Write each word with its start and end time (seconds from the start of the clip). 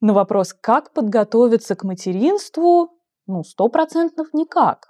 На 0.00 0.14
вопрос, 0.14 0.54
как 0.58 0.92
подготовиться 0.92 1.74
к 1.74 1.84
материнству, 1.84 2.90
ну, 3.26 3.44
сто 3.44 3.68
процентов 3.68 4.28
никак. 4.32 4.88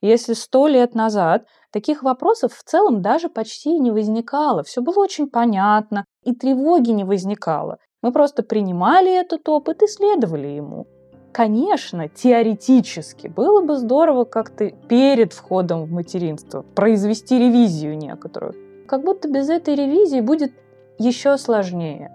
Если 0.00 0.34
сто 0.34 0.68
лет 0.68 0.94
назад 0.94 1.46
таких 1.72 2.02
вопросов 2.02 2.52
в 2.54 2.62
целом 2.62 3.02
даже 3.02 3.28
почти 3.28 3.78
не 3.78 3.90
возникало, 3.90 4.62
все 4.62 4.80
было 4.80 4.98
очень 4.98 5.28
понятно, 5.28 6.04
и 6.22 6.34
тревоги 6.34 6.90
не 6.90 7.04
возникало. 7.04 7.78
Мы 8.02 8.12
просто 8.12 8.42
принимали 8.42 9.12
этот 9.12 9.48
опыт 9.48 9.82
и 9.82 9.86
следовали 9.86 10.48
ему. 10.48 10.86
Конечно, 11.32 12.08
теоретически 12.08 13.26
было 13.26 13.60
бы 13.64 13.76
здорово 13.76 14.24
как-то 14.24 14.70
перед 14.70 15.32
входом 15.32 15.84
в 15.84 15.90
материнство 15.90 16.62
произвести 16.62 17.38
ревизию 17.38 17.96
некоторую. 17.96 18.54
Как 18.86 19.02
будто 19.02 19.28
без 19.28 19.48
этой 19.48 19.74
ревизии 19.74 20.20
будет 20.20 20.52
еще 20.98 21.36
сложнее. 21.38 22.12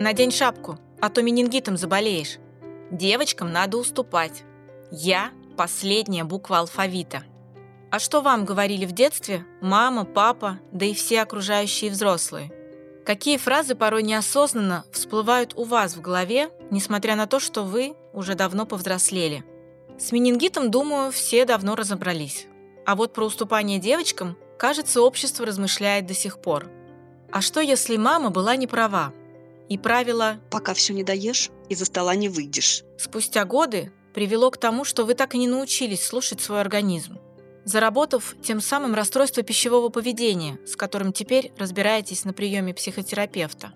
Надень 0.00 0.30
шапку, 0.30 0.78
а 0.98 1.10
то 1.10 1.20
менингитом 1.20 1.76
заболеешь. 1.76 2.38
Девочкам 2.90 3.52
надо 3.52 3.76
уступать. 3.76 4.44
Я– 4.90 5.30
последняя 5.58 6.24
буква 6.24 6.60
алфавита. 6.60 7.22
А 7.90 7.98
что 7.98 8.22
вам 8.22 8.46
говорили 8.46 8.86
в 8.86 8.92
детстве 8.92 9.44
мама, 9.60 10.06
папа, 10.06 10.58
да 10.72 10.86
и 10.86 10.94
все 10.94 11.20
окружающие 11.20 11.90
взрослые? 11.90 12.50
Какие 13.04 13.36
фразы 13.36 13.74
порой 13.74 14.02
неосознанно 14.02 14.86
всплывают 14.90 15.52
у 15.54 15.64
вас 15.64 15.96
в 15.96 16.00
голове, 16.00 16.48
несмотря 16.70 17.14
на 17.14 17.26
то, 17.26 17.38
что 17.38 17.62
вы 17.62 17.94
уже 18.14 18.34
давно 18.34 18.64
повзрослели? 18.64 19.44
С 19.98 20.12
менингитом, 20.12 20.70
думаю, 20.70 21.12
все 21.12 21.44
давно 21.44 21.76
разобрались. 21.76 22.46
А 22.86 22.96
вот 22.96 23.12
про 23.12 23.26
уступание 23.26 23.78
девочкам, 23.78 24.38
кажется, 24.58 25.02
общество 25.02 25.44
размышляет 25.44 26.06
до 26.06 26.14
сих 26.14 26.40
пор. 26.40 26.70
А 27.30 27.42
что, 27.42 27.60
если 27.60 27.98
мама 27.98 28.30
была 28.30 28.56
не 28.56 28.66
права? 28.66 29.12
И 29.70 29.78
правило 29.78 30.40
«пока 30.50 30.74
все 30.74 30.92
не 30.92 31.04
доешь, 31.04 31.48
из-за 31.68 31.84
стола 31.84 32.16
не 32.16 32.28
выйдешь». 32.28 32.82
Спустя 32.98 33.44
годы 33.44 33.92
привело 34.12 34.50
к 34.50 34.58
тому, 34.58 34.84
что 34.84 35.04
вы 35.04 35.14
так 35.14 35.36
и 35.36 35.38
не 35.38 35.46
научились 35.46 36.04
слушать 36.04 36.40
свой 36.40 36.60
организм, 36.60 37.18
заработав 37.64 38.34
тем 38.42 38.60
самым 38.60 38.94
расстройство 38.94 39.44
пищевого 39.44 39.88
поведения, 39.88 40.58
с 40.66 40.74
которым 40.74 41.12
теперь 41.12 41.52
разбираетесь 41.56 42.24
на 42.24 42.32
приеме 42.32 42.74
психотерапевта. 42.74 43.72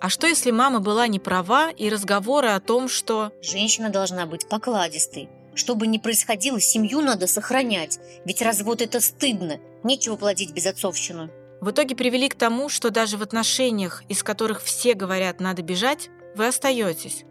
А 0.00 0.08
что, 0.08 0.28
если 0.28 0.52
мама 0.52 0.78
была 0.78 1.08
не 1.08 1.18
права 1.18 1.70
и 1.70 1.88
разговоры 1.88 2.50
о 2.50 2.60
том, 2.60 2.88
что... 2.88 3.32
Женщина 3.42 3.90
должна 3.90 4.26
быть 4.26 4.48
покладистой. 4.48 5.28
Что 5.56 5.74
бы 5.74 5.88
ни 5.88 5.98
происходило, 5.98 6.60
семью 6.60 7.00
надо 7.00 7.26
сохранять. 7.26 7.98
Ведь 8.24 8.40
развод 8.40 8.82
это 8.82 9.00
стыдно. 9.00 9.58
Нечего 9.82 10.14
плодить 10.14 10.52
безотцовщину 10.52 11.30
в 11.64 11.70
итоге 11.70 11.96
привели 11.96 12.28
к 12.28 12.34
тому, 12.34 12.68
что 12.68 12.90
даже 12.90 13.16
в 13.16 13.22
отношениях, 13.22 14.02
из 14.10 14.22
которых 14.22 14.60
все 14.60 14.92
говорят 14.92 15.40
«надо 15.40 15.62
бежать», 15.62 16.10
вы 16.36 16.46
остаетесь. 16.46 17.24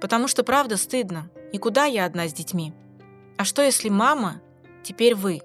Потому 0.00 0.28
что 0.28 0.44
правда 0.44 0.76
стыдно. 0.76 1.28
И 1.52 1.58
куда 1.58 1.86
я 1.86 2.04
одна 2.04 2.28
с 2.28 2.32
детьми? 2.32 2.72
А 3.36 3.44
что 3.44 3.62
если 3.62 3.88
мама 3.88 4.40
теперь 4.84 5.16
вы? 5.16 5.42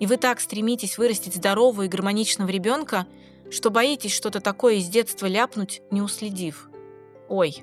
И 0.00 0.06
вы 0.06 0.16
так 0.16 0.40
стремитесь 0.40 0.98
вырастить 0.98 1.36
здорового 1.36 1.82
и 1.82 1.88
гармоничного 1.88 2.48
ребенка, 2.48 3.06
что 3.48 3.70
боитесь 3.70 4.12
что-то 4.12 4.40
такое 4.40 4.74
из 4.74 4.88
детства 4.88 5.26
ляпнуть, 5.26 5.80
не 5.92 6.02
уследив. 6.02 6.68
Ой, 7.28 7.62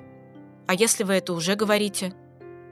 а 0.66 0.72
если 0.72 1.04
вы 1.04 1.12
это 1.12 1.34
уже 1.34 1.56
говорите? 1.56 2.14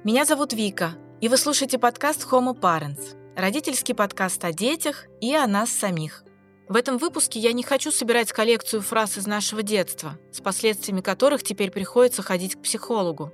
Меня 0.02 0.24
зовут 0.24 0.54
Вика, 0.54 0.94
и 1.20 1.28
вы 1.28 1.36
слушаете 1.36 1.78
подкаст 1.78 2.26
Homo 2.30 2.58
Parents, 2.58 3.18
родительский 3.36 3.94
подкаст 3.94 4.42
о 4.46 4.52
детях 4.54 5.08
и 5.20 5.34
о 5.34 5.46
нас 5.46 5.68
самих. 5.68 6.24
В 6.66 6.76
этом 6.76 6.96
выпуске 6.96 7.38
я 7.38 7.52
не 7.52 7.62
хочу 7.62 7.90
собирать 7.90 8.32
коллекцию 8.32 8.80
фраз 8.80 9.18
из 9.18 9.26
нашего 9.26 9.62
детства, 9.62 10.18
с 10.32 10.40
последствиями 10.40 11.02
которых 11.02 11.42
теперь 11.42 11.70
приходится 11.70 12.22
ходить 12.22 12.56
к 12.56 12.62
психологу. 12.62 13.32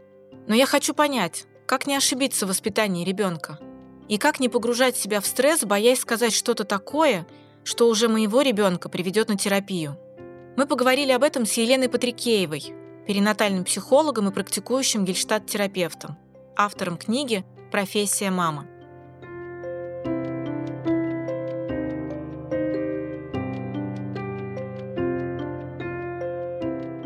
Но 0.49 0.55
я 0.55 0.67
хочу 0.67 0.95
понять, 0.95 1.47
как 1.67 1.87
не 1.87 1.95
ошибиться 1.95 2.45
в 2.45 2.49
воспитании 2.49 3.05
ребенка. 3.05 3.59
И 4.09 4.19
как 4.19 4.41
не 4.41 4.49
погружать 4.49 4.97
себя 4.97 5.21
в 5.21 5.27
стресс, 5.27 5.63
боясь 5.63 6.01
сказать 6.01 6.33
что-то 6.33 6.65
такое, 6.65 7.25
что 7.63 7.89
уже 7.89 8.09
моего 8.09 8.43
ребенка 8.43 8.89
приведет 8.89 9.29
на 9.29 9.37
терапию. 9.37 9.97
Мы 10.57 10.67
поговорили 10.67 11.13
об 11.13 11.23
этом 11.23 11.47
с 11.47 11.53
Еленой 11.53 11.89
Патрикеевой, 11.89 12.75
перинатальным 13.07 13.65
психологом 13.65 14.29
и 14.29 14.33
практикующим 14.33 15.05
гельштадт-терапевтом, 15.05 16.19
автором 16.57 16.99
книги 16.99 17.45
«Профессия 17.71 18.31
мама». 18.31 18.67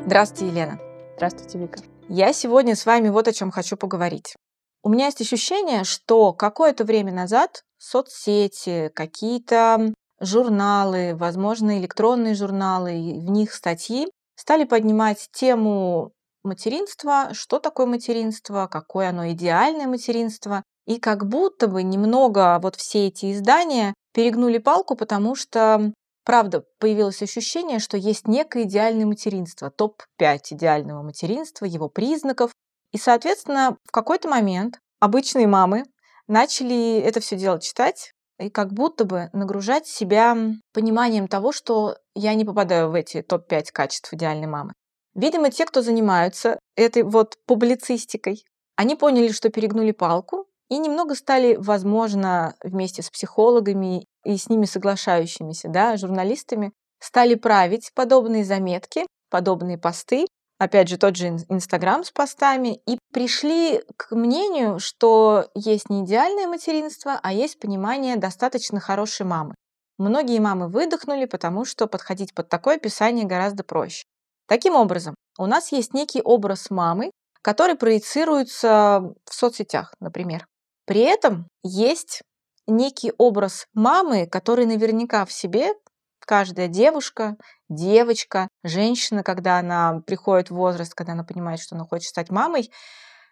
Здравствуйте, 0.06 0.48
Елена. 0.48 0.78
Здравствуйте, 1.16 1.59
Вика. 1.59 1.81
Я 2.10 2.34
сегодня 2.34 2.76
с 2.76 2.84
вами 2.84 3.09
вот 3.09 3.26
о 3.26 3.32
чем 3.32 3.50
хочу 3.50 3.78
поговорить. 3.78 4.34
У 4.82 4.91
меня 4.91 5.06
есть 5.06 5.22
ощущение, 5.22 5.84
что 5.84 6.34
какое-то 6.34 6.84
время 6.84 7.10
назад 7.10 7.62
соцсети, 7.78 8.91
какие-то 8.94 9.94
журналы, 10.20 11.16
возможно, 11.16 11.78
электронные 11.78 12.34
журналы, 12.34 12.91
в 12.93 13.31
них 13.31 13.54
статьи 13.54 14.06
стали 14.37 14.64
поднимать 14.64 15.26
тему 15.32 16.12
материнства, 16.43 17.31
что 17.32 17.59
такое 17.59 17.87
материнство, 17.87 18.69
какое 18.70 19.09
оно 19.09 19.31
идеальное 19.31 19.87
материнство. 19.87 20.62
И 20.87 21.00
как 21.00 21.26
будто 21.26 21.66
бы 21.66 21.82
немного 21.82 22.59
вот 22.62 22.76
все 22.76 23.06
эти 23.06 23.32
издания 23.32 23.94
перегнули 24.12 24.59
палку, 24.59 24.97
потому 24.97 25.34
что 25.34 25.94
Правда, 26.25 26.65
появилось 26.79 27.23
ощущение, 27.23 27.79
что 27.79 27.99
есть 27.99 28.27
некое 28.27 28.65
идеальное 28.65 29.05
материнство, 29.05 29.71
топ-5 29.71 30.39
идеального 30.53 31.03
материнства, 31.03 31.67
его 31.67 31.89
признаков. 31.89 32.51
И, 32.93 32.99
соответственно, 32.99 33.77
в 33.85 33.91
какой-то 33.91 34.29
момент 34.29 34.79
обычные 35.01 35.47
мамы 35.47 35.85
начали 36.27 36.99
это 36.99 37.21
все 37.21 37.37
дело 37.37 37.61
читать 37.61 38.12
и 38.39 38.49
как 38.49 38.73
будто 38.73 39.05
бы 39.05 39.29
нагружать 39.33 39.87
себя 39.87 40.37
пониманием 40.73 41.29
того, 41.29 41.53
что 41.53 41.99
я 42.15 42.35
не 42.35 42.45
попадаю 42.45 42.91
в 42.91 42.95
эти 42.95 43.21
топ-5 43.21 43.67
качеств 43.73 44.12
идеальной 44.12 44.47
мамы. 44.47 44.73
Видимо, 45.15 45.51
те, 45.51 45.67
кто 45.67 45.83
занимаются 45.83 46.59
этой 46.75 47.03
вот 47.03 47.37
публицистикой, 47.47 48.45
они 48.77 48.97
поняли, 48.97 49.31
что 49.31 49.51
перегнули 49.51 49.93
палку 49.93 50.47
и 50.75 50.79
немного 50.79 51.15
стали, 51.15 51.55
возможно, 51.55 52.57
вместе 52.61 53.01
с 53.03 53.09
психологами 53.09 54.07
и 54.25 54.37
с 54.37 54.49
ними 54.49 54.65
соглашающимися 54.65 55.69
да, 55.69 55.97
журналистами 55.97 56.73
стали 56.99 57.37
править 57.37 57.93
подобные 57.95 58.45
заметки, 58.45 59.07
подобные 59.31 59.79
посты, 59.79 60.27
опять 60.59 60.89
же, 60.89 60.99
тот 60.99 61.15
же 61.15 61.29
Инстаграм 61.49 62.03
с 62.03 62.11
постами, 62.11 62.81
и 62.89 62.99
пришли 63.12 63.85
к 63.97 64.17
мнению, 64.17 64.81
что 64.81 65.47
есть 65.55 65.91
не 65.91 66.05
идеальное 66.05 66.49
материнство, 66.49 67.21
а 67.23 67.33
есть 67.33 67.61
понимание 67.61 68.17
достаточно 68.17 68.81
хорошей 68.81 69.27
мамы. 69.27 69.55
Многие 69.97 70.41
мамы 70.41 70.67
выдохнули, 70.67 71.27
потому 71.27 71.65
что 71.65 71.87
подходить 71.87 72.35
под 72.35 72.49
такое 72.49 72.77
описание 72.77 73.27
гораздо 73.27 73.62
проще. 73.62 74.03
Таким 74.49 74.75
образом, 74.75 75.15
у 75.39 75.47
нас 75.47 75.71
есть 75.71 75.95
некий 75.95 76.21
образ 76.21 76.69
мамы, 76.71 77.12
который 77.43 77.77
проецируется 77.77 79.15
в 79.25 79.35
соцсетях, 79.35 79.95
например. 80.01 80.47
При 80.87 81.00
этом 81.00 81.49
есть 81.62 82.22
некий 82.67 83.12
образ 83.19 83.67
мамы, 83.75 84.27
который 84.27 84.67
наверняка 84.67 85.25
в 85.25 85.33
себе 85.33 85.75
каждая 86.21 86.69
девушка, 86.69 87.37
девочка, 87.69 88.49
женщина, 88.62 89.23
когда 89.23 89.59
она 89.59 90.00
приходит 90.06 90.50
в 90.50 90.55
возраст, 90.55 90.94
когда 90.94 91.12
она 91.12 91.25
понимает, 91.25 91.61
что 91.61 91.75
она 91.75 91.84
хочет 91.84 92.09
стать 92.09 92.31
мамой, 92.31 92.71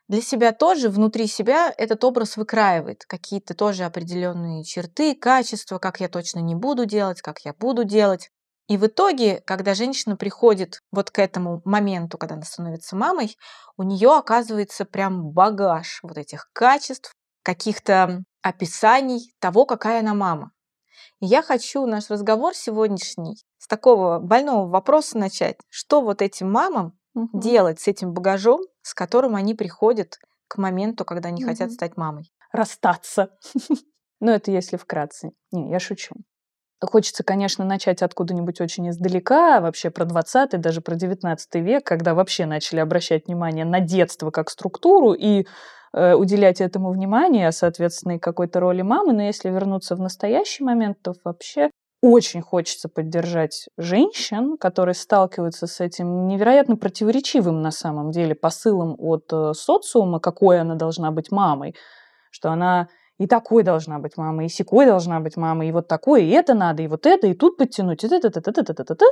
для 0.09 0.21
себя 0.21 0.53
тоже, 0.53 0.91
внутри 0.91 1.27
себя 1.27 1.73
этот 1.77 2.05
образ 2.05 2.37
выкраивает 2.37 3.05
какие-то 3.07 3.55
тоже 3.55 3.85
определенные 3.85 4.65
черты, 4.65 5.15
качества, 5.15 5.79
как 5.79 6.01
я 6.01 6.09
точно 6.09 6.41
не 6.41 6.55
буду 6.55 6.85
делать, 6.85 7.23
как 7.23 7.41
я 7.45 7.55
буду 7.55 7.85
делать. 7.85 8.29
И 8.69 8.77
в 8.77 8.87
итоге, 8.87 9.41
когда 9.47 9.75
женщина 9.75 10.17
приходит 10.17 10.81
вот 10.91 11.11
к 11.11 11.19
этому 11.19 11.63
моменту, 11.65 12.19
когда 12.19 12.35
она 12.35 12.45
становится 12.45 12.97
мамой, 12.97 13.37
у 13.77 13.83
нее 13.83 14.15
оказывается 14.15 14.85
прям 14.85 15.31
багаж 15.31 16.01
вот 16.03 16.19
этих 16.19 16.49
качеств, 16.53 17.13
каких-то 17.43 18.25
описаний 18.43 19.35
того, 19.39 19.67
какая 19.67 20.01
она 20.01 20.15
мама. 20.15 20.53
И 21.21 21.27
я 21.27 21.43
хочу 21.43 21.87
наш 21.87 22.11
разговор 22.11 22.55
сегодняшний 22.55 23.37
с 23.59 23.67
такого 23.69 24.19
больного 24.19 24.69
вопроса 24.69 25.19
начать. 25.19 25.57
Что 25.69 26.01
вот 26.01 26.21
этим 26.21 26.51
мамам 26.51 26.99
угу. 27.15 27.39
делать 27.39 27.81
с 27.81 27.89
этим 27.89 28.13
багажом, 28.13 28.63
с 28.83 28.95
которым 28.95 29.37
они 29.37 29.55
приходят 29.55 30.19
к 30.49 30.59
моменту, 30.59 31.05
когда 31.05 31.29
они 31.29 31.45
угу. 31.45 31.51
хотят 31.51 31.73
стать 31.73 31.97
мамой? 31.97 32.33
Расстаться. 32.53 33.31
Ну, 34.25 34.31
это 34.31 34.53
если 34.53 34.77
вкратце. 34.77 35.33
Не, 35.51 35.69
я 35.69 35.81
шучу. 35.81 36.15
Хочется, 36.85 37.23
конечно, 37.23 37.65
начать 37.65 38.03
откуда-нибудь 38.03 38.61
очень 38.61 38.91
издалека, 38.91 39.61
вообще 39.61 39.91
про 39.91 40.05
20 40.05 40.61
даже 40.61 40.81
про 40.81 40.97
19 40.97 41.55
век, 41.57 41.85
когда 41.85 42.15
вообще 42.15 42.47
начали 42.47 42.81
обращать 42.81 43.27
внимание 43.27 43.65
на 43.65 43.81
детство 43.81 44.31
как 44.31 44.51
структуру 44.51 45.13
и 45.13 45.47
Э, 45.95 46.15
уделять 46.15 46.61
этому 46.61 46.91
внимание, 46.91 47.53
соответственно, 47.53 48.13
и 48.13 48.19
какой-то 48.19 48.61
роли 48.61 48.83
мамы. 48.83 49.13
Но 49.13 49.23
если 49.23 49.51
вернуться 49.51 49.95
в 49.95 50.01
настоящий 50.01 50.65
момент, 50.65 50.99
то 51.03 51.13
вообще 51.25 51.71
очень 52.03 52.41
хочется 52.41 52.89
поддержать 52.89 53.69
женщин, 53.77 54.57
которые 54.57 54.95
сталкиваются 54.95 55.67
с 55.67 55.81
этим 55.81 56.27
невероятно 56.27 56.77
противоречивым 56.77 57.63
на 57.63 57.71
самом 57.71 58.11
деле 58.11 58.35
посылом 58.35 58.97
от 58.99 59.31
э, 59.33 59.53
социума, 59.55 60.19
какой 60.19 60.61
она 60.61 60.77
должна 60.77 61.11
быть 61.11 61.31
мамой, 61.31 61.75
что 62.31 62.51
она 62.51 62.89
и 63.23 63.27
такой 63.29 63.63
должна 63.63 64.01
быть 64.01 64.17
мама, 64.17 64.45
и 64.45 64.49
секой 64.49 64.85
должна 64.85 65.21
быть 65.21 65.37
мама, 65.37 65.65
и 65.65 65.71
вот 65.71 65.87
такой, 65.87 66.25
и 66.25 66.31
это 66.31 66.55
надо, 66.55 66.83
и 66.83 66.89
вот 66.89 67.07
это, 67.07 67.29
и 67.29 67.35
тут 67.35 67.57
подтянуть, 67.57 68.03
и 68.03 68.09
это, 68.09 68.17
это, 68.17 68.41
это, 68.41 68.61
это, 68.63 68.73
это, 68.73 68.93
это. 68.95 69.07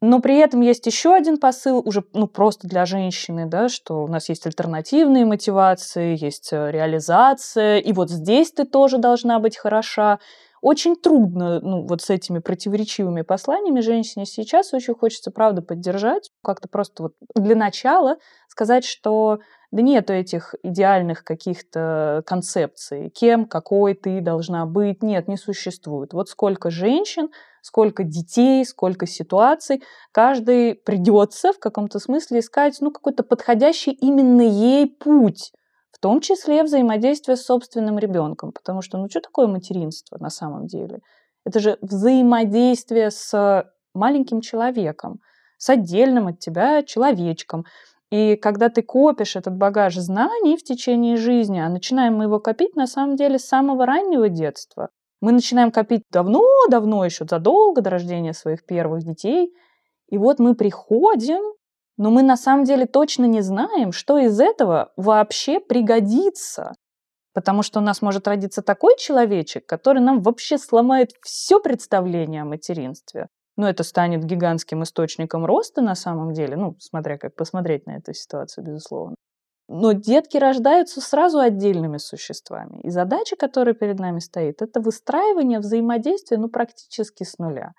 Но 0.00 0.20
при 0.20 0.38
этом 0.38 0.60
есть 0.60 0.86
еще 0.86 1.12
один 1.12 1.36
посыл, 1.36 1.82
уже 1.84 2.04
ну, 2.12 2.28
просто 2.28 2.68
для 2.68 2.86
женщины, 2.86 3.46
да, 3.46 3.68
что 3.68 4.04
у 4.04 4.06
нас 4.06 4.28
есть 4.28 4.46
альтернативные 4.46 5.24
мотивации, 5.24 6.16
есть 6.16 6.52
э, 6.52 6.70
реализация, 6.70 7.78
и 7.78 7.92
вот 7.92 8.08
здесь 8.08 8.52
ты 8.52 8.64
тоже 8.64 8.98
должна 8.98 9.40
быть 9.40 9.56
хороша. 9.56 10.20
Очень 10.60 10.96
трудно 10.96 11.60
ну, 11.60 11.86
вот 11.86 12.02
с 12.02 12.10
этими 12.10 12.38
противоречивыми 12.38 13.22
посланиями 13.22 13.80
женщине 13.80 14.26
сейчас. 14.26 14.74
Очень 14.74 14.94
хочется, 14.94 15.30
правда, 15.30 15.62
поддержать, 15.62 16.30
как-то 16.42 16.68
просто 16.68 17.04
вот 17.04 17.14
для 17.34 17.56
начала 17.56 18.16
сказать, 18.48 18.84
что 18.84 19.38
да 19.70 19.82
нету 19.82 20.12
этих 20.12 20.54
идеальных 20.62 21.24
каких-то 21.24 22.22
концепций, 22.26 23.10
кем, 23.10 23.46
какой 23.46 23.94
ты 23.94 24.20
должна 24.20 24.66
быть, 24.66 25.02
нет, 25.02 25.28
не 25.28 25.36
существует. 25.36 26.12
Вот 26.12 26.28
сколько 26.28 26.70
женщин, 26.70 27.30
сколько 27.62 28.02
детей, 28.02 28.64
сколько 28.66 29.06
ситуаций, 29.06 29.82
каждый 30.12 30.74
придется 30.74 31.52
в 31.52 31.58
каком-то 31.58 32.00
смысле 32.00 32.40
искать 32.40 32.78
ну, 32.80 32.90
какой-то 32.90 33.22
подходящий 33.22 33.92
именно 33.92 34.42
ей 34.42 34.86
путь 34.88 35.52
в 35.90 35.98
том 35.98 36.20
числе 36.20 36.62
взаимодействие 36.62 37.36
с 37.36 37.44
собственным 37.44 37.98
ребенком, 37.98 38.52
потому 38.52 38.82
что, 38.82 38.98
ну, 38.98 39.08
что 39.08 39.20
такое 39.20 39.46
материнство 39.46 40.18
на 40.18 40.30
самом 40.30 40.66
деле? 40.66 41.00
Это 41.44 41.60
же 41.60 41.78
взаимодействие 41.80 43.10
с 43.10 43.64
маленьким 43.94 44.40
человеком, 44.40 45.20
с 45.58 45.68
отдельным 45.70 46.28
от 46.28 46.38
тебя 46.38 46.82
человечком. 46.82 47.64
И 48.10 48.36
когда 48.36 48.68
ты 48.68 48.82
копишь 48.82 49.36
этот 49.36 49.56
багаж 49.56 49.96
знаний 49.96 50.56
в 50.56 50.64
течение 50.64 51.16
жизни, 51.16 51.60
а 51.60 51.68
начинаем 51.68 52.16
мы 52.16 52.24
его 52.24 52.40
копить 52.40 52.76
на 52.76 52.86
самом 52.86 53.16
деле 53.16 53.38
с 53.38 53.44
самого 53.44 53.86
раннего 53.86 54.28
детства. 54.28 54.88
Мы 55.20 55.32
начинаем 55.32 55.70
копить 55.70 56.02
давно-давно, 56.10 57.04
еще 57.04 57.24
задолго 57.24 57.82
до 57.82 57.90
рождения 57.90 58.32
своих 58.32 58.64
первых 58.64 59.04
детей. 59.04 59.52
И 60.08 60.18
вот 60.18 60.38
мы 60.38 60.54
приходим 60.54 61.40
но 62.00 62.10
мы 62.10 62.22
на 62.22 62.38
самом 62.38 62.64
деле 62.64 62.86
точно 62.86 63.26
не 63.26 63.42
знаем, 63.42 63.92
что 63.92 64.16
из 64.16 64.40
этого 64.40 64.90
вообще 64.96 65.60
пригодится. 65.60 66.72
Потому 67.34 67.62
что 67.62 67.78
у 67.78 67.82
нас 67.82 68.00
может 68.00 68.26
родиться 68.26 68.62
такой 68.62 68.96
человечек, 68.96 69.66
который 69.66 70.00
нам 70.00 70.22
вообще 70.22 70.56
сломает 70.56 71.10
все 71.20 71.60
представление 71.60 72.40
о 72.40 72.46
материнстве. 72.46 73.28
Но 73.58 73.68
это 73.68 73.84
станет 73.84 74.24
гигантским 74.24 74.82
источником 74.82 75.44
роста 75.44 75.82
на 75.82 75.94
самом 75.94 76.32
деле, 76.32 76.56
ну, 76.56 76.74
смотря 76.78 77.18
как 77.18 77.34
посмотреть 77.34 77.84
на 77.84 77.98
эту 77.98 78.14
ситуацию, 78.14 78.64
безусловно. 78.64 79.16
Но 79.68 79.92
детки 79.92 80.38
рождаются 80.38 81.02
сразу 81.02 81.38
отдельными 81.38 81.98
существами. 81.98 82.80
И 82.80 82.88
задача, 82.88 83.36
которая 83.36 83.74
перед 83.74 83.98
нами 83.98 84.20
стоит, 84.20 84.62
это 84.62 84.80
выстраивание 84.80 85.58
взаимодействия 85.58 86.38
ну, 86.38 86.48
практически 86.48 87.24
с 87.24 87.36
нуля. 87.36 87.72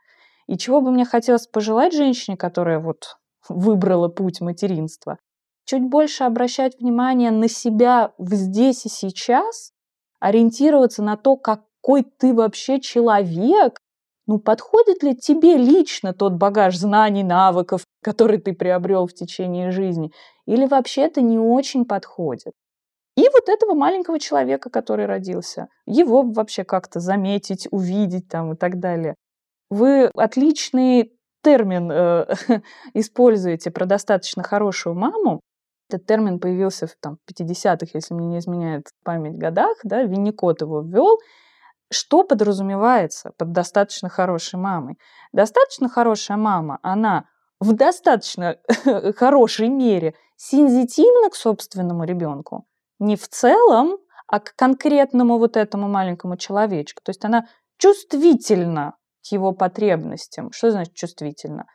И 0.45 0.59
чего 0.59 0.79
бы 0.79 0.91
мне 0.91 1.05
хотелось 1.05 1.47
пожелать 1.47 1.93
женщине, 1.93 2.37
которая 2.37 2.77
вот 2.77 3.17
выбрала 3.49 4.07
путь 4.07 4.41
материнства, 4.41 5.17
чуть 5.65 5.83
больше 5.83 6.23
обращать 6.23 6.79
внимание 6.79 7.31
на 7.31 7.47
себя 7.47 8.13
в 8.17 8.33
здесь 8.33 8.85
и 8.85 8.89
сейчас, 8.89 9.71
ориентироваться 10.19 11.03
на 11.03 11.17
то, 11.17 11.35
какой 11.35 12.03
ты 12.03 12.33
вообще 12.33 12.79
человек, 12.79 13.79
ну, 14.27 14.39
подходит 14.39 15.03
ли 15.03 15.15
тебе 15.15 15.57
лично 15.57 16.13
тот 16.13 16.33
багаж 16.33 16.77
знаний, 16.77 17.23
навыков, 17.23 17.83
который 18.03 18.37
ты 18.37 18.53
приобрел 18.53 19.07
в 19.07 19.13
течение 19.13 19.71
жизни, 19.71 20.11
или 20.45 20.65
вообще 20.65 21.01
это 21.01 21.21
не 21.21 21.39
очень 21.39 21.85
подходит. 21.85 22.53
И 23.17 23.23
вот 23.33 23.49
этого 23.49 23.73
маленького 23.73 24.19
человека, 24.19 24.69
который 24.69 25.05
родился, 25.05 25.67
его 25.85 26.23
вообще 26.23 26.63
как-то 26.63 26.99
заметить, 26.99 27.67
увидеть 27.71 28.29
там 28.29 28.53
и 28.53 28.55
так 28.55 28.79
далее. 28.79 29.15
Вы 29.69 30.05
отличный 30.15 31.13
термин 31.41 31.91
э, 31.91 32.25
используете 32.93 33.71
про 33.71 33.85
достаточно 33.85 34.43
хорошую 34.43 34.95
маму, 34.95 35.41
этот 35.89 36.05
термин 36.05 36.39
появился 36.39 36.87
в 36.87 36.95
там, 37.01 37.17
50-х, 37.29 37.87
если 37.93 38.13
мне 38.13 38.25
не 38.25 38.37
изменяет 38.39 38.87
память, 39.03 39.37
годах, 39.37 39.77
да, 39.83 40.03
Винникот 40.03 40.61
его 40.61 40.81
ввел. 40.81 41.19
Что 41.91 42.23
подразумевается 42.23 43.31
под 43.37 43.51
достаточно 43.51 44.07
хорошей 44.07 44.57
мамой? 44.57 44.97
Достаточно 45.33 45.89
хорошая 45.89 46.37
мама, 46.37 46.79
она 46.81 47.25
в 47.59 47.73
достаточно 47.73 48.57
хорошей 49.17 49.67
мере 49.67 50.15
сензитивна 50.37 51.29
к 51.29 51.35
собственному 51.35 52.05
ребенку. 52.05 52.65
Не 52.99 53.17
в 53.17 53.27
целом, 53.27 53.97
а 54.27 54.39
к 54.39 54.55
конкретному 54.55 55.37
вот 55.37 55.57
этому 55.57 55.89
маленькому 55.89 56.37
человечку. 56.37 57.01
То 57.03 57.09
есть 57.09 57.25
она 57.25 57.47
чувствительна 57.77 58.95
к 59.23 59.31
его 59.31 59.51
потребностям. 59.51 60.51
Что 60.51 60.71
значит 60.71 60.93
чувствительно? 60.93 61.65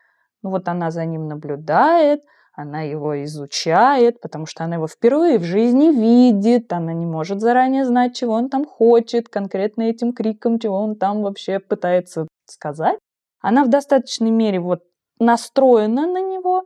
Ну 0.43 0.51
вот 0.51 0.69
она 0.69 0.91
за 0.91 1.05
ним 1.05 1.29
наблюдает, 1.29 2.21
она 2.53 2.83
его 2.83 3.23
изучает, 3.25 4.21
потому 4.21 4.47
что 4.47 4.65
она 4.65 4.77
его 4.77 4.89
впервые 4.89 5.39
в 5.39 5.45
жизни 5.45 5.91
видит, 5.91 6.73
она 6.73 6.93
не 6.93 7.05
может 7.05 7.41
заранее 7.41 7.85
знать, 7.85 8.17
чего 8.17 8.33
он 8.33 8.49
там 8.49 8.65
хочет, 8.65 9.29
конкретно 9.29 9.83
этим 9.83 10.13
криком, 10.13 10.59
чего 10.59 10.77
он 10.77 10.97
там 10.97 11.23
вообще 11.23 11.59
пытается 11.59 12.27
сказать. 12.47 12.99
Она 13.41 13.65
в 13.65 13.69
достаточной 13.69 14.31
мере 14.31 14.61
вот 14.61 14.81
настроена 15.19 16.07
на 16.07 16.23
него 16.23 16.65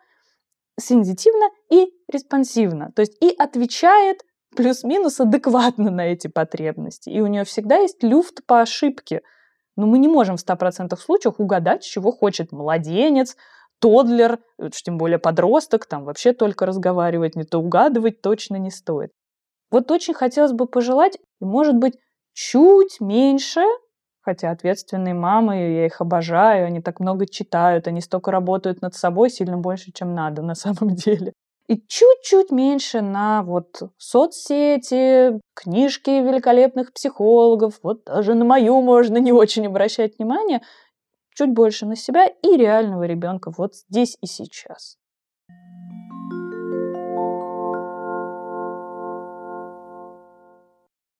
сензитивно 0.78 1.50
и 1.70 1.92
респонсивно, 2.10 2.92
то 2.94 3.00
есть 3.00 3.20
и 3.22 3.34
отвечает 3.36 4.22
плюс-минус 4.56 5.20
адекватно 5.20 5.90
на 5.90 6.06
эти 6.06 6.28
потребности. 6.28 7.10
И 7.10 7.20
у 7.20 7.26
нее 7.26 7.44
всегда 7.44 7.76
есть 7.76 8.02
люфт 8.02 8.46
по 8.46 8.60
ошибке– 8.60 9.22
но 9.76 9.86
мы 9.86 9.98
не 9.98 10.08
можем 10.08 10.36
в 10.36 10.40
100% 10.40 10.96
случаях 10.96 11.40
угадать, 11.40 11.82
чего 11.82 12.12
хочет 12.12 12.52
младенец, 12.52 13.36
тодлер, 13.80 14.38
тем 14.84 14.98
более 14.98 15.18
подросток, 15.18 15.86
там 15.86 16.04
вообще 16.04 16.32
только 16.32 16.66
разговаривать, 16.66 17.36
не 17.36 17.44
то 17.44 17.58
угадывать 17.58 18.20
точно 18.20 18.56
не 18.56 18.70
стоит. 18.70 19.10
Вот 19.70 19.90
очень 19.90 20.14
хотелось 20.14 20.52
бы 20.52 20.66
пожелать, 20.66 21.18
может 21.40 21.76
быть, 21.76 21.94
чуть 22.32 23.00
меньше, 23.00 23.62
хотя 24.20 24.50
ответственные 24.50 25.14
мамы, 25.14 25.56
я 25.56 25.86
их 25.86 26.00
обожаю, 26.00 26.66
они 26.66 26.80
так 26.80 27.00
много 27.00 27.26
читают, 27.26 27.86
они 27.86 28.00
столько 28.00 28.30
работают 28.30 28.82
над 28.82 28.94
собой, 28.94 29.30
сильно 29.30 29.56
больше, 29.56 29.92
чем 29.92 30.14
надо 30.14 30.42
на 30.42 30.54
самом 30.54 30.94
деле 30.94 31.32
и 31.70 31.80
чуть-чуть 31.86 32.50
меньше 32.50 33.00
на 33.00 33.44
вот 33.44 33.82
соцсети, 33.96 35.40
книжки 35.54 36.10
великолепных 36.10 36.92
психологов, 36.92 37.78
вот 37.84 38.02
даже 38.06 38.34
на 38.34 38.44
мою 38.44 38.82
можно 38.82 39.18
не 39.18 39.30
очень 39.30 39.68
обращать 39.68 40.18
внимание, 40.18 40.62
чуть 41.32 41.50
больше 41.50 41.86
на 41.86 41.94
себя 41.94 42.26
и 42.26 42.56
реального 42.56 43.04
ребенка 43.04 43.52
вот 43.56 43.76
здесь 43.76 44.18
и 44.20 44.26
сейчас. 44.26 44.96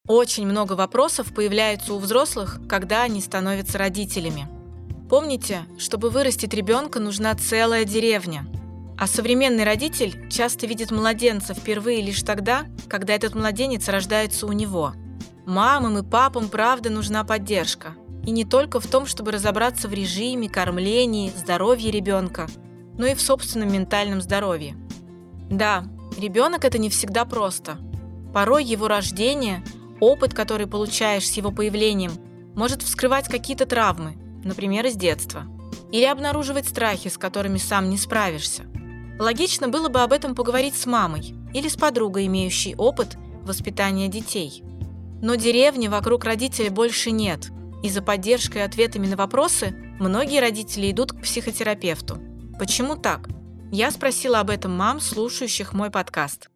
Очень 0.05 0.47
много 0.47 0.73
вопросов 0.73 1.33
появляется 1.33 1.93
у 1.93 1.97
взрослых, 1.97 2.59
когда 2.67 3.03
они 3.03 3.21
становятся 3.21 3.77
родителями. 3.77 4.47
Помните, 5.09 5.59
чтобы 5.77 6.09
вырастить 6.09 6.53
ребенка, 6.53 6.99
нужна 6.99 7.33
целая 7.35 7.85
деревня– 7.85 8.45
а 8.97 9.07
современный 9.07 9.63
родитель 9.63 10.29
часто 10.29 10.67
видит 10.67 10.91
младенца 10.91 11.53
впервые 11.53 12.01
лишь 12.01 12.21
тогда, 12.21 12.65
когда 12.87 13.13
этот 13.13 13.35
младенец 13.35 13.87
рождается 13.87 14.45
у 14.45 14.51
него. 14.51 14.93
Мамам 15.45 15.97
и 15.97 16.03
папам 16.03 16.49
правда 16.49 16.89
нужна 16.89 17.23
поддержка. 17.23 17.95
И 18.25 18.31
не 18.31 18.45
только 18.45 18.79
в 18.79 18.85
том, 18.85 19.07
чтобы 19.07 19.31
разобраться 19.31 19.87
в 19.87 19.93
режиме, 19.93 20.47
кормлении, 20.47 21.33
здоровье 21.35 21.89
ребенка, 21.89 22.47
но 22.97 23.07
и 23.07 23.15
в 23.15 23.21
собственном 23.21 23.73
ментальном 23.73 24.21
здоровье. 24.21 24.75
Да, 25.49 25.85
ребенок 26.19 26.63
это 26.63 26.77
не 26.77 26.89
всегда 26.89 27.25
просто. 27.25 27.79
Порой 28.33 28.63
его 28.63 28.87
рождение, 28.87 29.63
опыт, 29.99 30.33
который 30.33 30.67
получаешь 30.67 31.27
с 31.27 31.33
его 31.33 31.51
появлением, 31.51 32.11
может 32.55 32.83
вскрывать 32.83 33.27
какие-то 33.27 33.65
травмы, 33.65 34.15
например, 34.43 34.85
из 34.85 34.95
детства, 34.95 35.45
или 35.91 36.05
обнаруживать 36.05 36.67
страхи, 36.67 37.09
с 37.09 37.17
которыми 37.17 37.57
сам 37.57 37.89
не 37.89 37.97
справишься. 37.97 38.65
Логично 39.21 39.67
было 39.67 39.87
бы 39.87 40.01
об 40.01 40.13
этом 40.13 40.33
поговорить 40.33 40.75
с 40.75 40.87
мамой 40.87 41.35
или 41.53 41.67
с 41.67 41.75
подругой, 41.75 42.25
имеющей 42.25 42.73
опыт 42.75 43.17
воспитания 43.43 44.07
детей. 44.07 44.63
Но 45.21 45.35
деревни 45.35 45.87
вокруг 45.87 46.23
родителей 46.23 46.69
больше 46.69 47.11
нет, 47.11 47.51
и 47.83 47.89
за 47.89 48.01
поддержкой 48.01 48.63
и 48.63 48.65
ответами 48.65 49.05
на 49.05 49.15
вопросы 49.15 49.75
многие 49.99 50.39
родители 50.39 50.89
идут 50.89 51.11
к 51.11 51.21
психотерапевту. 51.21 52.17
Почему 52.57 52.95
так? 52.95 53.29
Я 53.71 53.91
спросила 53.91 54.39
об 54.39 54.49
этом 54.49 54.75
мам, 54.75 54.99
слушающих 54.99 55.73
мой 55.73 55.91
подкаст. 55.91 56.49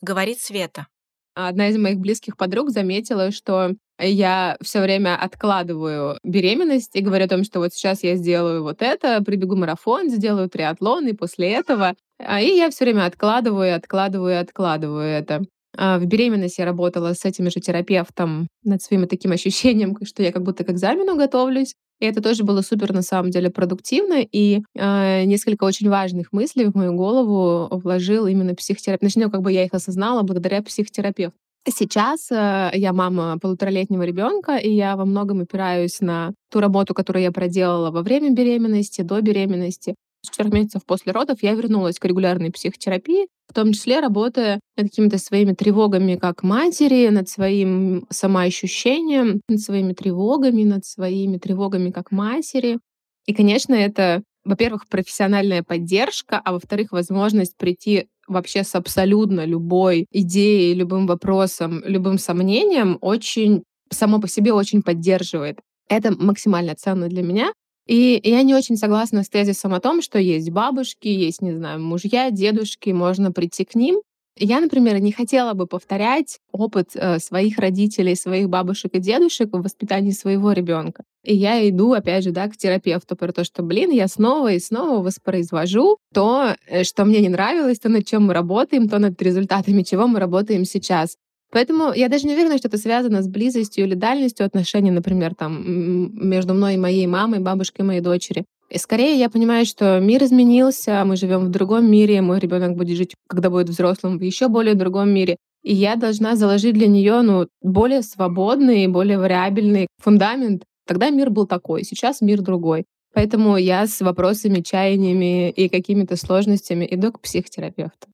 Говорит 0.00 0.40
Света. 0.40 0.86
Одна 1.34 1.70
из 1.70 1.76
моих 1.76 1.98
близких 1.98 2.36
подруг 2.36 2.70
заметила, 2.70 3.32
что 3.32 3.72
я 4.00 4.56
все 4.62 4.80
время 4.80 5.16
откладываю 5.16 6.18
беременность 6.24 6.94
и 6.94 7.00
говорю 7.00 7.24
о 7.24 7.28
том, 7.28 7.44
что 7.44 7.60
вот 7.60 7.72
сейчас 7.72 8.02
я 8.02 8.16
сделаю 8.16 8.62
вот 8.62 8.82
это, 8.82 9.22
прибегу 9.22 9.56
марафон, 9.56 10.10
сделаю 10.10 10.48
триатлон, 10.48 11.06
и 11.08 11.12
после 11.12 11.52
этого... 11.52 11.94
А, 12.18 12.40
и 12.40 12.56
я 12.56 12.70
все 12.70 12.84
время 12.84 13.06
откладываю, 13.06 13.74
откладываю, 13.74 14.40
откладываю 14.40 15.04
это. 15.06 15.42
А, 15.76 15.98
в 15.98 16.06
беременности 16.06 16.60
я 16.60 16.66
работала 16.66 17.14
с 17.14 17.24
этим 17.24 17.50
же 17.50 17.60
терапевтом 17.60 18.48
над 18.64 18.82
своим 18.82 19.06
таким 19.06 19.32
ощущением, 19.32 19.96
что 20.04 20.22
я 20.22 20.32
как 20.32 20.42
будто 20.42 20.64
к 20.64 20.70
экзамену 20.70 21.16
готовлюсь. 21.16 21.74
И 22.00 22.06
это 22.06 22.22
тоже 22.22 22.44
было 22.44 22.62
супер, 22.62 22.92
на 22.92 23.02
самом 23.02 23.30
деле, 23.30 23.50
продуктивно. 23.50 24.22
И 24.22 24.62
э, 24.74 25.24
несколько 25.24 25.64
очень 25.64 25.90
важных 25.90 26.32
мыслей 26.32 26.66
в 26.66 26.74
мою 26.74 26.94
голову 26.94 27.68
вложил 27.78 28.26
именно 28.26 28.54
психотерапевт. 28.54 29.02
Начну, 29.02 29.30
как 29.30 29.42
бы 29.42 29.52
я 29.52 29.64
их 29.64 29.74
осознала 29.74 30.22
благодаря 30.22 30.62
психотерапевту. 30.62 31.36
Сейчас 31.68 32.30
э, 32.30 32.70
я 32.74 32.92
мама 32.92 33.38
полуторалетнего 33.38 34.02
ребенка, 34.02 34.56
и 34.56 34.72
я 34.72 34.96
во 34.96 35.04
многом 35.04 35.40
опираюсь 35.40 36.00
на 36.00 36.32
ту 36.50 36.60
работу, 36.60 36.94
которую 36.94 37.22
я 37.22 37.32
проделала 37.32 37.90
во 37.90 38.02
время 38.02 38.30
беременности, 38.30 39.02
до 39.02 39.20
беременности. 39.20 39.94
Четырех 40.22 40.52
месяцев 40.52 40.82
после 40.86 41.12
родов 41.12 41.42
я 41.42 41.54
вернулась 41.54 41.98
к 41.98 42.04
регулярной 42.04 42.50
психотерапии, 42.50 43.26
в 43.48 43.54
том 43.54 43.72
числе 43.72 44.00
работая 44.00 44.60
над 44.76 44.88
какими-то 44.88 45.18
своими 45.18 45.52
тревогами 45.52 46.16
как 46.16 46.42
матери, 46.42 47.08
над 47.08 47.28
своим 47.28 48.06
самоощущением, 48.10 49.42
над 49.48 49.60
своими 49.60 49.92
тревогами, 49.92 50.62
над 50.64 50.84
своими 50.84 51.36
тревогами 51.36 51.90
как 51.90 52.10
матери. 52.10 52.78
И, 53.26 53.34
конечно, 53.34 53.74
это, 53.74 54.22
во-первых, 54.44 54.88
профессиональная 54.88 55.62
поддержка, 55.62 56.40
а 56.42 56.52
во-вторых, 56.52 56.92
возможность 56.92 57.56
прийти 57.56 58.08
вообще 58.30 58.64
с 58.64 58.74
абсолютно 58.74 59.44
любой 59.44 60.06
идеей, 60.10 60.74
любым 60.74 61.06
вопросом, 61.06 61.82
любым 61.84 62.18
сомнением 62.18 62.98
очень 63.00 63.64
само 63.90 64.20
по 64.20 64.28
себе 64.28 64.52
очень 64.52 64.82
поддерживает. 64.82 65.58
Это 65.88 66.12
максимально 66.12 66.74
ценно 66.76 67.08
для 67.08 67.22
меня. 67.22 67.52
И 67.86 68.20
я 68.22 68.42
не 68.42 68.54
очень 68.54 68.76
согласна 68.76 69.24
с 69.24 69.28
тезисом 69.28 69.74
о 69.74 69.80
том, 69.80 70.00
что 70.00 70.18
есть 70.18 70.50
бабушки, 70.50 71.08
есть, 71.08 71.42
не 71.42 71.52
знаю, 71.52 71.80
мужья, 71.80 72.30
дедушки, 72.30 72.90
можно 72.90 73.32
прийти 73.32 73.64
к 73.64 73.74
ним. 73.74 74.00
Я, 74.36 74.60
например, 74.60 74.98
не 75.00 75.12
хотела 75.12 75.54
бы 75.54 75.66
повторять 75.66 76.38
опыт 76.52 76.90
э, 76.94 77.18
своих 77.18 77.58
родителей, 77.58 78.14
своих 78.14 78.48
бабушек 78.48 78.94
и 78.94 78.98
дедушек 78.98 79.50
в 79.52 79.62
воспитании 79.62 80.12
своего 80.12 80.52
ребенка. 80.52 81.04
И 81.24 81.34
я 81.34 81.68
иду, 81.68 81.92
опять 81.92 82.24
же, 82.24 82.30
да, 82.30 82.48
к 82.48 82.56
терапевту 82.56 83.16
про 83.16 83.32
то, 83.32 83.44
что, 83.44 83.62
блин, 83.62 83.90
я 83.90 84.08
снова 84.08 84.52
и 84.52 84.58
снова 84.58 85.02
воспроизвожу 85.02 85.98
то, 86.14 86.54
э, 86.66 86.84
что 86.84 87.04
мне 87.04 87.20
не 87.20 87.28
нравилось, 87.28 87.78
то, 87.80 87.88
над 87.88 88.06
чем 88.06 88.26
мы 88.26 88.34
работаем, 88.34 88.88
то, 88.88 88.98
над 88.98 89.20
результатами 89.20 89.82
чего 89.82 90.06
мы 90.06 90.20
работаем 90.20 90.64
сейчас. 90.64 91.16
Поэтому 91.52 91.92
я 91.92 92.08
даже 92.08 92.26
не 92.26 92.34
уверена, 92.34 92.58
что 92.58 92.68
это 92.68 92.78
связано 92.78 93.22
с 93.22 93.28
близостью 93.28 93.84
или 93.84 93.94
дальностью 93.94 94.46
отношений, 94.46 94.92
например, 94.92 95.34
там, 95.34 96.18
между 96.28 96.54
мной 96.54 96.74
и 96.74 96.78
моей 96.78 97.06
мамой, 97.08 97.40
бабушкой 97.40 97.84
и 97.84 97.88
моей 97.88 98.00
дочери. 98.00 98.44
И 98.70 98.78
скорее 98.78 99.18
я 99.18 99.28
понимаю, 99.28 99.66
что 99.66 99.98
мир 100.00 100.22
изменился, 100.22 101.02
мы 101.04 101.16
живем 101.16 101.46
в 101.46 101.50
другом 101.50 101.90
мире, 101.90 102.22
мой 102.22 102.38
ребенок 102.38 102.76
будет 102.76 102.96
жить, 102.96 103.14
когда 103.28 103.50
будет 103.50 103.68
взрослым, 103.68 104.18
в 104.18 104.22
еще 104.22 104.48
более 104.48 104.74
другом 104.74 105.10
мире. 105.10 105.36
И 105.62 105.74
я 105.74 105.96
должна 105.96 106.36
заложить 106.36 106.74
для 106.74 106.86
нее 106.86 107.20
ну, 107.22 107.48
более 107.60 108.02
свободный, 108.02 108.86
более 108.86 109.18
вариабельный 109.18 109.88
фундамент. 109.98 110.62
Тогда 110.86 111.10
мир 111.10 111.30
был 111.30 111.46
такой, 111.46 111.84
сейчас 111.84 112.20
мир 112.20 112.40
другой. 112.40 112.84
Поэтому 113.12 113.56
я 113.56 113.86
с 113.86 114.00
вопросами, 114.00 114.60
чаяниями 114.60 115.50
и 115.50 115.68
какими-то 115.68 116.16
сложностями 116.16 116.86
иду 116.88 117.12
к 117.12 117.20
психотерапевту. 117.20 118.06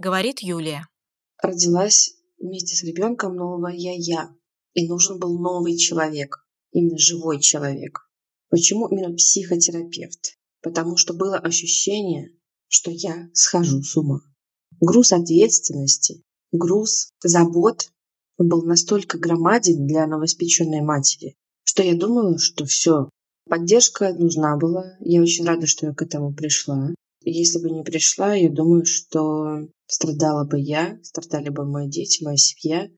говорит 0.00 0.40
Юлия. 0.40 0.88
Родилась 1.42 2.14
вместе 2.38 2.74
с 2.74 2.82
ребенком 2.82 3.36
новая 3.36 3.74
я. 3.74 4.30
И 4.74 4.88
нужен 4.88 5.18
был 5.18 5.38
новый 5.38 5.76
человек, 5.76 6.46
именно 6.72 6.98
живой 6.98 7.40
человек. 7.40 8.00
Почему 8.48 8.88
именно 8.88 9.14
психотерапевт? 9.14 10.38
Потому 10.62 10.96
что 10.96 11.14
было 11.14 11.36
ощущение, 11.36 12.30
что 12.68 12.90
я 12.90 13.28
схожу 13.32 13.82
с 13.82 13.96
ума. 13.96 14.20
Груз 14.80 15.12
ответственности, 15.12 16.22
груз 16.52 17.12
забот 17.22 17.90
был 18.38 18.64
настолько 18.64 19.18
громаден 19.18 19.86
для 19.86 20.06
новоспеченной 20.06 20.80
матери, 20.80 21.36
что 21.64 21.82
я 21.82 21.94
думала, 21.94 22.38
что 22.38 22.64
все, 22.64 23.10
поддержка 23.48 24.14
нужна 24.14 24.56
была. 24.56 24.96
Я 25.00 25.20
очень 25.20 25.44
рада, 25.44 25.66
что 25.66 25.86
я 25.86 25.94
к 25.94 26.02
этому 26.02 26.34
пришла. 26.34 26.94
Если 27.22 27.58
бы 27.58 27.70
не 27.70 27.82
пришла, 27.82 28.34
я 28.34 28.48
думаю, 28.48 28.86
что 28.86 29.68
страдала 29.86 30.44
бы 30.44 30.58
я, 30.58 30.98
страдали 31.02 31.50
бы 31.50 31.66
мои 31.66 31.88
дети, 31.88 32.24
моя 32.24 32.38
семья. 32.38 32.88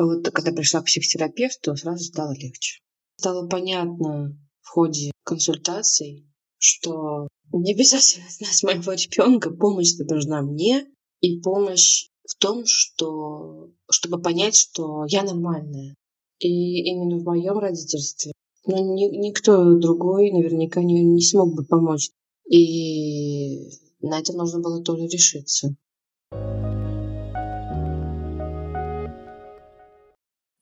Вот 0.00 0.28
когда 0.30 0.52
пришла 0.52 0.80
к 0.80 0.86
психотерапевту, 0.86 1.76
сразу 1.76 2.04
стало 2.04 2.32
легче. 2.32 2.80
Стало 3.16 3.46
понятно 3.48 4.36
в 4.62 4.68
ходе 4.68 5.10
консультаций, 5.24 6.26
что 6.58 7.28
не 7.52 7.74
обязательно 7.74 8.26
знать 8.30 8.62
моего 8.62 8.92
ребенка, 8.92 9.50
помощь 9.50 9.92
нужна 9.98 10.42
мне, 10.42 10.86
и 11.20 11.40
помощь 11.40 12.08
в 12.26 12.34
том, 12.36 12.62
что 12.64 13.70
чтобы 13.90 14.22
понять, 14.22 14.56
что 14.56 15.04
я 15.08 15.22
нормальная. 15.22 15.94
И 16.38 16.90
именно 16.90 17.18
в 17.18 17.24
моем 17.24 17.58
родительстве 17.58 18.32
ну, 18.66 18.94
ни, 18.94 19.04
никто 19.16 19.74
другой 19.78 20.30
наверняка 20.30 20.82
не, 20.82 21.02
не 21.04 21.22
смог 21.22 21.54
бы 21.54 21.64
помочь. 21.64 22.10
И 22.48 23.70
на 24.00 24.18
это 24.18 24.32
нужно 24.32 24.60
было 24.60 24.82
тоже 24.82 25.06
решиться. 25.06 25.74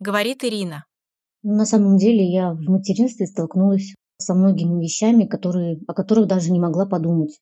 Говорит 0.01 0.45
Ирина. 0.45 0.85
На 1.43 1.67
самом 1.67 1.97
деле 1.97 2.25
я 2.25 2.53
в 2.53 2.61
материнстве 2.61 3.27
столкнулась 3.27 3.95
со 4.19 4.35
многими 4.35 4.83
вещами, 4.83 5.25
которые, 5.25 5.81
о 5.87 5.95
которых 5.95 6.27
даже 6.29 6.53
не 6.53 6.61
могла 6.61 6.87
подумать. 6.87 7.39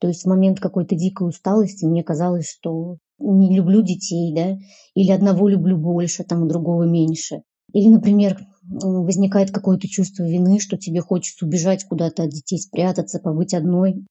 То 0.00 0.08
есть 0.08 0.24
в 0.24 0.28
момент 0.28 0.60
какой-то 0.60 0.96
дикой 0.96 1.28
усталости 1.28 1.84
мне 1.84 2.02
казалось, 2.02 2.50
что 2.50 2.96
не 3.18 3.54
люблю 3.54 3.82
детей, 3.82 4.34
да, 4.34 4.58
или 4.94 5.12
одного 5.12 5.48
люблю 5.48 5.76
больше, 5.76 6.24
там, 6.24 6.48
другого 6.48 6.84
меньше. 6.84 7.42
Или, 7.72 7.88
например, 7.88 8.38
возникает 8.62 9.50
какое-то 9.50 9.86
чувство 9.88 10.24
вины, 10.24 10.58
что 10.58 10.76
тебе 10.76 11.00
хочется 11.00 11.44
убежать 11.46 11.84
куда-то 11.84 12.24
от 12.24 12.30
детей, 12.30 12.58
спрятаться, 12.58 13.20
побыть 13.20 13.54
одной. 13.54 14.04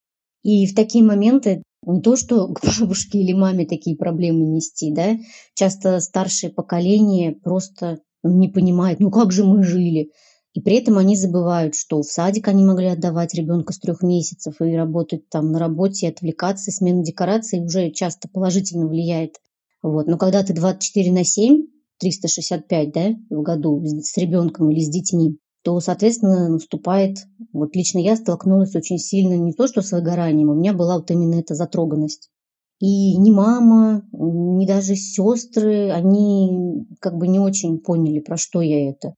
И 0.43 0.65
в 0.67 0.75
такие 0.75 1.03
моменты 1.03 1.63
не 1.85 2.01
то, 2.01 2.15
что 2.15 2.47
к 2.53 2.61
бабушке 2.63 3.19
или 3.19 3.33
маме 3.33 3.65
такие 3.65 3.95
проблемы 3.95 4.45
нести, 4.45 4.93
да, 4.93 5.17
часто 5.53 5.99
старшее 5.99 6.51
поколение 6.51 7.33
просто 7.33 7.99
не 8.23 8.49
понимает, 8.49 8.99
ну 8.99 9.11
как 9.11 9.31
же 9.31 9.43
мы 9.43 9.63
жили. 9.63 10.11
И 10.53 10.61
при 10.61 10.77
этом 10.77 10.97
они 10.97 11.15
забывают, 11.15 11.75
что 11.75 12.01
в 12.01 12.05
садик 12.05 12.47
они 12.47 12.63
могли 12.63 12.87
отдавать 12.87 13.35
ребенка 13.35 13.71
с 13.71 13.79
трех 13.79 14.01
месяцев 14.01 14.55
и 14.61 14.75
работать 14.75 15.29
там 15.29 15.51
на 15.51 15.59
работе, 15.59 16.09
отвлекаться, 16.09 16.71
смена 16.71 17.03
декораций 17.03 17.63
уже 17.63 17.91
часто 17.91 18.27
положительно 18.27 18.87
влияет. 18.87 19.35
Вот. 19.83 20.07
Но 20.07 20.17
когда 20.17 20.43
ты 20.43 20.53
24 20.53 21.11
на 21.11 21.23
7, 21.23 21.67
365 21.99 22.91
да, 22.91 23.15
в 23.29 23.41
году 23.43 23.83
с 23.85 24.17
ребенком 24.17 24.71
или 24.71 24.79
с 24.79 24.89
детьми, 24.89 25.37
то, 25.69 25.79
соответственно, 25.81 26.49
наступает, 26.49 27.17
вот 27.53 27.75
лично 27.75 27.99
я 27.99 28.15
столкнулась 28.15 28.75
очень 28.75 28.97
сильно 28.97 29.35
не 29.35 29.53
то, 29.53 29.67
что 29.67 29.83
с 29.83 29.91
выгоранием, 29.91 30.49
у 30.49 30.55
меня 30.55 30.73
была 30.73 30.97
вот 30.97 31.11
именно 31.11 31.35
эта 31.35 31.53
затроганность. 31.53 32.31
И 32.79 33.15
ни 33.15 33.29
мама, 33.29 34.01
ни 34.11 34.65
даже 34.65 34.95
сестры, 34.95 35.91
они 35.91 36.87
как 36.99 37.17
бы 37.17 37.27
не 37.27 37.37
очень 37.37 37.77
поняли, 37.77 38.19
про 38.19 38.35
что 38.35 38.61
я 38.61 38.89
это. 38.89 39.13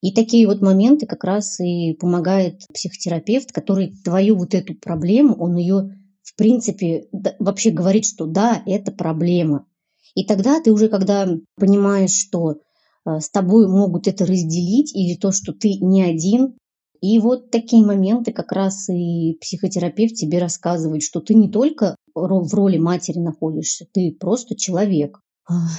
И 0.00 0.12
такие 0.12 0.46
вот 0.46 0.60
моменты 0.60 1.06
как 1.06 1.24
раз 1.24 1.58
и 1.58 1.94
помогает 1.94 2.60
психотерапевт, 2.72 3.50
который 3.50 3.92
твою 4.04 4.36
вот 4.36 4.54
эту 4.54 4.76
проблему, 4.76 5.34
он 5.34 5.56
ее 5.56 5.90
в 6.22 6.36
принципе 6.36 7.08
вообще 7.40 7.70
говорит, 7.70 8.06
что 8.06 8.26
да, 8.26 8.62
это 8.64 8.92
проблема. 8.92 9.66
И 10.14 10.24
тогда 10.24 10.60
ты 10.60 10.70
уже, 10.70 10.88
когда 10.88 11.28
понимаешь, 11.56 12.12
что 12.12 12.58
с 13.06 13.30
тобой 13.30 13.68
могут 13.68 14.08
это 14.08 14.26
разделить, 14.26 14.94
или 14.94 15.16
то, 15.16 15.32
что 15.32 15.52
ты 15.52 15.78
не 15.80 16.02
один, 16.02 16.56
и 17.00 17.18
вот 17.18 17.50
такие 17.50 17.84
моменты 17.84 18.32
как 18.32 18.52
раз 18.52 18.88
и 18.88 19.36
психотерапевт 19.40 20.14
тебе 20.14 20.38
рассказывает, 20.38 21.02
что 21.02 21.20
ты 21.20 21.34
не 21.34 21.50
только 21.50 21.96
в 22.14 22.54
роли 22.54 22.78
матери 22.78 23.18
находишься, 23.18 23.86
ты 23.92 24.16
просто 24.18 24.56
человек. 24.56 25.20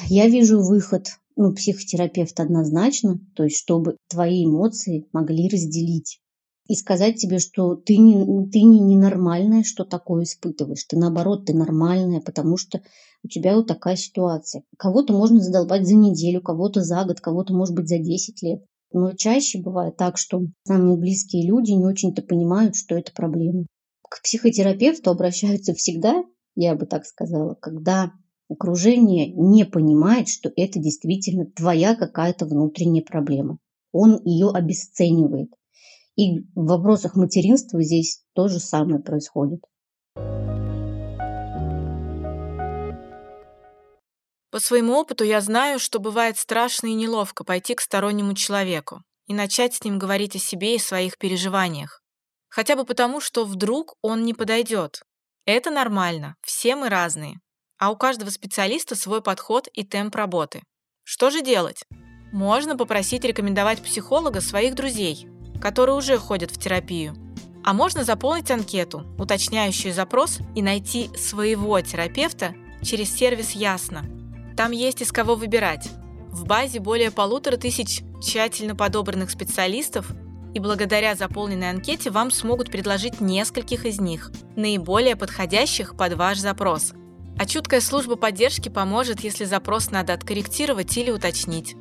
Я 0.07 0.27
вижу 0.27 0.62
выход, 0.62 1.07
ну, 1.36 1.53
психотерапевт 1.53 2.39
однозначно, 2.39 3.19
то 3.36 3.43
есть 3.43 3.57
чтобы 3.57 3.98
твои 4.10 4.46
эмоции 4.46 5.07
могли 5.12 5.50
разделить 5.50 6.19
и 6.67 6.75
сказать 6.75 7.15
тебе, 7.15 7.39
что 7.39 7.75
ты 7.75 7.98
не, 7.98 8.13
ты 8.50 8.62
не 8.62 8.79
ненормальная, 8.79 9.63
что 9.63 9.86
такое 9.86 10.24
испытываешь. 10.24 10.84
Ты 10.84 10.98
наоборот, 10.98 11.46
ты 11.46 11.53
нормальная, 11.53 12.22
потому 12.22 12.57
что 12.57 12.81
у 13.27 13.29
тебя 13.29 13.55
вот 13.55 13.67
такая 13.67 13.98
ситуация. 13.98 14.63
Кого-то 14.77 15.13
можно 15.13 15.41
задолбать 15.41 15.86
за 15.86 15.96
неделю, 15.96 16.41
кого-то 16.41 16.81
за 16.81 17.03
год, 17.03 17.19
кого-то, 17.19 17.53
может 17.53 17.75
быть, 17.75 17.89
за 17.89 18.00
10 18.00 18.41
лет. 18.41 18.63
Но 18.93 19.12
чаще 19.12 19.62
бывает 19.62 19.98
так, 19.98 20.17
что 20.17 20.41
самые 20.65 20.98
близкие 20.98 21.46
люди 21.46 21.72
не 21.72 21.86
очень-то 21.86 22.22
понимают, 22.22 22.75
что 22.75 22.96
это 22.96 23.12
проблема. 23.12 23.65
К 24.10 24.24
психотерапевту 24.24 25.12
обращаются 25.12 25.74
всегда, 25.74 26.24
я 26.55 26.74
бы 26.75 26.86
так 26.86 27.05
сказала, 27.05 27.55
когда 27.55 28.13
окружение 28.50 29.34
не 29.34 29.65
понимает, 29.65 30.29
что 30.29 30.50
это 30.55 30.79
действительно 30.79 31.46
твоя 31.46 31.96
какая-то 31.96 32.46
внутренняя 32.46 33.03
проблема. 33.03 33.57
Он 33.91 34.22
ее 34.24 34.51
обесценивает. 34.51 35.50
И 36.15 36.39
в 36.55 36.65
вопросах 36.67 37.17
материнства 37.17 37.84
здесь 37.84 38.24
то 38.34 38.48
же 38.48 38.60
самое 38.60 39.01
происходит. 39.01 39.60
По 44.58 44.62
своему 44.62 44.94
опыту 44.94 45.24
я 45.24 45.40
знаю, 45.40 45.78
что 45.78 46.00
бывает 46.00 46.40
страшно 46.40 46.88
и 46.88 46.96
неловко 46.96 47.44
пойти 47.44 47.76
к 47.76 47.80
стороннему 47.80 48.34
человеку 48.34 49.04
и 49.28 49.34
начать 49.36 49.76
с 49.76 49.84
ним 49.84 50.00
говорить 50.00 50.36
о 50.36 50.40
себе 50.40 50.76
и 50.76 50.80
своих 50.80 51.20
переживаниях. 51.20 52.02
Хотя 52.50 52.76
бы 52.76 52.84
потому, 52.84 53.22
что 53.22 53.46
вдруг 53.46 53.94
он 54.02 54.26
не 54.26 54.34
подойдет. 54.34 55.04
Это 55.46 55.70
нормально, 55.70 56.38
все 56.42 56.76
мы 56.76 56.90
разные. 56.90 57.36
А 57.78 57.92
у 57.92 57.96
каждого 57.96 58.32
специалиста 58.32 58.96
свой 58.96 59.22
подход 59.22 59.68
и 59.74 59.84
темп 59.84 60.16
работы. 60.16 60.64
Что 61.04 61.30
же 61.30 61.44
делать? 61.44 61.84
Можно 62.34 62.76
попросить 62.76 63.26
рекомендовать 63.26 63.84
психолога 63.84 64.42
своих 64.42 64.74
друзей, 64.74 65.28
которые 65.62 65.96
уже 65.96 66.18
ходят 66.18 66.50
в 66.50 66.60
терапию. 66.60 67.14
А 67.64 67.76
можно 67.76 68.04
заполнить 68.04 68.50
анкету, 68.50 69.06
уточняющую 69.20 69.94
запрос, 69.94 70.40
и 70.56 70.64
найти 70.64 71.16
своего 71.16 71.80
терапевта 71.82 72.56
через 72.82 73.16
сервис 73.16 73.52
«Ясно». 73.52 74.16
Там 74.58 74.72
есть 74.72 75.02
из 75.04 75.12
кого 75.12 75.36
выбирать. 75.36 75.88
В 76.30 76.46
базе 76.46 76.80
более 76.80 77.12
полутора 77.12 77.58
тысяч 77.58 78.02
тщательно 78.22 78.76
подобранных 78.76 79.30
специалистов, 79.30 80.12
и 80.56 80.60
благодаря 80.60 81.14
заполненной 81.14 81.70
анкете 81.70 82.10
вам 82.10 82.32
смогут 82.32 82.72
предложить 82.72 83.22
нескольких 83.22 83.86
из 83.86 84.02
них, 84.02 84.32
наиболее 84.56 85.16
подходящих 85.16 85.96
под 85.96 86.14
ваш 86.14 86.40
запрос. 86.40 86.94
А 87.38 87.46
чуткая 87.46 87.82
служба 87.82 88.16
поддержки 88.16 88.68
поможет, 88.68 89.20
если 89.20 89.46
запрос 89.46 89.92
надо 89.92 90.14
откорректировать 90.14 90.98
или 90.98 91.12
уточнить. 91.12 91.76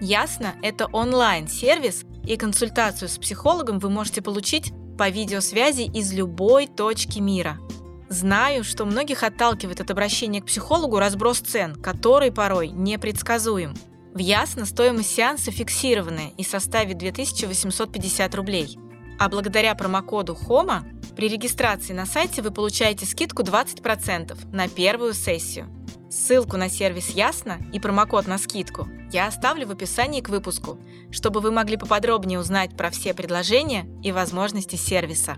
Ясно, 0.00 0.56
это 0.62 0.86
онлайн-сервис, 0.86 2.02
и 2.26 2.36
консультацию 2.36 3.08
с 3.08 3.18
психологом 3.18 3.78
вы 3.78 3.88
можете 3.88 4.20
получить 4.20 4.72
по 4.98 5.08
видеосвязи 5.08 5.82
из 5.82 6.12
любой 6.12 6.66
точки 6.66 7.20
мира. 7.20 7.60
Знаю, 8.08 8.62
что 8.62 8.84
многих 8.84 9.22
отталкивает 9.22 9.80
от 9.80 9.90
обращения 9.90 10.40
к 10.40 10.46
психологу 10.46 10.98
разброс 10.98 11.38
цен, 11.40 11.74
который 11.74 12.30
порой 12.30 12.68
непредсказуем. 12.68 13.74
В 14.14 14.18
Ясно 14.18 14.64
стоимость 14.64 15.14
сеанса 15.14 15.50
фиксированная 15.50 16.30
и 16.38 16.44
составит 16.44 16.98
2850 16.98 18.34
рублей. 18.34 18.78
А 19.18 19.28
благодаря 19.28 19.74
промокоду 19.74 20.34
HOMA 20.34 21.14
при 21.16 21.28
регистрации 21.28 21.92
на 21.92 22.06
сайте 22.06 22.42
вы 22.42 22.50
получаете 22.50 23.06
скидку 23.06 23.42
20% 23.42 24.36
на 24.52 24.68
первую 24.68 25.12
сессию. 25.12 25.68
Ссылку 26.10 26.56
на 26.56 26.68
сервис 26.68 27.10
Ясно 27.10 27.58
и 27.72 27.80
промокод 27.80 28.26
на 28.26 28.38
скидку 28.38 28.88
я 29.12 29.26
оставлю 29.26 29.66
в 29.66 29.72
описании 29.72 30.20
к 30.20 30.28
выпуску, 30.28 30.78
чтобы 31.10 31.40
вы 31.40 31.50
могли 31.50 31.76
поподробнее 31.76 32.38
узнать 32.38 32.76
про 32.76 32.90
все 32.90 33.12
предложения 33.14 33.86
и 34.02 34.12
возможности 34.12 34.76
сервиса. 34.76 35.36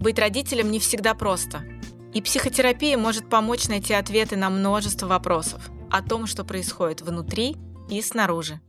Быть 0.00 0.18
родителем 0.18 0.70
не 0.70 0.78
всегда 0.78 1.14
просто. 1.14 1.62
И 2.14 2.22
психотерапия 2.22 2.96
может 2.96 3.28
помочь 3.28 3.68
найти 3.68 3.94
ответы 3.94 4.36
на 4.36 4.48
множество 4.48 5.06
вопросов 5.06 5.70
о 5.90 6.02
том, 6.02 6.26
что 6.26 6.44
происходит 6.44 7.02
внутри 7.02 7.56
и 7.90 8.00
снаружи. 8.00 8.60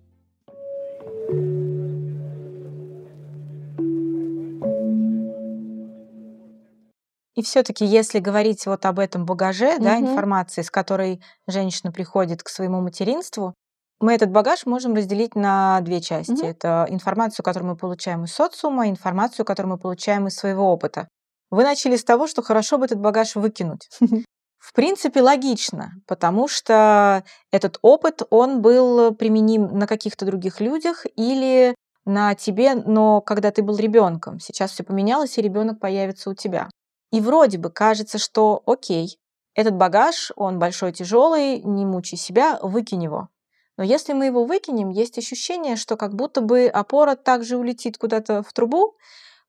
И 7.36 7.42
все-таки, 7.42 7.86
если 7.86 8.20
говорить 8.20 8.66
вот 8.66 8.86
об 8.86 9.00
этом 9.00 9.26
багаже, 9.26 9.76
Мгм. 9.76 9.84
да, 9.84 9.98
информации, 9.98 10.62
с 10.62 10.70
которой 10.70 11.22
женщина 11.48 11.92
приходит 11.92 12.44
к 12.44 12.50
своему 12.50 12.82
материнству, 12.82 13.54
мы 14.02 14.14
этот 14.14 14.32
багаж 14.32 14.66
можем 14.66 14.94
разделить 14.96 15.36
на 15.36 15.80
две 15.82 16.02
части. 16.02 16.32
Мгм. 16.32 16.46
Это 16.46 16.86
информацию, 16.90 17.44
которую 17.44 17.72
мы 17.72 17.78
получаем 17.78 18.24
из 18.26 18.34
социума, 18.34 18.90
информацию, 18.90 19.46
которую 19.46 19.74
мы 19.74 19.78
получаем 19.78 20.28
из 20.28 20.36
своего 20.36 20.72
опыта. 20.72 21.08
Вы 21.52 21.64
начали 21.64 21.96
с 21.96 22.04
того, 22.04 22.28
что 22.28 22.42
хорошо 22.42 22.78
бы 22.78 22.86
этот 22.86 23.00
багаж 23.00 23.36
выкинуть. 23.36 23.90
В 24.60 24.74
принципе, 24.74 25.22
логично, 25.22 25.94
потому 26.06 26.48
что 26.48 27.24
этот 27.52 27.80
опыт, 27.82 28.22
он 28.30 28.62
был 28.62 29.16
применим 29.16 29.80
на 29.80 29.88
каких-то 29.88 30.26
других 30.26 30.60
людях 30.60 31.06
или 31.16 31.76
на 32.06 32.36
тебе, 32.36 32.76
но 32.76 33.22
когда 33.22 33.52
ты 33.52 33.64
был 33.64 33.78
ребенком. 33.78 34.40
Сейчас 34.40 34.72
все 34.72 34.84
поменялось, 34.84 35.38
и 35.38 35.42
ребенок 35.42 35.80
появится 35.80 36.30
у 36.30 36.34
тебя. 36.34 36.70
И 37.12 37.22
вроде 37.22 37.58
бы 37.58 37.72
кажется, 37.72 38.18
что 38.18 38.62
окей, 38.66 39.18
этот 39.56 39.76
багаж, 39.76 40.32
он 40.36 40.60
большой, 40.60 40.92
тяжелый, 40.92 41.62
не 41.62 41.86
мучай 41.86 42.18
себя, 42.18 42.60
выкинь 42.62 43.04
его. 43.04 43.30
Но 43.78 43.84
если 43.84 44.14
мы 44.14 44.26
его 44.26 44.44
выкинем, 44.44 44.90
есть 44.90 45.18
ощущение, 45.18 45.78
что 45.78 45.96
как 45.96 46.14
будто 46.14 46.42
бы 46.42 46.68
опора 46.68 47.16
также 47.16 47.58
улетит 47.58 47.98
куда-то 47.98 48.44
в 48.44 48.52
трубу, 48.54 48.98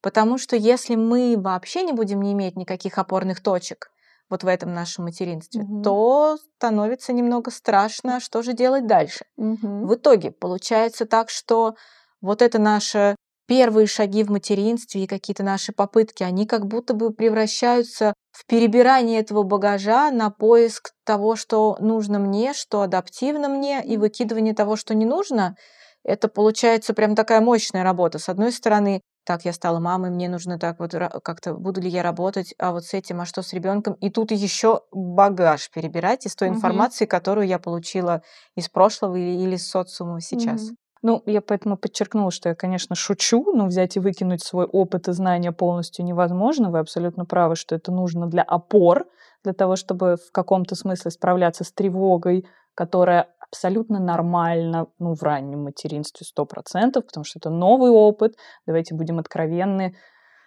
потому 0.02 0.38
что 0.38 0.56
если 0.56 0.94
мы 0.94 1.36
вообще 1.36 1.82
не 1.82 1.92
будем 1.92 2.22
не 2.22 2.32
иметь 2.32 2.56
никаких 2.56 2.98
опорных 2.98 3.42
точек 3.42 3.90
вот 4.28 4.44
в 4.44 4.46
этом 4.46 4.72
нашем 4.72 5.04
материнстве, 5.04 5.62
Мгм. 5.62 5.82
то 5.82 6.38
становится 6.56 7.12
немного 7.12 7.50
страшно, 7.50 8.20
что 8.20 8.42
же 8.42 8.52
делать 8.52 8.86
дальше. 8.86 9.24
Мгм. 9.36 9.86
В 9.86 9.94
итоге 9.94 10.30
получается 10.30 11.04
так, 11.06 11.30
что 11.30 11.74
вот 12.20 12.42
это 12.42 12.58
наши 12.58 13.16
первые 13.46 13.88
шаги 13.88 14.22
в 14.22 14.30
материнстве 14.30 15.02
и 15.02 15.06
какие-то 15.08 15.42
наши 15.42 15.72
попытки, 15.72 16.22
они 16.22 16.46
как 16.46 16.66
будто 16.66 16.94
бы 16.94 17.12
превращаются 17.12 18.14
в 18.30 18.46
перебирание 18.46 19.18
этого 19.18 19.42
багажа 19.42 20.12
на 20.12 20.30
поиск 20.30 20.92
того, 21.04 21.34
что 21.34 21.76
нужно 21.80 22.20
мне, 22.20 22.52
что 22.54 22.82
адаптивно 22.82 23.48
мне, 23.48 23.82
и 23.84 23.96
выкидывание 23.96 24.54
того, 24.54 24.76
что 24.76 24.94
не 24.94 25.04
нужно. 25.04 25.56
Это 26.04 26.28
получается 26.28 26.94
прям 26.94 27.16
такая 27.16 27.40
мощная 27.40 27.82
работа. 27.82 28.20
С 28.20 28.28
одной 28.28 28.52
стороны, 28.52 29.00
так, 29.24 29.44
я 29.44 29.52
стала 29.52 29.78
мамой, 29.80 30.10
мне 30.10 30.28
нужно 30.28 30.58
так 30.58 30.78
вот 30.80 30.92
как-то, 31.24 31.54
буду 31.54 31.80
ли 31.80 31.88
я 31.88 32.02
работать, 32.02 32.54
а 32.58 32.72
вот 32.72 32.84
с 32.84 32.94
этим, 32.94 33.20
а 33.20 33.26
что 33.26 33.42
с 33.42 33.52
ребенком? 33.52 33.94
И 33.94 34.10
тут 34.10 34.30
еще 34.32 34.82
багаж 34.92 35.70
перебирать 35.70 36.26
из 36.26 36.34
той 36.36 36.48
Мгм. 36.48 36.88
информации, 36.88 37.06
которую 37.06 37.46
я 37.46 37.58
получила 37.58 38.22
из 38.56 38.68
прошлого 38.68 39.16
или, 39.16 39.38
или 39.42 39.54
из 39.56 39.68
социума 39.68 40.20
сейчас. 40.20 40.72
Мгм. 40.72 40.76
Ну, 41.02 41.22
я 41.26 41.40
поэтому 41.40 41.76
подчеркнула, 41.78 42.30
что 42.30 42.50
я, 42.50 42.54
конечно, 42.54 42.94
шучу, 42.94 43.52
но 43.54 43.66
взять 43.66 43.96
и 43.96 44.00
выкинуть 44.00 44.42
свой 44.44 44.66
опыт 44.66 45.08
и 45.08 45.12
знания 45.12 45.50
полностью 45.52 46.04
невозможно. 46.04 46.70
Вы 46.70 46.78
абсолютно 46.78 47.24
правы, 47.24 47.56
что 47.56 47.74
это 47.74 47.90
нужно 47.90 48.26
для 48.26 48.42
опор, 48.42 49.06
для 49.42 49.54
того, 49.54 49.76
чтобы 49.76 50.16
в 50.16 50.30
каком-то 50.32 50.74
смысле 50.74 51.10
справляться 51.10 51.64
с 51.64 51.72
тревогой, 51.72 52.46
которая 52.74 53.28
абсолютно 53.50 53.98
нормально, 54.00 54.86
ну, 54.98 55.14
в 55.14 55.22
раннем 55.22 55.64
материнстве 55.64 56.26
100%, 56.26 57.00
потому 57.02 57.24
что 57.24 57.38
это 57.38 57.50
новый 57.50 57.90
опыт. 57.90 58.36
Давайте 58.66 58.94
будем 58.94 59.18
откровенны. 59.18 59.96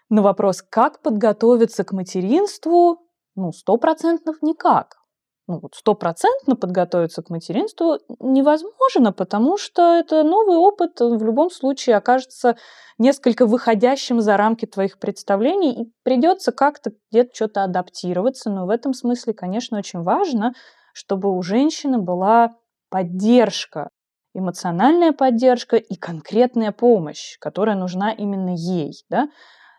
На 0.09 0.21
вопрос, 0.21 0.61
как 0.61 1.01
подготовиться 1.01 1.83
к 1.83 1.91
материнству, 1.91 2.99
ну, 3.35 3.51
стопроцентно 3.51 4.33
никак 4.41 5.03
ну, 5.47 5.59
вот 5.61 5.75
стопроцентно 5.75 6.55
подготовиться 6.55 7.21
к 7.21 7.29
материнству 7.29 7.97
невозможно, 8.19 9.11
потому 9.11 9.57
что 9.57 9.95
это 9.95 10.23
новый 10.23 10.57
опыт, 10.57 10.99
в 10.99 11.23
любом 11.23 11.49
случае 11.51 11.97
окажется 11.97 12.55
несколько 12.97 13.45
выходящим 13.45 14.21
за 14.21 14.37
рамки 14.37 14.65
твоих 14.65 14.99
представлений, 14.99 15.83
и 15.83 15.93
придется 16.03 16.51
как-то 16.51 16.91
где-то 17.11 17.35
что-то 17.35 17.63
адаптироваться. 17.63 18.49
Но 18.49 18.65
в 18.65 18.69
этом 18.69 18.93
смысле, 18.93 19.33
конечно, 19.33 19.77
очень 19.77 20.01
важно, 20.01 20.53
чтобы 20.93 21.35
у 21.35 21.41
женщины 21.41 21.97
была 21.97 22.55
поддержка, 22.93 23.89
эмоциональная 24.35 25.13
поддержка 25.13 25.77
и 25.77 25.95
конкретная 25.95 26.71
помощь, 26.71 27.39
которая 27.39 27.75
нужна 27.75 28.11
именно 28.11 28.53
ей. 28.55 28.93
Да? 29.09 29.29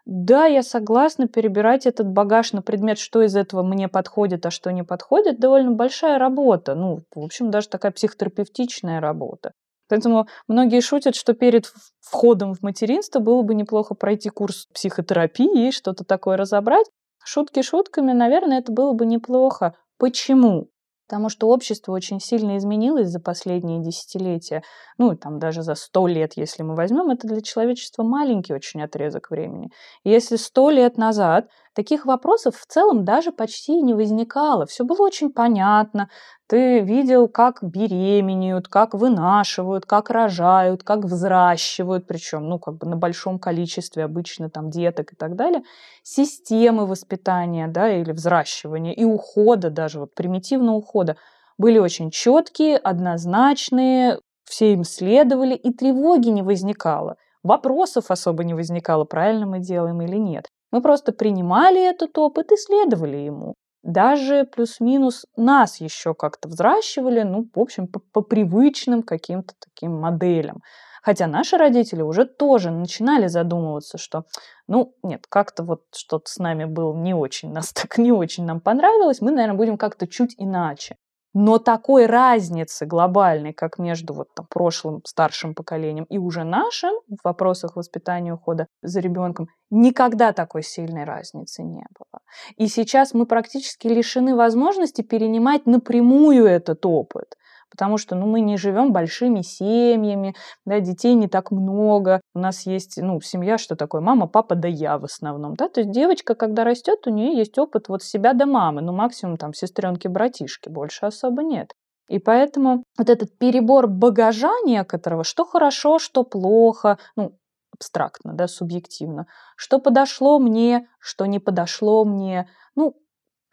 Да, 0.05 0.46
я 0.46 0.64
согласна, 0.64 1.29
перебирать 1.29 1.87
этот 1.87 2.09
багаж 2.09 2.53
на 2.53 2.61
предмет, 2.61 2.98
что 2.98 3.22
из 3.22 3.37
этого 3.37 3.62
мне 3.62 3.87
подходит, 3.87 4.44
а 4.46 4.50
что 4.50 4.72
не 4.72 4.83
подходит, 4.83 5.38
довольно 5.38 5.70
большая 5.70 6.18
работа. 6.18 6.74
Ну, 6.74 7.05
в 7.14 7.20
общем, 7.20 7.53
даже 7.53 7.68
такая 7.68 7.92
психотерапевтичная 7.92 9.00
работа. 9.00 9.53
Поэтому 9.88 10.27
многие 10.48 10.81
шутят, 10.81 11.14
что 11.14 11.35
перед 11.35 11.72
входом 12.00 12.53
в 12.53 12.62
материнство 12.62 13.20
было 13.20 13.42
бы 13.42 13.55
неплохо 13.55 13.94
пройти 13.94 14.29
курс 14.29 14.66
психотерапии 14.74 15.70
что-то 15.70 16.03
такое 16.05 16.37
разобрать. 16.37 16.88
Шутки 17.24 17.62
шутками, 17.62 18.11
наверное, 18.11 18.59
это 18.59 18.72
было 18.72 18.92
бы 18.92 19.07
неплохо. 19.07 19.77
Почему? 19.98 20.68
Потому 21.07 21.29
что 21.29 21.49
общество 21.49 21.93
очень 21.93 22.21
сильно 22.21 22.57
изменилось 22.57 23.09
за 23.09 23.21
последние 23.21 23.83
десятилетия. 23.83 24.62
Ну, 24.97 25.17
там 25.17 25.38
даже 25.38 25.62
за 25.62 25.75
сто 25.75 26.07
лет, 26.07 26.33
если 26.37 26.62
мы 26.62 26.75
возьмем, 26.75 27.11
это 27.11 27.29
для 27.29 27.43
человечества 27.43 28.03
маленький 28.03 28.55
очень 28.55 28.83
отрезок 28.83 29.31
времени. 29.31 29.71
Если 30.03 30.37
сто 30.37 30.71
лет 30.71 30.97
назад 30.97 31.49
таких 31.75 32.07
вопросов 32.07 32.57
в 32.57 32.67
целом 32.67 33.05
даже 33.05 33.33
почти 33.33 33.81
не 33.83 33.95
возникало. 33.95 34.67
Все 34.67 34.85
было 34.85 35.03
очень 35.03 35.33
понятно. 35.33 36.09
Ты 36.47 36.81
видел, 36.81 37.29
как 37.29 37.59
беременеют, 37.63 38.69
как 38.69 38.95
вынашивают, 38.95 39.87
как 39.87 40.11
рожают, 40.11 40.83
как 40.83 41.05
взращивают, 41.05 42.07
причем, 42.07 42.49
ну, 42.49 42.59
как 42.59 42.79
бы 42.79 42.87
на 42.87 42.97
большом 42.97 43.39
количестве 43.39 44.05
обычно 44.05 44.51
там 44.51 44.71
деток 44.71 45.13
и 45.13 45.17
так 45.17 45.37
далее. 45.37 45.63
Системы 46.03 46.87
воспитания, 46.87 47.69
да, 47.69 47.91
или 47.91 48.13
взращивания 48.13 48.93
и 48.93 49.05
ухода 49.05 49.71
даже, 49.71 50.01
вот 50.01 50.15
примитивного 50.15 50.77
ухода 50.77 51.17
были 51.59 51.79
очень 51.79 52.11
четкие, 52.11 52.77
однозначные, 52.77 54.19
все 54.45 54.73
им 54.73 54.85
следовали, 54.85 55.55
и 55.55 55.73
тревоги 55.73 56.29
не 56.29 56.43
возникало. 56.43 57.17
Вопросов 57.43 58.11
особо 58.11 58.45
не 58.45 58.55
возникало, 58.55 59.05
правильно 59.05 59.47
мы 59.47 59.61
делаем 59.61 60.01
или 60.03 60.17
нет. 60.17 60.49
Мы 60.75 60.83
просто 60.83 61.13
принимали 61.13 61.89
этот 61.89 62.19
опыт 62.19 62.51
и 62.51 62.57
следовали 62.57 63.19
ему. 63.19 63.55
Даже 63.85 64.45
плюс-минус 64.45 65.25
нас 65.37 65.81
еще 65.81 66.15
как-то 66.15 66.49
взращивали, 66.49 67.23
ну, 67.23 67.49
в 67.55 67.61
общем, 67.61 67.87
по, 67.87 68.01
по 68.01 68.23
привычным 68.23 69.05
каким-то 69.05 69.55
таким 69.65 70.01
моделям. 70.01 70.63
Хотя 71.01 71.29
наши 71.29 71.57
родители 71.59 72.03
уже 72.03 72.25
тоже 72.25 72.73
начинали 72.73 73.29
задумываться, 73.29 73.99
что, 73.99 74.25
ну, 74.67 74.97
нет, 75.05 75.27
как-то 75.29 75.63
вот 75.63 75.83
что-то 75.95 76.29
с 76.29 76.39
нами 76.39 76.65
было 76.65 76.93
не 76.93 77.15
очень, 77.15 77.53
нас 77.53 77.73
так 77.73 77.97
не 77.97 78.11
очень 78.11 78.45
нам 78.45 78.61
понравилось, 78.61 79.21
мы, 79.21 79.31
наверное, 79.31 79.57
будем 79.57 79.79
как-то 79.79 80.09
чуть 80.09 80.35
иначе. 80.39 80.97
Но 81.35 81.59
такой 81.59 82.07
разницы 82.07 82.87
глобальной, 82.87 83.53
как 83.53 83.79
между 83.79 84.14
вот 84.14 84.29
там, 84.35 84.47
прошлым 84.49 85.03
старшим 85.05 85.55
поколением 85.55 86.05
и 86.05 86.16
уже 86.16 86.44
нашим 86.44 86.92
в 87.09 87.25
вопросах 87.25 87.75
воспитания 87.75 88.33
ухода 88.33 88.68
за 88.83 89.01
ребенком, 89.01 89.49
никогда 89.68 90.33
такой 90.33 90.62
сильной 90.62 91.05
разницы 91.05 91.64
не 91.64 91.85
было. 91.99 92.20
И 92.57 92.68
сейчас 92.68 93.14
мы 93.14 93.27
практически 93.27 93.88
лишены 93.88 94.37
возможности 94.37 95.03
перенимать 95.03 95.66
напрямую 95.66 96.47
этот 96.47 96.87
опыт 96.87 97.35
потому 97.75 97.99
что 97.99 98.15
ну, 98.15 98.27
мы 98.27 98.41
не 98.41 98.57
живем 98.57 98.93
большими 98.93 99.43
семьями, 99.43 100.35
да, 100.65 100.79
детей 100.79 101.15
не 101.15 101.27
так 101.27 101.51
много, 101.51 102.21
у 102.35 102.39
нас 102.39 102.67
есть, 102.67 102.99
ну, 102.99 103.21
семья, 103.21 103.59
что 103.59 103.75
такое, 103.75 104.01
мама, 104.01 104.29
папа, 104.29 104.55
да 104.55 104.69
я 104.69 104.97
в 104.99 105.05
основном, 105.05 105.55
да, 105.57 105.69
то 105.69 105.81
есть 105.81 105.91
девочка, 105.91 106.37
когда 106.37 106.63
растет, 106.63 107.07
у 107.07 107.11
нее 107.11 107.37
есть 107.37 107.59
опыт 107.59 107.89
вот 107.89 108.03
себя 108.03 108.33
до 108.33 108.47
мамы, 108.47 108.81
ну, 108.81 108.93
максимум 108.93 109.37
там 109.37 109.53
сестренки, 109.53 110.07
братишки, 110.07 110.69
больше 110.69 111.07
особо 111.07 111.43
нет. 111.43 111.73
И 112.09 112.19
поэтому 112.19 112.85
вот 112.99 113.11
этот 113.11 113.37
перебор 113.39 113.89
багажа 113.89 114.53
некоторого, 114.65 115.25
что 115.25 115.45
хорошо, 115.45 115.99
что 115.99 116.23
плохо, 116.23 116.99
ну, 117.17 117.33
абстрактно, 117.73 118.35
да, 118.35 118.47
субъективно, 118.47 119.27
что 119.57 119.81
подошло 119.81 120.39
мне, 120.39 120.87
что 121.01 121.27
не 121.27 121.41
подошло 121.41 122.05
мне, 122.05 122.49
ну, 122.77 122.95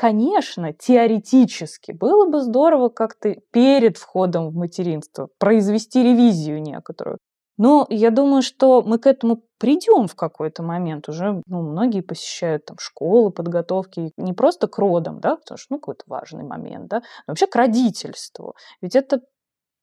Конечно, 0.01 0.73
теоретически 0.73 1.91
было 1.91 2.27
бы 2.27 2.41
здорово 2.41 2.89
как-то 2.89 3.35
перед 3.51 3.97
входом 3.97 4.49
в 4.49 4.55
материнство 4.55 5.29
произвести 5.37 6.01
ревизию 6.01 6.59
некоторую. 6.59 7.19
Но 7.59 7.85
я 7.87 8.09
думаю, 8.09 8.41
что 8.41 8.81
мы 8.81 8.97
к 8.97 9.05
этому 9.05 9.43
придем 9.59 10.07
в 10.07 10.15
какой-то 10.15 10.63
момент. 10.63 11.07
Уже 11.07 11.43
ну, 11.45 11.61
многие 11.61 12.01
посещают 12.01 12.65
там 12.65 12.77
школы, 12.79 13.29
подготовки 13.29 14.11
не 14.17 14.33
просто 14.33 14.67
к 14.67 14.79
родам, 14.79 15.19
да, 15.19 15.35
потому 15.35 15.59
что 15.59 15.67
ну, 15.75 15.79
какой-то 15.79 16.05
важный 16.07 16.45
момент, 16.45 16.87
да, 16.87 17.01
но 17.27 17.33
вообще 17.33 17.45
к 17.45 17.55
родительству. 17.55 18.55
Ведь 18.81 18.95
это 18.95 19.21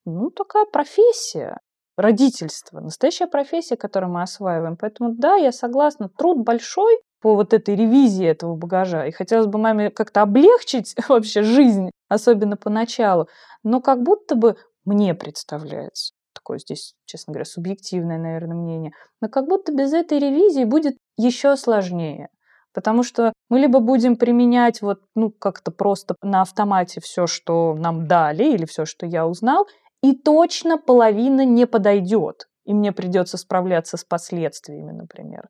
ну, 0.05 0.31
такая 0.31 0.65
профессия 0.65 1.59
родительство, 1.97 2.81
настоящая 2.81 3.29
профессия, 3.29 3.77
которую 3.77 4.11
мы 4.11 4.23
осваиваем. 4.23 4.77
Поэтому 4.77 5.15
да, 5.15 5.37
я 5.37 5.53
согласна, 5.53 6.09
труд 6.09 6.39
большой, 6.39 6.99
по 7.21 7.35
вот 7.35 7.53
этой 7.53 7.75
ревизии 7.75 8.27
этого 8.27 8.55
багажа. 8.55 9.07
И 9.07 9.11
хотелось 9.11 9.47
бы 9.47 9.59
маме 9.59 9.91
как-то 9.91 10.23
облегчить 10.23 10.95
вообще 11.09 11.43
жизнь, 11.43 11.91
особенно 12.09 12.57
поначалу. 12.57 13.29
Но 13.63 13.81
как 13.81 14.03
будто 14.03 14.35
бы 14.35 14.57
мне 14.85 15.15
представляется, 15.15 16.15
такое 16.33 16.59
здесь, 16.59 16.95
честно 17.05 17.33
говоря, 17.33 17.45
субъективное, 17.45 18.19
наверное, 18.19 18.57
мнение, 18.57 18.93
но 19.21 19.29
как 19.29 19.47
будто 19.47 19.73
без 19.73 19.93
этой 19.93 20.19
ревизии 20.19 20.65
будет 20.65 20.97
еще 21.17 21.57
сложнее. 21.57 22.29
Потому 22.73 23.03
что 23.03 23.33
мы 23.49 23.59
либо 23.59 23.81
будем 23.81 24.17
применять 24.17 24.83
вот, 24.83 25.01
ну, 25.17 25.31
как-то 25.31 25.73
просто 25.73 26.15
на 26.23 26.43
автомате 26.43 27.01
все, 27.01 27.27
что 27.27 27.75
нам 27.75 28.07
дали, 28.07 28.45
или 28.45 28.67
все, 28.67 28.85
что 28.85 29.05
я 29.07 29.27
узнал, 29.27 29.67
и 30.03 30.15
точно 30.15 30.79
половина 30.79 31.45
не 31.45 31.67
подойдет 31.67 32.47
и 32.69 32.75
мне 32.75 32.93
придется 32.93 33.39
справляться 33.39 33.97
с 33.97 34.05
последствиями, 34.05 34.93
например 34.93 35.49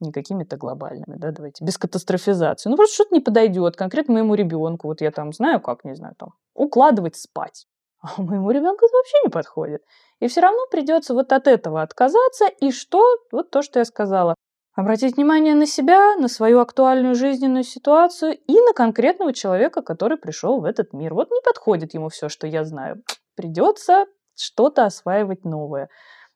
не 0.00 0.12
какими-то 0.12 0.56
глобальными, 0.56 1.16
да, 1.16 1.32
давайте, 1.32 1.64
без 1.64 1.78
катастрофизации. 1.78 2.68
Ну, 2.68 2.76
просто 2.76 2.94
что-то 2.94 3.14
не 3.14 3.20
подойдет 3.20 3.76
конкретно 3.76 4.14
моему 4.14 4.34
ребенку. 4.34 4.88
Вот 4.88 5.00
я 5.00 5.10
там 5.10 5.32
знаю, 5.32 5.60
как, 5.60 5.84
не 5.84 5.94
знаю, 5.94 6.14
там, 6.16 6.34
укладывать 6.54 7.16
спать. 7.16 7.66
А 8.02 8.22
моему 8.22 8.50
ребенку 8.50 8.86
это 8.86 8.96
вообще 8.96 9.16
не 9.24 9.30
подходит. 9.30 9.82
И 10.20 10.28
все 10.28 10.40
равно 10.40 10.66
придется 10.70 11.14
вот 11.14 11.32
от 11.32 11.46
этого 11.46 11.82
отказаться. 11.82 12.46
И 12.46 12.70
что? 12.70 13.02
Вот 13.32 13.50
то, 13.50 13.62
что 13.62 13.80
я 13.80 13.84
сказала. 13.84 14.34
Обратить 14.74 15.16
внимание 15.16 15.56
на 15.56 15.66
себя, 15.66 16.14
на 16.16 16.28
свою 16.28 16.60
актуальную 16.60 17.16
жизненную 17.16 17.64
ситуацию 17.64 18.38
и 18.38 18.60
на 18.60 18.72
конкретного 18.72 19.32
человека, 19.32 19.82
который 19.82 20.16
пришел 20.16 20.60
в 20.60 20.64
этот 20.64 20.92
мир. 20.92 21.14
Вот 21.14 21.32
не 21.32 21.40
подходит 21.40 21.94
ему 21.94 22.10
все, 22.10 22.28
что 22.28 22.46
я 22.46 22.64
знаю. 22.64 23.02
Придется 23.34 24.06
что-то 24.36 24.84
осваивать 24.84 25.44
новое. 25.44 25.88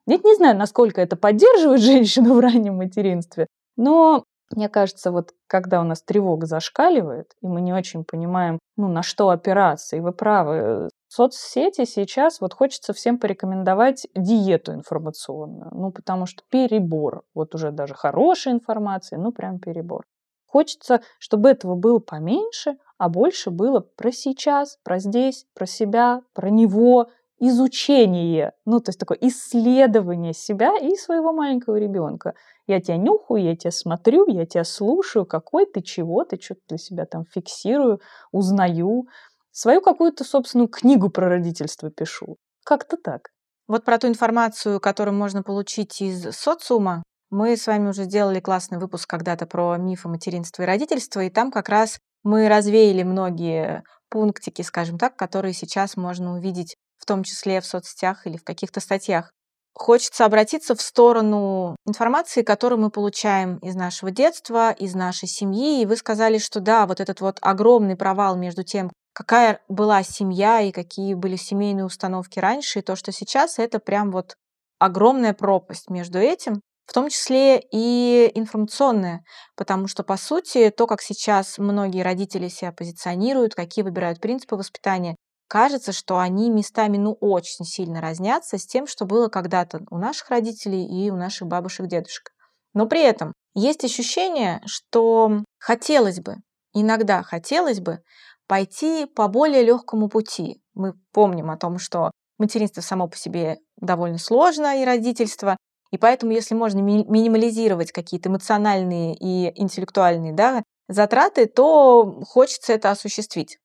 Я 0.06 0.16
не 0.16 0.36
знаю, 0.36 0.56
насколько 0.56 1.00
это 1.00 1.16
поддерживает 1.16 1.80
женщину 1.82 2.34
в 2.34 2.40
раннем 2.40 2.76
материнстве, 2.76 3.46
но 3.76 4.24
мне 4.54 4.68
кажется, 4.68 5.10
вот 5.10 5.32
когда 5.46 5.80
у 5.80 5.84
нас 5.84 6.02
тревога 6.02 6.46
зашкаливает, 6.46 7.32
и 7.40 7.46
мы 7.46 7.60
не 7.60 7.72
очень 7.72 8.04
понимаем, 8.04 8.58
ну, 8.76 8.88
на 8.88 9.02
что 9.02 9.30
опираться, 9.30 9.96
и 9.96 10.00
вы 10.00 10.12
правы, 10.12 10.90
соцсети 11.08 11.84
сейчас 11.84 12.40
вот 12.40 12.54
хочется 12.54 12.92
всем 12.92 13.18
порекомендовать 13.18 14.06
диету 14.14 14.72
информационную, 14.72 15.70
ну, 15.72 15.90
потому 15.90 16.26
что 16.26 16.42
перебор, 16.50 17.22
вот 17.34 17.54
уже 17.54 17.70
даже 17.70 17.94
хорошей 17.94 18.52
информации, 18.52 19.16
ну, 19.16 19.32
прям 19.32 19.58
перебор. 19.58 20.04
Хочется, 20.46 21.00
чтобы 21.18 21.48
этого 21.48 21.76
было 21.76 21.98
поменьше, 21.98 22.76
а 22.98 23.08
больше 23.08 23.50
было 23.50 23.80
про 23.80 24.12
сейчас, 24.12 24.76
про 24.84 24.98
здесь, 24.98 25.46
про 25.54 25.64
себя, 25.64 26.20
про 26.34 26.50
него, 26.50 27.08
изучение, 27.42 28.52
ну, 28.64 28.78
то 28.78 28.90
есть 28.90 29.00
такое 29.00 29.18
исследование 29.20 30.32
себя 30.32 30.78
и 30.78 30.94
своего 30.94 31.32
маленького 31.32 31.76
ребенка. 31.76 32.34
Я 32.68 32.80
тебя 32.80 32.96
нюхаю, 32.96 33.42
я 33.42 33.56
тебя 33.56 33.72
смотрю, 33.72 34.28
я 34.28 34.46
тебя 34.46 34.62
слушаю, 34.62 35.26
какой 35.26 35.66
ты, 35.66 35.82
чего 35.82 36.22
ты, 36.24 36.38
что-то 36.40 36.60
для 36.68 36.78
себя 36.78 37.04
там 37.04 37.24
фиксирую, 37.24 38.00
узнаю. 38.30 39.08
Свою 39.50 39.80
какую-то 39.80 40.22
собственную 40.22 40.68
книгу 40.68 41.10
про 41.10 41.28
родительство 41.28 41.90
пишу. 41.90 42.36
Как-то 42.64 42.96
так. 42.96 43.30
Вот 43.66 43.84
про 43.84 43.98
ту 43.98 44.06
информацию, 44.06 44.78
которую 44.78 45.16
можно 45.16 45.42
получить 45.42 46.00
из 46.00 46.30
социума, 46.36 47.02
мы 47.30 47.56
с 47.56 47.66
вами 47.66 47.88
уже 47.88 48.04
сделали 48.04 48.38
классный 48.38 48.78
выпуск 48.78 49.10
когда-то 49.10 49.46
про 49.46 49.76
мифы 49.78 50.08
материнства 50.08 50.62
и 50.62 50.66
родительства, 50.66 51.20
и 51.20 51.30
там 51.30 51.50
как 51.50 51.68
раз 51.68 51.98
мы 52.22 52.48
развеяли 52.48 53.02
многие 53.02 53.82
пунктики, 54.10 54.62
скажем 54.62 54.96
так, 54.96 55.16
которые 55.16 55.54
сейчас 55.54 55.96
можно 55.96 56.34
увидеть 56.34 56.76
в 57.02 57.04
том 57.04 57.24
числе 57.24 57.60
в 57.60 57.66
соцсетях 57.66 58.26
или 58.28 58.36
в 58.36 58.44
каких-то 58.44 58.78
статьях. 58.78 59.32
Хочется 59.74 60.24
обратиться 60.24 60.76
в 60.76 60.80
сторону 60.80 61.74
информации, 61.84 62.42
которую 62.42 62.80
мы 62.80 62.90
получаем 62.90 63.56
из 63.56 63.74
нашего 63.74 64.12
детства, 64.12 64.70
из 64.70 64.94
нашей 64.94 65.26
семьи. 65.26 65.82
И 65.82 65.86
вы 65.86 65.96
сказали, 65.96 66.38
что 66.38 66.60
да, 66.60 66.86
вот 66.86 67.00
этот 67.00 67.20
вот 67.20 67.38
огромный 67.40 67.96
провал 67.96 68.36
между 68.36 68.62
тем, 68.62 68.92
какая 69.14 69.60
была 69.68 70.04
семья 70.04 70.60
и 70.60 70.70
какие 70.70 71.14
были 71.14 71.34
семейные 71.36 71.86
установки 71.86 72.38
раньше, 72.38 72.78
и 72.78 72.82
то, 72.82 72.94
что 72.94 73.10
сейчас, 73.10 73.58
это 73.58 73.80
прям 73.80 74.12
вот 74.12 74.36
огромная 74.78 75.34
пропасть 75.34 75.90
между 75.90 76.18
этим, 76.18 76.60
в 76.86 76.92
том 76.92 77.08
числе 77.08 77.60
и 77.72 78.30
информационная, 78.34 79.24
потому 79.56 79.88
что, 79.88 80.04
по 80.04 80.16
сути, 80.16 80.70
то, 80.70 80.86
как 80.86 81.00
сейчас 81.02 81.58
многие 81.58 82.02
родители 82.02 82.48
себя 82.48 82.70
позиционируют, 82.70 83.54
какие 83.54 83.82
выбирают 83.82 84.20
принципы 84.20 84.56
воспитания, 84.56 85.16
кажется, 85.52 85.92
что 85.92 86.18
они 86.18 86.48
местами 86.48 86.96
ну 86.96 87.12
очень 87.20 87.66
сильно 87.66 88.00
разнятся 88.00 88.56
с 88.56 88.64
тем, 88.64 88.86
что 88.86 89.04
было 89.04 89.28
когда-то 89.28 89.82
у 89.90 89.98
наших 89.98 90.30
родителей 90.30 90.82
и 90.86 91.10
у 91.10 91.16
наших 91.16 91.46
бабушек, 91.46 91.88
дедушек. 91.88 92.30
Но 92.72 92.86
при 92.86 93.02
этом 93.02 93.34
есть 93.54 93.84
ощущение, 93.84 94.62
что 94.64 95.44
хотелось 95.58 96.20
бы, 96.20 96.36
иногда 96.72 97.22
хотелось 97.22 97.80
бы 97.80 97.98
пойти 98.46 99.04
по 99.04 99.28
более 99.28 99.62
легкому 99.62 100.08
пути. 100.08 100.62
Мы 100.72 100.94
помним 101.12 101.50
о 101.50 101.58
том, 101.58 101.78
что 101.78 102.12
материнство 102.38 102.80
само 102.80 103.06
по 103.06 103.18
себе 103.18 103.58
довольно 103.76 104.16
сложно 104.16 104.80
и 104.80 104.86
родительство, 104.86 105.58
и 105.90 105.98
поэтому, 105.98 106.32
если 106.32 106.54
можно 106.54 106.78
ми- 106.78 107.04
минимализировать 107.04 107.92
какие-то 107.92 108.30
эмоциональные 108.30 109.14
и 109.16 109.52
интеллектуальные 109.60 110.32
да, 110.32 110.62
затраты, 110.88 111.44
то 111.44 112.22
хочется 112.26 112.72
это 112.72 112.90
осуществить. 112.90 113.58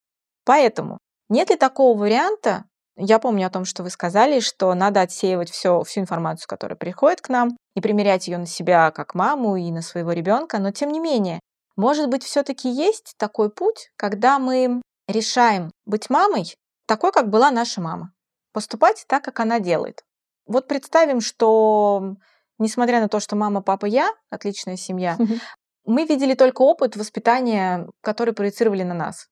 Поэтому 0.43 0.97
нет 1.29 1.49
ли 1.49 1.55
такого 1.55 1.97
варианта? 1.97 2.65
Я 2.95 3.19
помню 3.19 3.45
о 3.45 3.51
том, 3.51 3.65
что 3.65 3.83
вы 3.83 3.89
сказали, 3.89 4.39
что 4.39 4.73
надо 4.73 5.01
отсеивать 5.01 5.51
все, 5.51 5.83
всю 5.83 6.01
информацию, 6.01 6.47
которая 6.47 6.77
приходит 6.77 7.21
к 7.21 7.29
нам, 7.29 7.55
и 7.75 7.81
примерять 7.81 8.27
ее 8.27 8.39
на 8.39 8.47
себя 8.47 8.89
как 8.91 9.13
маму 9.13 9.55
и 9.55 9.71
на 9.71 9.83
своего 9.83 10.13
ребенка, 10.13 10.57
но 10.57 10.71
тем 10.71 10.91
не 10.91 10.99
менее, 10.99 11.39
Может 11.77 12.09
быть, 12.09 12.23
все-таки 12.23 12.67
есть 12.69 13.13
такой 13.17 13.51
путь, 13.51 13.91
когда 13.97 14.39
мы 14.39 14.81
решаем 15.07 15.71
быть 15.85 16.09
мамой 16.09 16.55
такой, 16.87 17.11
как 17.11 17.29
была 17.29 17.51
наша 17.51 17.81
мама, 17.81 18.13
поступать 18.51 19.05
так, 19.07 19.23
как 19.23 19.39
она 19.39 19.59
делает. 19.59 20.03
Вот 20.47 20.67
представим, 20.67 21.21
что 21.21 22.15
несмотря 22.57 22.99
на 22.99 23.09
то, 23.09 23.19
что 23.19 23.35
мама, 23.35 23.61
папа, 23.61 23.85
я, 23.85 24.09
отличная 24.31 24.75
семья, 24.75 25.17
мы 25.85 26.05
видели 26.05 26.33
только 26.33 26.63
опыт 26.63 26.95
воспитания, 26.95 27.87
который 28.01 28.33
проецировали 28.33 28.83
на 28.83 28.95
нас. 28.95 29.27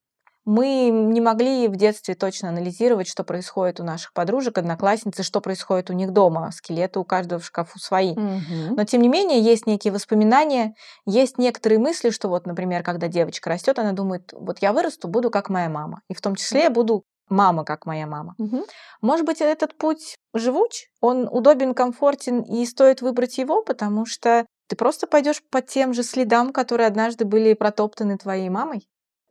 Мы 0.46 0.90
не 0.90 1.20
могли 1.20 1.66
в 1.66 1.74
детстве 1.74 2.14
точно 2.14 2.50
анализировать, 2.50 3.08
что 3.08 3.24
происходит 3.24 3.80
у 3.80 3.84
наших 3.84 4.12
подружек, 4.12 4.56
одноклассниц, 4.58 5.18
и 5.18 5.24
что 5.24 5.40
происходит 5.40 5.90
у 5.90 5.92
них 5.92 6.12
дома. 6.12 6.50
Скелеты 6.52 7.00
у 7.00 7.04
каждого 7.04 7.40
в 7.40 7.44
шкафу 7.44 7.80
свои. 7.80 8.14
Мгм. 8.14 8.76
Но 8.76 8.84
тем 8.84 9.02
не 9.02 9.08
менее 9.08 9.40
есть 9.40 9.66
некие 9.66 9.92
воспоминания, 9.92 10.74
есть 11.04 11.36
некоторые 11.36 11.80
мысли, 11.80 12.10
что 12.10 12.28
вот, 12.28 12.46
например, 12.46 12.84
когда 12.84 13.08
девочка 13.08 13.50
растет, 13.50 13.78
она 13.80 13.90
думает, 13.90 14.32
вот 14.32 14.58
я 14.60 14.72
вырасту, 14.72 15.08
буду 15.08 15.30
как 15.30 15.50
моя 15.50 15.68
мама. 15.68 16.00
И 16.08 16.14
в 16.14 16.20
том 16.20 16.36
числе 16.36 16.62
я 16.62 16.70
буду 16.70 17.02
мама, 17.28 17.64
как 17.64 17.84
моя 17.84 18.06
мама. 18.06 18.34
Мгм. 18.38 18.64
Может 19.02 19.26
быть, 19.26 19.40
этот 19.40 19.76
путь 19.76 20.16
живуч, 20.32 20.86
он 21.00 21.28
удобен, 21.28 21.74
комфортен, 21.74 22.42
и 22.42 22.64
стоит 22.66 23.02
выбрать 23.02 23.36
его, 23.38 23.62
потому 23.62 24.06
что 24.06 24.46
ты 24.68 24.76
просто 24.76 25.06
пойдешь 25.06 25.42
по 25.50 25.60
тем 25.60 25.92
же 25.92 26.02
следам, 26.02 26.52
которые 26.52 26.86
однажды 26.86 27.24
были 27.24 27.54
протоптаны 27.54 28.16
твоей 28.16 28.48
мамой. 28.48 28.86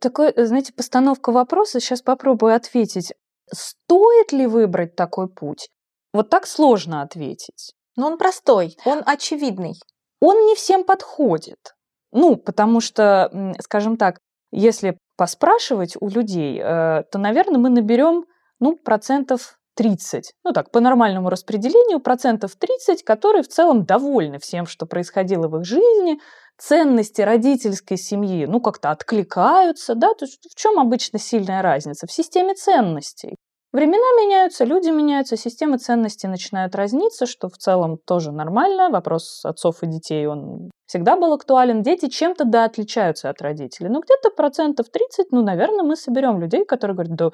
Такой, 0.06 0.30
э, 0.30 0.46
знаете, 0.46 0.72
постановка 0.72 1.32
вопроса, 1.32 1.80
сейчас 1.80 2.00
попробую 2.00 2.54
ответить. 2.54 3.12
Стоит 3.52 4.30
ли 4.30 4.46
выбрать 4.46 4.94
такой 4.94 5.28
путь? 5.28 5.68
Вот 6.12 6.30
так 6.30 6.46
сложно 6.46 7.02
ответить. 7.02 7.72
Но 7.96 8.06
он 8.06 8.16
простой, 8.16 8.76
он 8.84 9.02
очевидный. 9.04 9.74
Он 10.20 10.46
не 10.46 10.54
всем 10.54 10.84
подходит. 10.84 11.74
Ну, 12.12 12.36
потому 12.36 12.80
что, 12.80 13.52
скажем 13.58 13.96
так, 13.96 14.20
если 14.52 14.96
поспрашивать 15.16 15.96
у 15.98 16.08
людей, 16.08 16.60
э, 16.62 17.02
то, 17.10 17.18
наверное, 17.18 17.58
мы 17.58 17.68
наберем, 17.68 18.26
ну, 18.60 18.76
процентов 18.76 19.58
30. 19.74 20.32
Ну 20.44 20.52
так, 20.52 20.70
по 20.70 20.78
нормальному 20.78 21.30
распределению, 21.30 21.98
процентов 21.98 22.54
30, 22.54 23.02
которые 23.02 23.42
в 23.42 23.48
целом 23.48 23.84
довольны 23.84 24.38
всем, 24.38 24.66
что 24.66 24.86
происходило 24.86 25.48
в 25.48 25.58
их 25.58 25.64
жизни, 25.64 26.20
ценности 26.58 27.20
родительской 27.22 27.96
семьи, 27.96 28.46
ну, 28.46 28.60
как-то 28.60 28.90
откликаются, 28.90 29.94
да, 29.94 30.14
то 30.14 30.24
есть 30.24 30.38
в 30.50 30.54
чем 30.54 30.78
обычно 30.78 31.18
сильная 31.18 31.62
разница? 31.62 32.06
В 32.06 32.12
системе 32.12 32.54
ценностей. 32.54 33.36
Времена 33.72 34.24
меняются, 34.24 34.64
люди 34.64 34.88
меняются, 34.88 35.36
системы 35.36 35.76
ценностей 35.76 36.28
начинают 36.28 36.74
разниться, 36.74 37.26
что 37.26 37.48
в 37.48 37.58
целом 37.58 37.98
тоже 37.98 38.32
нормально. 38.32 38.88
Вопрос 38.88 39.44
отцов 39.44 39.82
и 39.82 39.86
детей, 39.86 40.26
он 40.26 40.70
всегда 40.86 41.16
был 41.16 41.34
актуален. 41.34 41.82
Дети 41.82 42.08
чем-то 42.08 42.44
да 42.46 42.64
отличаются 42.64 43.28
от 43.28 43.42
родителей. 43.42 43.90
Ну, 43.90 44.00
где-то 44.00 44.30
процентов 44.30 44.88
30, 44.88 45.26
ну, 45.30 45.42
наверное, 45.42 45.84
мы 45.84 45.96
соберем 45.96 46.40
людей, 46.40 46.64
которые 46.64 46.94
говорят, 46.94 47.16
да, 47.16 47.30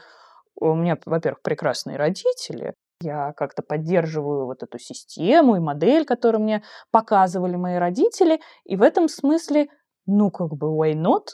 у 0.56 0.74
меня, 0.74 0.98
во-первых, 1.06 1.42
прекрасные 1.42 1.96
родители, 1.96 2.74
я 3.02 3.32
как-то 3.32 3.62
поддерживаю 3.62 4.46
вот 4.46 4.62
эту 4.62 4.78
систему 4.78 5.56
и 5.56 5.60
модель, 5.60 6.04
которую 6.04 6.42
мне 6.42 6.62
показывали 6.90 7.56
мои 7.56 7.76
родители, 7.76 8.40
и 8.64 8.76
в 8.76 8.82
этом 8.82 9.08
смысле, 9.08 9.68
ну, 10.06 10.30
как 10.30 10.54
бы, 10.54 10.68
why 10.68 10.94
not? 10.94 11.26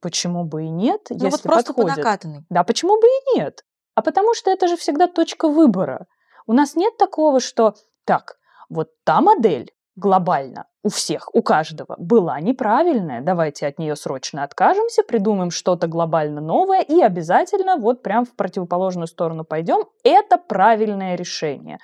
Почему 0.00 0.44
бы 0.44 0.64
и 0.64 0.70
нет, 0.70 1.02
Ну 1.10 1.16
если 1.16 1.30
вот 1.30 1.42
просто 1.42 1.72
по 1.74 1.82
подходит? 1.82 2.04
накатанной. 2.04 2.44
Да, 2.48 2.64
почему 2.64 2.98
бы 3.00 3.06
и 3.06 3.38
нет? 3.38 3.64
А 3.94 4.02
потому 4.02 4.34
что 4.34 4.50
это 4.50 4.66
же 4.66 4.76
всегда 4.76 5.08
точка 5.08 5.48
выбора. 5.48 6.06
У 6.46 6.52
нас 6.52 6.74
нет 6.74 6.96
такого, 6.96 7.38
что 7.40 7.74
так, 8.04 8.36
вот 8.70 8.88
та 9.04 9.20
модель 9.20 9.72
глобально 9.96 10.66
у 10.82 10.88
всех, 10.88 11.28
у 11.34 11.42
каждого 11.42 11.94
была 11.98 12.40
неправильная. 12.40 13.20
Давайте 13.20 13.66
от 13.66 13.78
нее 13.78 13.96
срочно 13.96 14.44
откажемся, 14.44 15.02
придумаем 15.02 15.50
что-то 15.50 15.86
глобально 15.86 16.40
новое 16.40 16.80
и 16.80 17.00
обязательно 17.00 17.76
вот 17.76 18.02
прям 18.02 18.24
в 18.24 18.34
противоположную 18.34 19.06
сторону 19.06 19.44
пойдем. 19.44 19.84
Это 20.04 20.38
правильное 20.38 21.16
решение. 21.16 21.78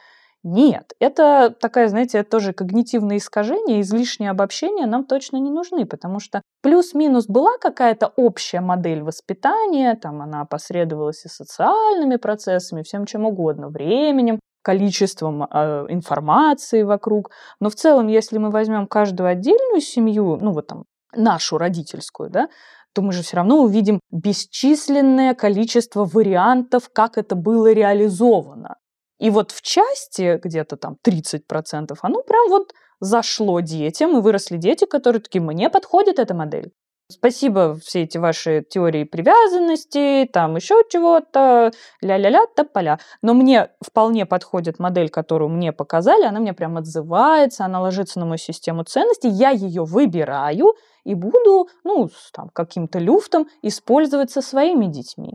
Нет, 0.48 0.92
это 1.00 1.52
такая, 1.60 1.88
знаете, 1.88 2.22
тоже 2.22 2.52
когнитивное 2.52 3.16
искажение, 3.16 3.80
излишнее 3.80 4.30
обобщение 4.30 4.86
нам 4.86 5.04
точно 5.04 5.38
не 5.38 5.50
нужны, 5.50 5.86
потому 5.86 6.20
что 6.20 6.40
плюс-минус 6.62 7.26
была 7.26 7.58
какая-то 7.58 8.12
общая 8.14 8.60
модель 8.60 9.02
воспитания, 9.02 9.96
там 9.96 10.22
она 10.22 10.42
опосредовалась 10.42 11.24
и 11.24 11.28
социальными 11.28 12.14
процессами, 12.14 12.84
всем 12.84 13.06
чем 13.06 13.24
угодно, 13.24 13.68
временем, 13.68 14.38
количеством 14.66 15.44
э, 15.44 15.86
информации 15.90 16.82
вокруг. 16.82 17.30
Но 17.60 17.70
в 17.70 17.76
целом, 17.76 18.08
если 18.08 18.38
мы 18.38 18.50
возьмем 18.50 18.88
каждую 18.88 19.28
отдельную 19.28 19.80
семью, 19.80 20.38
ну 20.40 20.50
вот 20.52 20.66
там 20.66 20.84
нашу 21.14 21.56
родительскую, 21.56 22.30
да, 22.30 22.48
то 22.92 23.02
мы 23.02 23.12
же 23.12 23.22
все 23.22 23.36
равно 23.36 23.62
увидим 23.62 24.00
бесчисленное 24.10 25.34
количество 25.34 26.04
вариантов, 26.04 26.90
как 26.92 27.16
это 27.16 27.36
было 27.36 27.72
реализовано. 27.72 28.74
И 29.20 29.30
вот 29.30 29.52
в 29.52 29.62
части, 29.62 30.40
где-то 30.42 30.76
там 30.76 30.96
30%, 31.06 31.96
оно 32.02 32.22
прям 32.22 32.48
вот 32.48 32.72
зашло 33.00 33.60
детям, 33.60 34.18
и 34.18 34.20
выросли 34.20 34.56
дети, 34.56 34.84
которые 34.84 35.22
такие, 35.22 35.42
мне 35.42 35.70
подходит 35.70 36.18
эта 36.18 36.34
модель. 36.34 36.72
Спасибо 37.08 37.76
все 37.80 38.02
эти 38.02 38.18
ваши 38.18 38.64
теории 38.68 39.04
привязанности, 39.04 40.28
там 40.32 40.56
еще 40.56 40.82
чего-то, 40.90 41.70
ля-ля-ля, 42.02 42.46
тополя. 42.56 42.98
Но 43.22 43.32
мне 43.32 43.70
вполне 43.80 44.26
подходит 44.26 44.80
модель, 44.80 45.08
которую 45.08 45.48
мне 45.48 45.72
показали, 45.72 46.24
она 46.24 46.40
мне 46.40 46.52
прям 46.52 46.76
отзывается, 46.78 47.64
она 47.64 47.80
ложится 47.80 48.18
на 48.18 48.26
мою 48.26 48.38
систему 48.38 48.82
ценностей, 48.82 49.28
я 49.28 49.50
ее 49.50 49.84
выбираю 49.84 50.74
и 51.04 51.14
буду, 51.14 51.68
ну, 51.84 52.08
там, 52.32 52.48
каким-то 52.52 52.98
люфтом 52.98 53.46
использовать 53.62 54.32
со 54.32 54.42
своими 54.42 54.86
детьми. 54.86 55.34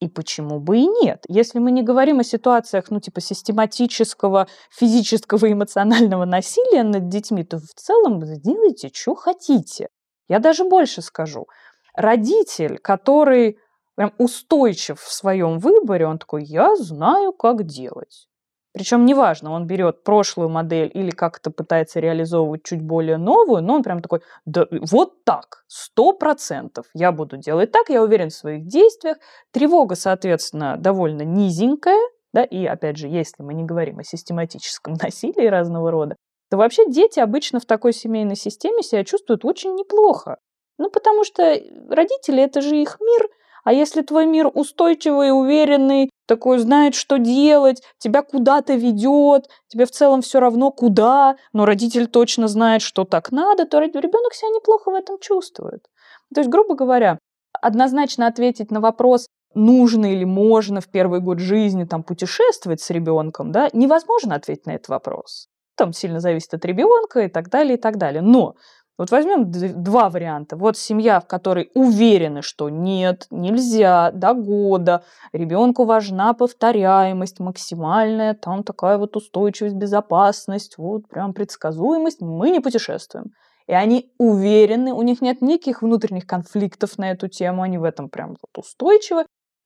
И 0.00 0.08
почему 0.08 0.58
бы 0.58 0.78
и 0.78 0.86
нет? 0.88 1.22
Если 1.28 1.60
мы 1.60 1.70
не 1.70 1.84
говорим 1.84 2.18
о 2.18 2.24
ситуациях, 2.24 2.86
ну, 2.90 2.98
типа 2.98 3.20
систематического 3.20 4.48
физического 4.76 5.46
и 5.46 5.52
эмоционального 5.52 6.24
насилия 6.24 6.82
над 6.82 7.08
детьми, 7.08 7.44
то 7.44 7.58
в 7.58 7.72
целом 7.76 8.20
сделайте, 8.26 8.90
что 8.92 9.14
хотите. 9.14 9.86
Я 10.32 10.38
даже 10.38 10.64
больше 10.64 11.02
скажу. 11.02 11.46
Родитель, 11.94 12.78
который 12.78 13.58
прям 13.96 14.14
устойчив 14.16 14.98
в 14.98 15.12
своем 15.12 15.58
выборе, 15.58 16.06
он 16.06 16.18
такой, 16.18 16.44
я 16.44 16.74
знаю, 16.74 17.34
как 17.34 17.64
делать. 17.64 18.28
Причем 18.72 19.04
неважно, 19.04 19.52
он 19.52 19.66
берет 19.66 20.04
прошлую 20.04 20.48
модель 20.48 20.90
или 20.94 21.10
как-то 21.10 21.50
пытается 21.50 22.00
реализовывать 22.00 22.62
чуть 22.64 22.80
более 22.80 23.18
новую, 23.18 23.62
но 23.62 23.74
он 23.74 23.82
прям 23.82 24.00
такой, 24.00 24.22
да 24.46 24.66
вот 24.70 25.22
так, 25.24 25.64
сто 25.66 26.14
процентов 26.14 26.86
я 26.94 27.12
буду 27.12 27.36
делать 27.36 27.70
так, 27.70 27.90
я 27.90 28.02
уверен 28.02 28.30
в 28.30 28.34
своих 28.34 28.66
действиях. 28.66 29.18
Тревога, 29.50 29.96
соответственно, 29.96 30.78
довольно 30.78 31.24
низенькая, 31.24 32.00
да, 32.32 32.42
и 32.42 32.64
опять 32.64 32.96
же, 32.96 33.06
если 33.06 33.42
мы 33.42 33.52
не 33.52 33.64
говорим 33.64 33.98
о 33.98 34.04
систематическом 34.04 34.94
насилии 35.02 35.46
разного 35.46 35.90
рода, 35.90 36.16
то 36.52 36.58
вообще 36.58 36.84
дети 36.86 37.18
обычно 37.18 37.60
в 37.60 37.64
такой 37.64 37.94
семейной 37.94 38.36
системе 38.36 38.82
себя 38.82 39.04
чувствуют 39.04 39.42
очень 39.42 39.74
неплохо. 39.74 40.36
Ну, 40.76 40.90
потому 40.90 41.24
что 41.24 41.58
родители– 41.88 42.42
это 42.44 42.60
же 42.60 42.76
их 42.76 42.98
мир, 43.00 43.30
а 43.64 43.72
если 43.72 44.02
твой 44.02 44.26
мир 44.26 44.50
устойчивый, 44.52 45.32
уверенный, 45.32 46.10
такой 46.26 46.58
знает, 46.58 46.94
что 46.94 47.16
делать, 47.16 47.82
тебя 47.96 48.20
куда-то 48.20 48.74
ведет, 48.74 49.48
тебе 49.68 49.86
в 49.86 49.92
целом 49.92 50.20
все 50.20 50.40
равно 50.40 50.70
куда, 50.70 51.36
но 51.54 51.64
родитель 51.64 52.06
точно 52.06 52.48
знает, 52.48 52.82
что 52.82 53.04
так 53.04 53.32
надо, 53.32 53.64
то 53.64 53.78
ребенок 53.78 54.34
себя 54.34 54.50
неплохо 54.50 54.90
в 54.90 54.94
этом 54.94 55.18
чувствует. 55.20 55.86
То 56.34 56.42
есть, 56.42 56.50
грубо 56.50 56.74
говоря, 56.74 57.18
однозначно 57.62 58.26
ответить 58.26 58.70
на 58.70 58.80
вопрос, 58.82 59.26
нужно 59.54 60.12
или 60.12 60.24
можно 60.24 60.82
в 60.82 60.88
первый 60.88 61.20
год 61.20 61.38
жизни 61.38 61.84
там, 61.84 62.02
путешествовать 62.02 62.82
с 62.82 62.90
ребенком, 62.90 63.52
да, 63.52 63.70
невозможно 63.72 64.34
ответить 64.34 64.66
на 64.66 64.72
этот 64.72 64.90
вопрос. 64.90 65.48
Там 65.76 65.92
сильно 65.92 66.20
зависит 66.20 66.54
от 66.54 66.64
ребенка 66.64 67.20
и 67.20 67.28
так 67.28 67.48
далее, 67.48 67.74
и 67.74 67.80
так 67.80 67.96
далее. 67.96 68.22
Но 68.22 68.54
вот 68.98 69.10
возьмем 69.10 69.50
два 69.50 70.10
варианта. 70.10 70.56
Вот 70.56 70.76
семья, 70.76 71.18
в 71.20 71.26
которой 71.26 71.70
уверены, 71.74 72.42
что 72.42 72.68
нет, 72.68 73.26
нельзя, 73.30 74.10
до 74.12 74.34
года, 74.34 75.02
ребенку 75.32 75.84
важна 75.84 76.34
повторяемость 76.34 77.40
максимальная, 77.40 78.34
там 78.34 78.62
такая 78.62 78.98
вот 78.98 79.16
устойчивость, 79.16 79.74
безопасность, 79.76 80.76
вот 80.76 81.08
прям 81.08 81.32
предсказуемость, 81.32 82.20
мы 82.20 82.50
не 82.50 82.60
путешествуем. 82.60 83.32
И 83.66 83.72
они 83.72 84.12
уверены, 84.18 84.92
у 84.92 85.02
них 85.02 85.22
нет 85.22 85.40
никаких 85.40 85.82
внутренних 85.82 86.26
конфликтов 86.26 86.98
на 86.98 87.10
эту 87.12 87.28
тему, 87.28 87.62
они 87.62 87.78
в 87.78 87.84
этом 87.84 88.10
прям 88.10 88.30
вот 88.30 88.58
устойчивы. 88.58 89.24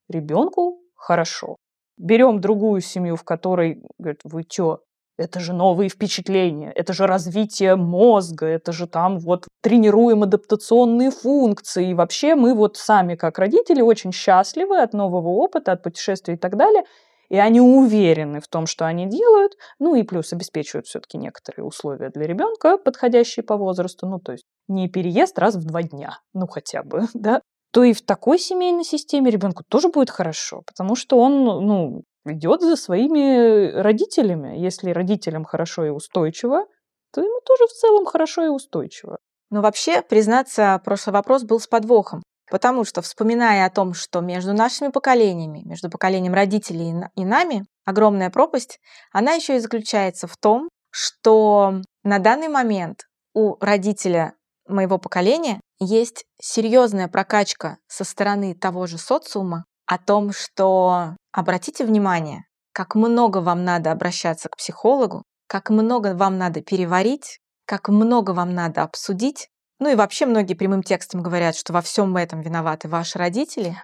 Ребенку 0.09 0.79
хорошо. 0.95 1.57
Берем 1.99 2.41
другую 2.41 2.81
семью, 2.81 3.17
в 3.17 3.25
которой, 3.25 3.83
говорят, 3.99 4.21
вы 4.25 4.45
чё, 4.45 4.81
это 5.19 5.41
же 5.41 5.53
новые 5.53 5.89
впечатления, 5.89 6.71
это 6.73 6.93
же 6.93 7.07
развитие 7.07 7.77
мозга, 7.77 8.47
это 8.47 8.73
же 8.73 8.87
там 8.87 9.19
вот 9.19 9.47
тренируем 9.63 10.23
адаптационные 10.23 11.11
функции. 11.11 11.91
И 11.91 11.95
вообще 11.95 12.35
мы 12.35 12.55
вот 12.55 12.77
сами 12.77 13.15
как 13.15 13.39
родители 13.39 13.81
очень 13.81 14.13
счастливы 14.13 14.81
от 14.81 14.93
нового 14.93 15.29
опыта, 15.29 15.73
от 15.73 15.83
путешествий 15.83 16.35
и 16.35 16.39
так 16.39 16.57
далее. 16.57 16.85
И 17.29 17.39
они 17.39 17.61
уверены 17.61 18.41
в 18.41 18.47
том, 18.47 18.67
что 18.67 18.87
они 18.87 19.07
делают, 19.07 19.55
ну 19.81 19.97
и 19.97 20.05
плюс 20.05 20.33
обеспечивают 20.33 20.87
все-таки 20.87 21.19
некоторые 21.19 21.65
условия 21.65 22.11
для 22.11 22.27
ребенка, 22.27 22.79
подходящие 22.79 23.43
по 23.43 23.57
возрасту. 23.57 24.07
Ну, 24.07 24.21
то 24.21 24.33
есть 24.33 24.45
не 24.69 24.89
переезд 24.89 25.39
раз 25.39 25.57
в 25.57 25.65
два 25.65 25.83
дня, 25.83 26.21
ну 26.35 26.47
хотя 26.47 26.83
бы, 26.85 27.03
да, 27.15 27.41
то 27.73 27.83
и 27.83 27.93
в 27.93 28.03
такой 28.03 28.39
семейной 28.39 28.85
системе 28.85 29.31
ребенку 29.31 29.65
тоже 29.69 29.89
будет 29.89 30.11
хорошо, 30.11 30.63
потому 30.67 30.95
что 30.95 31.19
он, 31.19 31.45
ну, 31.45 32.05
идет 32.33 32.61
за 32.61 32.77
своими 32.77 33.71
родителями. 33.73 34.59
Если 34.59 34.91
родителям 34.91 35.45
хорошо 35.45 35.87
и 35.87 35.91
устойчиво, 35.91 36.67
то 37.13 37.21
ему 37.21 37.41
тоже 37.45 37.67
в 37.67 37.73
целом 37.73 38.05
хорошо 38.05 38.45
и 38.45 38.49
устойчиво. 38.49 39.19
Но 39.51 39.63
вообще, 39.63 40.03
признаться, 40.03 40.81
прошлый 40.85 41.15
вопрос 41.15 41.45
был 41.45 41.61
с 41.61 41.67
подвохом. 41.67 42.23
Потому 42.51 42.85
что, 42.85 43.03
вспоминая 43.03 43.67
о 43.67 43.71
том, 43.71 43.95
что 43.95 44.21
между 44.21 44.53
нашими 44.53 44.89
поколениями, 44.89 45.63
между 45.65 45.91
поколением 45.91 46.35
родителей 46.35 46.95
и 47.15 47.25
нами 47.25 47.67
огромная 47.85 48.31
пропасть, 48.31 48.79
она 49.13 49.33
еще 49.33 49.57
и 49.57 49.61
заключается 49.61 50.27
в 50.27 50.37
том, 50.37 50.69
что 50.91 51.81
на 52.05 52.19
данный 52.19 52.49
момент 52.49 53.07
у 53.35 53.57
родителя 53.61 54.35
моего 54.69 54.99
поколения 54.99 55.61
есть 55.79 56.25
серьезная 56.41 57.09
прокачка 57.09 57.79
со 57.89 58.05
стороны 58.05 58.55
того 58.55 58.87
же 58.87 58.99
социума 58.99 59.65
о 59.87 59.99
том, 59.99 60.33
что 60.33 61.15
обратите 61.33 61.85
внимание, 61.85 62.45
как 62.73 62.95
много 62.95 63.39
вам 63.39 63.65
надо 63.65 63.93
обращаться 63.93 64.49
к 64.49 64.57
психологу, 64.57 65.23
как 65.47 65.71
много 65.71 66.15
вам 66.15 66.39
надо 66.39 66.61
переварить, 66.61 67.39
как 67.67 67.89
много 67.89 68.33
вам 68.33 68.55
надо 68.55 68.83
обсудить. 68.83 69.49
Ну 69.79 69.91
и 69.91 69.95
вообще 69.95 70.27
многие 70.27 70.55
прямым 70.55 70.83
текстом 70.83 71.23
говорят, 71.23 71.57
что 71.57 71.73
во 71.73 71.83
всем 71.83 72.17
этом 72.17 72.41
виноваты 72.41 72.89
ваши 72.89 73.19
родители. 73.19 73.77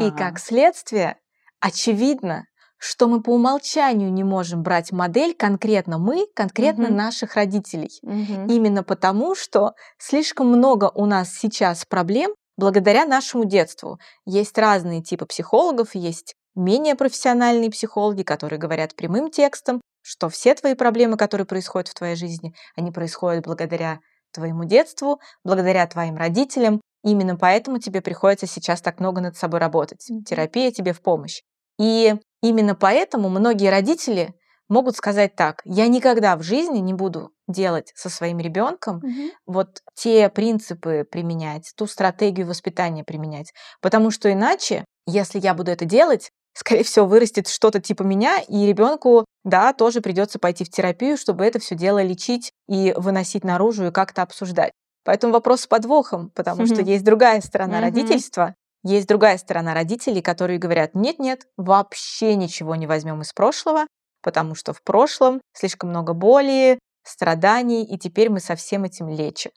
И 0.00 0.10
как 0.10 0.38
следствие, 0.38 1.16
очевидно, 1.60 2.44
что 2.78 3.06
мы 3.06 3.22
по 3.22 3.30
умолчанию 3.30 4.12
не 4.12 4.24
можем 4.24 4.62
брать 4.64 4.90
модель 4.90 5.34
конкретно 5.36 5.98
мы, 5.98 6.26
конкретно 6.34 6.86
угу. 6.86 6.94
наших 6.94 7.36
родителей. 7.36 7.92
Угу. 8.02 8.52
Именно 8.52 8.82
потому, 8.82 9.36
что 9.36 9.74
слишком 9.98 10.48
много 10.48 10.90
у 10.92 11.06
нас 11.06 11.32
сейчас 11.32 11.84
проблем 11.84 12.34
благодаря 12.62 13.04
нашему 13.06 13.44
детству. 13.44 13.98
Есть 14.24 14.56
разные 14.56 15.02
типы 15.02 15.26
психологов, 15.26 15.96
есть 15.96 16.36
менее 16.54 16.94
профессиональные 16.94 17.72
психологи, 17.72 18.22
которые 18.22 18.60
говорят 18.60 18.94
прямым 18.94 19.32
текстом, 19.32 19.80
что 20.00 20.28
все 20.28 20.54
твои 20.54 20.76
проблемы, 20.76 21.16
которые 21.16 21.44
происходят 21.44 21.88
в 21.88 21.94
твоей 21.94 22.14
жизни, 22.14 22.54
они 22.76 22.92
происходят 22.92 23.44
благодаря 23.44 23.98
твоему 24.32 24.62
детству, 24.64 25.18
благодаря 25.42 25.84
твоим 25.88 26.16
родителям. 26.16 26.80
Именно 27.02 27.36
поэтому 27.36 27.80
тебе 27.80 28.00
приходится 28.00 28.46
сейчас 28.46 28.80
так 28.80 29.00
много 29.00 29.20
над 29.20 29.36
собой 29.36 29.58
работать. 29.58 30.06
Терапия 30.24 30.70
тебе 30.70 30.92
в 30.92 31.02
помощь. 31.02 31.40
И 31.80 32.14
именно 32.42 32.76
поэтому 32.76 33.28
многие 33.28 33.70
родители 33.70 34.34
могут 34.72 34.96
сказать 34.96 35.36
так: 35.36 35.60
я 35.64 35.86
никогда 35.86 36.36
в 36.36 36.42
жизни 36.42 36.78
не 36.78 36.94
буду 36.94 37.30
делать 37.46 37.92
со 37.94 38.08
своим 38.08 38.40
ребенком 38.40 38.96
угу. 38.96 39.30
вот 39.46 39.82
те 39.94 40.28
принципы 40.28 41.06
применять, 41.08 41.72
ту 41.76 41.86
стратегию 41.86 42.46
воспитания 42.46 43.04
применять, 43.04 43.52
потому 43.80 44.10
что 44.10 44.32
иначе, 44.32 44.84
если 45.06 45.38
я 45.38 45.54
буду 45.54 45.70
это 45.70 45.84
делать, 45.84 46.30
скорее 46.54 46.84
всего, 46.84 47.06
вырастет 47.06 47.48
что-то 47.48 47.80
типа 47.80 48.02
меня, 48.02 48.40
и 48.40 48.66
ребенку, 48.66 49.26
да, 49.44 49.72
тоже 49.72 50.00
придется 50.00 50.38
пойти 50.38 50.64
в 50.64 50.70
терапию, 50.70 51.16
чтобы 51.16 51.44
это 51.44 51.58
все 51.58 51.74
дело 51.74 52.02
лечить 52.02 52.52
и 52.68 52.94
выносить 52.96 53.44
наружу 53.44 53.86
и 53.86 53.92
как-то 53.92 54.22
обсуждать. 54.22 54.72
Поэтому 55.04 55.32
вопрос 55.32 55.62
с 55.62 55.66
подвохом, 55.66 56.30
потому 56.30 56.64
что 56.66 56.80
есть 56.80 57.04
другая 57.04 57.40
сторона 57.40 57.80
родительства, 57.80 58.54
есть 58.84 59.08
другая 59.08 59.38
сторона 59.38 59.74
родителей, 59.74 60.22
которые 60.22 60.58
говорят, 60.58 60.94
нет-нет, 60.94 61.46
вообще 61.56 62.34
ничего 62.36 62.74
не 62.76 62.86
возьмем 62.86 63.20
из 63.22 63.32
прошлого, 63.32 63.86
потому 64.22 64.54
что 64.54 64.72
в 64.72 64.82
прошлом 64.82 65.40
слишком 65.52 65.90
много 65.90 66.14
боли, 66.14 66.78
страданий, 67.04 67.84
и 67.84 67.98
теперь 67.98 68.30
мы 68.30 68.40
со 68.40 68.54
всем 68.54 68.84
этим 68.84 69.08
лечим. 69.08 69.50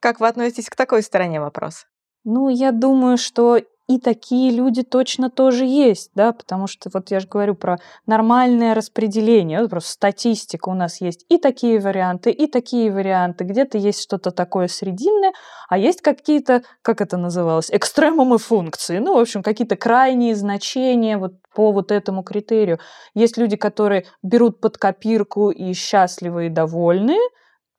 Как 0.00 0.20
вы 0.20 0.28
относитесь 0.28 0.68
к 0.68 0.76
такой 0.76 1.02
стороне 1.02 1.40
вопроса? 1.40 1.86
Ну, 2.24 2.48
я 2.48 2.72
думаю, 2.72 3.16
что 3.16 3.60
и 3.90 3.98
такие 3.98 4.52
люди 4.52 4.84
точно 4.84 5.30
тоже 5.30 5.64
есть, 5.64 6.12
да, 6.14 6.32
потому 6.32 6.68
что 6.68 6.88
вот 6.94 7.10
я 7.10 7.18
же 7.18 7.26
говорю 7.26 7.56
про 7.56 7.78
нормальное 8.06 8.72
распределение, 8.72 9.60
вот 9.60 9.70
просто 9.70 9.90
статистика 9.90 10.68
у 10.68 10.74
нас 10.74 11.00
есть 11.00 11.26
и 11.28 11.38
такие 11.38 11.80
варианты, 11.80 12.30
и 12.30 12.46
такие 12.46 12.92
варианты, 12.92 13.42
где-то 13.42 13.78
есть 13.78 14.00
что-то 14.00 14.30
такое 14.30 14.68
срединное, 14.68 15.32
а 15.68 15.76
есть 15.76 16.02
какие-то, 16.02 16.62
как 16.82 17.00
это 17.00 17.16
называлось, 17.16 17.68
экстремумы 17.72 18.38
функции, 18.38 18.98
ну, 18.98 19.16
в 19.16 19.18
общем, 19.18 19.42
какие-то 19.42 19.74
крайние 19.74 20.36
значения 20.36 21.18
вот 21.18 21.32
по 21.52 21.72
вот 21.72 21.90
этому 21.90 22.22
критерию. 22.22 22.78
Есть 23.14 23.38
люди, 23.38 23.56
которые 23.56 24.04
берут 24.22 24.60
под 24.60 24.78
копирку 24.78 25.50
и 25.50 25.72
счастливы 25.72 26.46
и 26.46 26.48
довольны, 26.48 27.16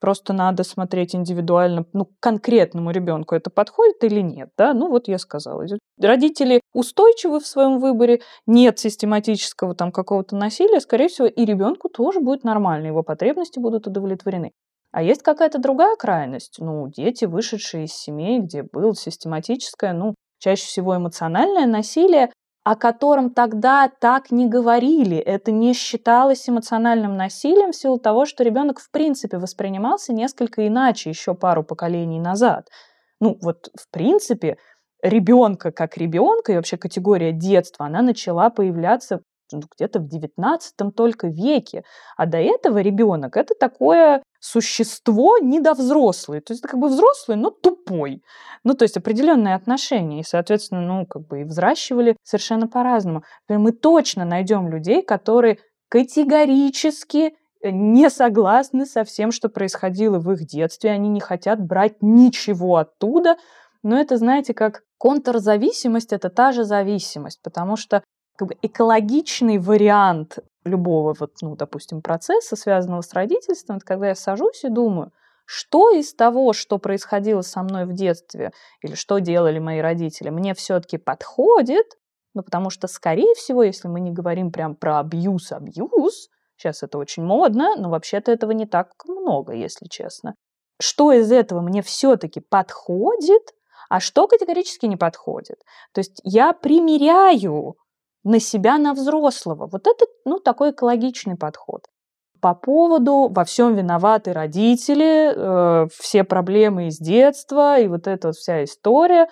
Просто 0.02 0.34
надо 0.34 0.64
смотреть 0.64 1.14
индивидуально, 1.14 1.86
ну, 1.94 2.10
конкретному 2.20 2.90
ребенку 2.90 3.36
это 3.36 3.52
подходит 3.52 4.04
или 4.04 4.20
нет, 4.20 4.50
да? 4.58 4.74
Ну, 4.74 4.90
вот 4.90 5.08
я 5.08 5.20
сказала. 5.20 5.64
Родители 6.02 6.60
устойчивы 6.74 7.40
в 7.40 7.46
своем 7.46 7.80
выборе, 7.80 8.22
нет 8.48 8.80
систематического 8.80 9.76
там 9.76 9.92
какого-то 9.92 10.36
насилия, 10.36 10.80
скорее 10.80 11.08
всего, 11.08 11.28
и 11.28 11.46
ребенку 11.46 11.88
тоже 11.88 12.20
будет 12.20 12.44
нормально, 12.44 12.88
его 12.88 13.04
потребности 13.04 13.60
будут 13.60 13.86
удовлетворены. 13.86 14.52
А 14.92 15.04
есть 15.04 15.22
какая-то 15.22 15.60
другая 15.60 15.96
крайность. 15.96 16.56
Ну, 16.58 16.88
дети, 16.88 17.26
вышедшие 17.26 17.86
из 17.86 17.94
семей, 17.94 18.40
где 18.40 18.64
было 18.64 18.96
систематическое, 18.96 19.94
ну, 19.94 20.16
чаще 20.40 20.66
всего 20.66 20.98
эмоциональное 20.98 21.68
насилие, 21.68 22.32
о 22.64 22.76
котором 22.76 23.32
тогда 23.32 23.90
так 24.00 24.32
не 24.32 24.48
говорили. 24.48 25.18
Это 25.18 25.52
не 25.52 25.74
считалось 25.74 26.48
эмоциональным 26.48 27.18
насилием 27.18 27.72
в 27.72 27.76
силу 27.76 27.98
того, 27.98 28.26
что 28.26 28.44
ребенок 28.44 28.80
в 28.80 28.92
принципе 28.92 29.38
воспринимался 29.38 30.14
несколько 30.14 30.68
иначе 30.68 31.10
еще 31.10 31.34
пару 31.34 31.64
поколений 31.64 32.20
назад. 32.20 32.68
Ну 33.20 33.38
вот 33.42 33.70
в 33.76 33.90
принципе 33.90 34.58
ребенка 35.02 35.72
как 35.72 35.98
ребенка 35.98 36.52
и 36.52 36.56
вообще 36.56 36.78
категория 36.78 37.32
детства, 37.32 37.88
она 37.88 38.04
начала 38.04 38.52
появляться 38.52 39.22
где-то 39.52 40.00
в 40.00 40.08
19 40.08 40.96
только 40.96 41.28
веке. 41.28 41.84
А 42.16 42.26
до 42.28 42.38
этого 42.38 42.78
ребенок 42.78 43.38
это 43.38 43.54
такое 43.60 44.22
существо 44.42 45.38
недовзрослый. 45.38 46.42
То 46.42 46.52
есть 46.52 46.64
как 46.64 46.80
бы 46.80 46.90
взрослый, 46.90 47.38
но 47.38 47.52
тупой. 47.52 48.24
Ну, 48.64 48.74
то 48.74 48.84
есть 48.84 48.98
определенные 48.98 49.56
отношения. 49.56 50.20
И, 50.20 50.24
соответственно, 50.24 50.82
ну, 50.82 51.06
как 51.06 51.28
бы 51.28 51.42
и 51.42 51.44
взращивали 51.44 52.18
совершенно 52.24 52.68
по-разному. 52.68 53.24
Мы 53.48 53.72
точно 53.72 54.26
найдем 54.26 54.68
людей, 54.68 55.04
которые 55.04 55.60
категорически 55.90 57.36
не 57.64 58.10
согласны 58.10 58.88
со 58.88 59.04
всем, 59.04 59.32
что 59.32 59.48
происходило 59.48 60.18
в 60.20 60.32
их 60.32 60.46
детстве. 60.46 60.90
Они 60.90 61.10
не 61.10 61.20
хотят 61.20 61.62
брать 61.64 62.02
ничего 62.02 62.78
оттуда. 62.78 63.38
Но 63.84 64.00
это, 64.00 64.18
знаете, 64.18 64.56
как 64.56 64.82
контрзависимость– 64.98 66.14
это 66.14 66.30
та 66.30 66.52
же 66.52 66.64
зависимость, 66.64 67.42
потому 67.44 67.76
что 67.76 68.04
как 68.36 68.48
бы 68.48 68.56
экологичный 68.64 69.60
вариант 69.60 70.40
любого, 70.64 71.16
вот, 71.20 71.34
ну, 71.42 71.56
допустим, 71.56 72.02
процесса, 72.02 72.56
связанного 72.56 73.02
с 73.02 73.14
родительством, 73.14 73.78
это 73.78 73.86
когда 73.86 74.10
я 74.10 74.16
сажусь 74.16 74.64
и 74.64 74.70
думаю, 74.70 75.12
что 75.46 75.92
из 75.92 76.14
того, 76.14 76.54
что 76.54 76.78
происходило 76.78 77.42
со 77.42 77.64
мной 77.64 77.86
в 77.86 77.94
детстве, 77.94 78.52
или 78.82 78.96
что 78.96 79.20
делали 79.20 79.60
мои 79.60 79.80
родители, 79.80 80.30
мне 80.30 80.54
все-таки 80.54 80.98
подходит, 80.98 81.98
ну, 82.34 82.44
потому 82.44 82.70
что, 82.70 82.88
скорее 82.88 83.34
всего, 83.36 83.64
если 83.64 83.88
мы 83.88 84.00
не 84.00 84.12
говорим 84.12 84.52
прям 84.52 84.76
про 84.76 85.00
абьюз-абьюз, 85.00 86.30
сейчас 86.56 86.84
это 86.84 86.98
очень 86.98 87.24
модно, 87.24 87.76
но 87.76 87.90
вообще-то 87.90 88.32
этого 88.32 88.52
не 88.52 88.66
так 88.66 88.94
много, 89.06 89.54
если 89.54 89.88
честно. 89.88 90.36
Что 90.80 91.12
из 91.12 91.32
этого 91.32 91.62
мне 91.62 91.82
все-таки 91.82 92.40
подходит, 92.40 93.54
а 93.90 94.00
что 94.00 94.28
категорически 94.28 94.86
не 94.86 94.96
подходит? 94.96 95.60
То 95.94 96.00
есть 96.00 96.22
я 96.24 96.54
примеряю 96.54 97.76
на 98.24 98.40
себя, 98.40 98.78
на 98.78 98.94
взрослого. 98.94 99.68
Вот 99.72 99.88
это, 99.88 100.06
ну, 100.26 100.40
такой 100.40 100.72
экологичный 100.72 101.36
подход. 101.36 101.86
По 102.40 102.56
поводу 102.56 103.30
«во 103.32 103.44
всем 103.44 103.76
виноваты 103.76 104.34
родители», 104.34 105.34
э, 105.36 105.88
все 105.94 106.24
проблемы 106.24 106.88
из 106.88 106.98
детства 106.98 107.80
и 107.80 107.88
вот 107.88 108.08
эта 108.08 108.30
вот 108.30 108.36
вся 108.36 108.64
история. 108.64 109.28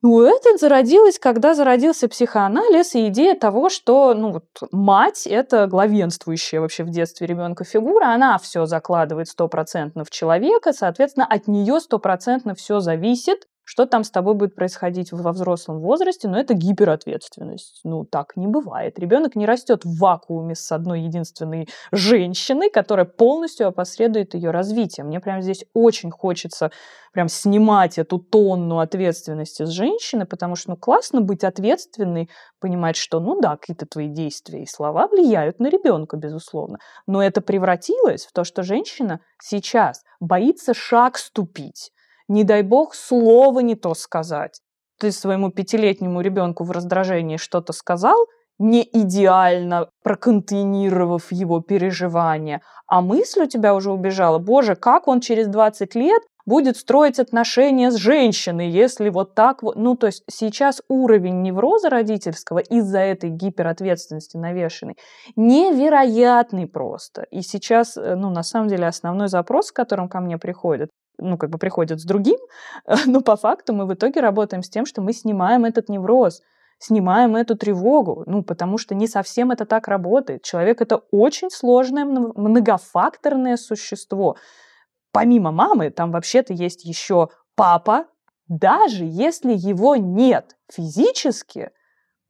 Ну, 0.00 0.22
это 0.22 0.56
зародилось, 0.56 1.18
когда 1.18 1.54
зародился 1.54 2.08
психоанализ 2.08 2.94
и 2.94 3.08
идея 3.08 3.34
того, 3.34 3.68
что 3.68 4.14
ну, 4.14 4.32
вот, 4.32 4.44
мать– 4.70 5.26
это 5.30 5.66
главенствующая 5.66 6.60
вообще 6.60 6.84
в 6.84 6.90
детстве 6.90 7.26
ребенка 7.26 7.64
фигура, 7.64 8.06
она 8.06 8.38
все 8.38 8.64
закладывает 8.64 9.28
стопроцентно 9.28 10.04
в 10.04 10.10
человека, 10.10 10.72
соответственно, 10.72 11.26
от 11.26 11.48
нее 11.48 11.80
стопроцентно 11.80 12.54
все 12.54 12.78
зависит, 12.78 13.48
что 13.68 13.84
там 13.84 14.02
с 14.02 14.10
тобой 14.10 14.32
будет 14.32 14.54
происходить 14.54 15.12
во 15.12 15.30
взрослом 15.30 15.80
возрасте, 15.80 16.26
но 16.26 16.40
это 16.40 16.54
гиперответственность. 16.54 17.80
Ну, 17.84 18.06
так 18.06 18.34
не 18.34 18.46
бывает. 18.46 18.98
Ребенок 18.98 19.36
не 19.36 19.44
растет 19.44 19.84
в 19.84 19.98
вакууме 19.98 20.54
с 20.54 20.72
одной 20.72 21.02
единственной 21.02 21.68
женщиной, 21.92 22.70
которая 22.70 23.04
полностью 23.04 23.68
опосредует 23.68 24.32
ее 24.32 24.52
развитие. 24.52 25.04
Мне 25.04 25.20
прямо 25.20 25.42
здесь 25.42 25.66
очень 25.74 26.10
хочется 26.10 26.70
прям 27.12 27.28
снимать 27.28 27.98
эту 27.98 28.18
тонну 28.18 28.78
ответственности 28.78 29.66
с 29.66 29.68
женщины, 29.68 30.24
потому 30.24 30.56
что, 30.56 30.70
ну, 30.70 30.76
классно 30.78 31.20
быть 31.20 31.44
ответственной, 31.44 32.30
понимать, 32.60 32.96
что, 32.96 33.20
ну 33.20 33.38
да, 33.38 33.58
какие-то 33.58 33.84
твои 33.84 34.08
действия 34.08 34.62
и 34.62 34.66
слова 34.66 35.08
влияют 35.08 35.60
на 35.60 35.66
ребенка, 35.66 36.16
безусловно. 36.16 36.78
Но 37.06 37.22
это 37.22 37.42
превратилось 37.42 38.24
в 38.24 38.32
то, 38.32 38.44
что 38.44 38.62
женщина 38.62 39.20
сейчас 39.42 40.04
боится 40.20 40.72
шаг 40.72 41.18
ступить 41.18 41.92
Не 42.28 42.44
дай 42.44 42.62
бог 42.62 42.94
слово 42.94 43.60
не 43.60 43.74
то 43.74 43.94
сказать. 43.94 44.60
Ты 45.00 45.12
своему 45.12 45.50
пятилетнему 45.50 46.20
ребенку 46.20 46.64
в 46.64 46.70
раздражении 46.70 47.36
что-то 47.36 47.72
сказал, 47.72 48.26
не 48.58 48.82
идеально 48.92 49.88
проконтейнировав 50.02 51.30
его 51.30 51.60
переживания, 51.60 52.60
а 52.86 53.00
мысль 53.00 53.42
у 53.42 53.46
тебя 53.46 53.74
уже 53.74 53.92
убежала, 53.92 54.38
боже, 54.38 54.74
как 54.74 55.06
он 55.06 55.20
через 55.20 55.46
20 55.46 55.94
лет 55.94 56.22
будет 56.48 56.78
строить 56.78 57.18
отношения 57.18 57.90
с 57.90 57.96
женщиной, 57.96 58.70
если 58.70 59.10
вот 59.10 59.34
так 59.34 59.62
вот... 59.62 59.76
Ну, 59.76 59.96
то 59.96 60.06
есть 60.06 60.24
сейчас 60.30 60.80
уровень 60.88 61.42
невроза 61.42 61.90
родительского 61.90 62.58
из-за 62.58 63.00
этой 63.00 63.28
гиперответственности 63.28 64.38
навешенной 64.38 64.96
невероятный 65.36 66.66
просто. 66.66 67.26
И 67.30 67.42
сейчас, 67.42 67.98
э, 67.98 68.14
ну, 68.14 68.30
на 68.30 68.42
самом 68.42 68.68
деле, 68.68 68.86
основной 68.86 69.28
запрос, 69.28 69.66
с 69.66 69.72
которым 69.72 70.08
ко 70.08 70.20
мне 70.20 70.38
приходят, 70.38 70.88
ну, 71.18 71.36
как 71.36 71.50
бы 71.50 71.58
приходят 71.58 72.00
с 72.00 72.04
другим, 72.04 72.38
но 73.06 73.20
по 73.20 73.36
факту 73.36 73.72
мы 73.72 73.86
в 73.86 73.94
итоге 73.94 74.20
работаем 74.20 74.62
с 74.62 74.70
тем, 74.70 74.86
что 74.86 75.02
мы 75.02 75.12
снимаем 75.12 75.64
этот 75.64 75.88
невроз, 75.88 76.42
снимаем 76.78 77.36
эту 77.36 77.56
тревогу, 77.56 78.22
ну, 78.26 78.42
потому 78.42 78.78
что 78.78 78.94
не 78.94 79.08
совсем 79.08 79.50
это 79.50 79.66
так 79.66 79.88
работает. 79.88 80.42
Человек— 80.42 80.80
это 80.82 81.02
очень 81.10 81.50
сложное, 81.50 82.04
многофакторное 82.04 83.56
существо. 83.56 84.36
Помимо 85.12 85.50
мамы, 85.50 85.90
там 85.90 86.12
вообще-то 86.12 86.52
есть 86.52 86.84
еще 86.84 87.28
папа, 87.56 88.06
даже 88.46 89.04
если 89.04 89.52
его 89.52 89.96
нет 89.96 90.56
физически, 90.72 91.70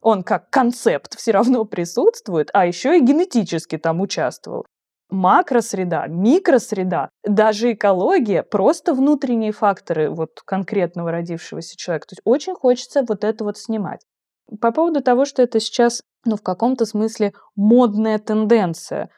он 0.00 0.22
как 0.22 0.50
концепт 0.50 1.16
все 1.16 1.32
равно 1.32 1.64
присутствует, 1.64 2.50
а 2.52 2.66
еще 2.66 2.98
и 2.98 3.02
генетически 3.02 3.78
там 3.78 4.00
участвовал 4.00 4.64
макросреда, 5.10 6.06
микросреда, 6.08 7.10
даже 7.24 7.72
экология, 7.72 8.42
просто 8.42 8.94
внутренние 8.94 9.52
факторы 9.52 10.10
вот 10.10 10.40
конкретного 10.44 11.10
родившегося 11.10 11.76
человека. 11.76 12.08
То 12.08 12.12
есть 12.12 12.22
очень 12.24 12.54
хочется 12.54 13.02
вот 13.06 13.24
это 13.24 13.44
вот 13.44 13.58
снимать. 13.58 14.00
По 14.60 14.72
поводу 14.72 15.02
того, 15.02 15.24
что 15.24 15.42
это 15.42 15.60
сейчас, 15.60 16.02
ну, 16.24 16.36
в 16.36 16.42
каком-то 16.42 16.86
смысле 16.86 17.32
модная 17.54 18.18
тенденция. 18.18 19.10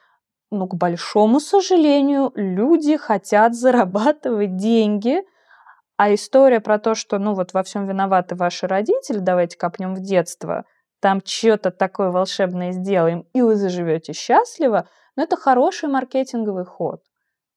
Ну, 0.49 0.67
к 0.67 0.75
большому 0.75 1.39
сожалению, 1.39 2.31
люди 2.35 2.97
хотят 2.97 3.55
зарабатывать 3.55 4.57
деньги, 4.57 5.23
а 5.97 6.13
история 6.13 6.59
про 6.59 6.79
то, 6.79 6.95
что, 6.95 7.19
ну, 7.19 7.33
вот 7.33 7.53
во 7.53 7.63
всем 7.63 7.87
виноваты 7.87 8.35
ваши 8.35 8.67
родители, 8.67 9.19
давайте 9.19 9.57
копнем 9.57 9.93
в 9.93 10.01
детство, 10.01 10.65
там 10.99 11.21
что-то 11.23 11.71
такое 11.71 12.11
волшебное 12.11 12.71
сделаем, 12.71 13.25
и 13.33 13.41
вы 13.41 13.55
заживете 13.55 14.13
счастливо– 14.13 14.87
но 15.15 15.23
это 15.23 15.35
хороший 15.35 15.89
маркетинговый 15.89 16.65
ход. 16.65 17.01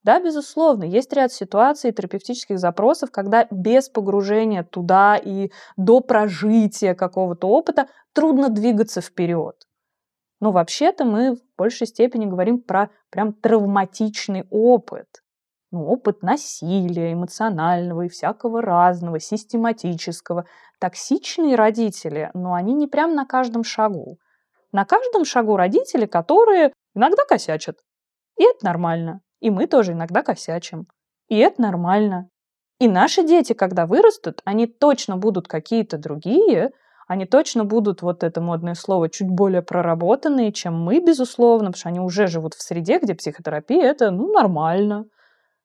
Да, 0.04 0.20
безусловно, 0.20 0.84
есть 0.84 1.12
ряд 1.14 1.32
ситуаций 1.32 1.90
терапевтических 1.90 2.58
запросов, 2.58 3.10
когда 3.10 3.46
без 3.50 3.88
погружения 3.88 4.62
туда 4.62 5.16
и 5.16 5.50
до 5.78 6.00
прожития 6.00 6.94
какого-то 6.94 7.48
опыта 7.48 7.88
трудно 8.12 8.50
двигаться 8.50 9.00
вперед. 9.00 9.56
Но 10.40 10.52
вообще-то 10.52 11.06
мы 11.06 11.36
в 11.36 11.38
большей 11.56 11.86
степени 11.86 12.26
говорим 12.26 12.60
про 12.60 12.90
прям 13.08 13.32
травматичный 13.32 14.46
опыт. 14.50 15.06
Ну, 15.70 15.86
опыт 15.86 16.22
насилия, 16.22 17.14
эмоционального 17.14 18.02
и 18.02 18.08
всякого 18.08 18.60
разного, 18.60 19.18
систематического. 19.18 20.44
Токсичные 20.78 21.56
родители, 21.56 22.30
но 22.34 22.52
они 22.52 22.74
не 22.74 22.86
прям 22.86 23.14
на 23.14 23.24
каждом 23.24 23.64
шагу. 23.64 24.18
На 24.70 24.84
каждом 24.84 25.24
шагу 25.24 25.56
родители, 25.56 26.04
которые 26.04 26.72
иногда 26.94 27.24
косячат. 27.28 27.78
И 28.38 28.44
это 28.44 28.64
нормально. 28.64 29.20
И 29.40 29.50
мы 29.50 29.66
тоже 29.66 29.92
иногда 29.92 30.22
косячим. 30.22 30.86
И 31.28 31.38
это 31.38 31.60
нормально. 31.60 32.28
И 32.80 32.88
наши 32.88 33.22
дети, 33.22 33.52
когда 33.52 33.86
вырастут, 33.86 34.40
они 34.44 34.66
точно 34.66 35.16
будут 35.16 35.48
какие-то 35.48 35.96
другие, 35.96 36.70
они 37.06 37.26
точно 37.26 37.64
будут, 37.64 38.02
вот 38.02 38.24
это 38.24 38.40
модное 38.40 38.74
слово, 38.74 39.08
чуть 39.08 39.28
более 39.28 39.62
проработанные, 39.62 40.52
чем 40.52 40.82
мы, 40.82 41.00
безусловно, 41.00 41.66
потому 41.66 41.78
что 41.78 41.88
они 41.90 42.00
уже 42.00 42.26
живут 42.26 42.54
в 42.54 42.62
среде, 42.62 42.98
где 42.98 43.14
психотерапия– 43.14 43.82
это, 43.84 44.10
ну, 44.10 44.32
нормально. 44.32 45.04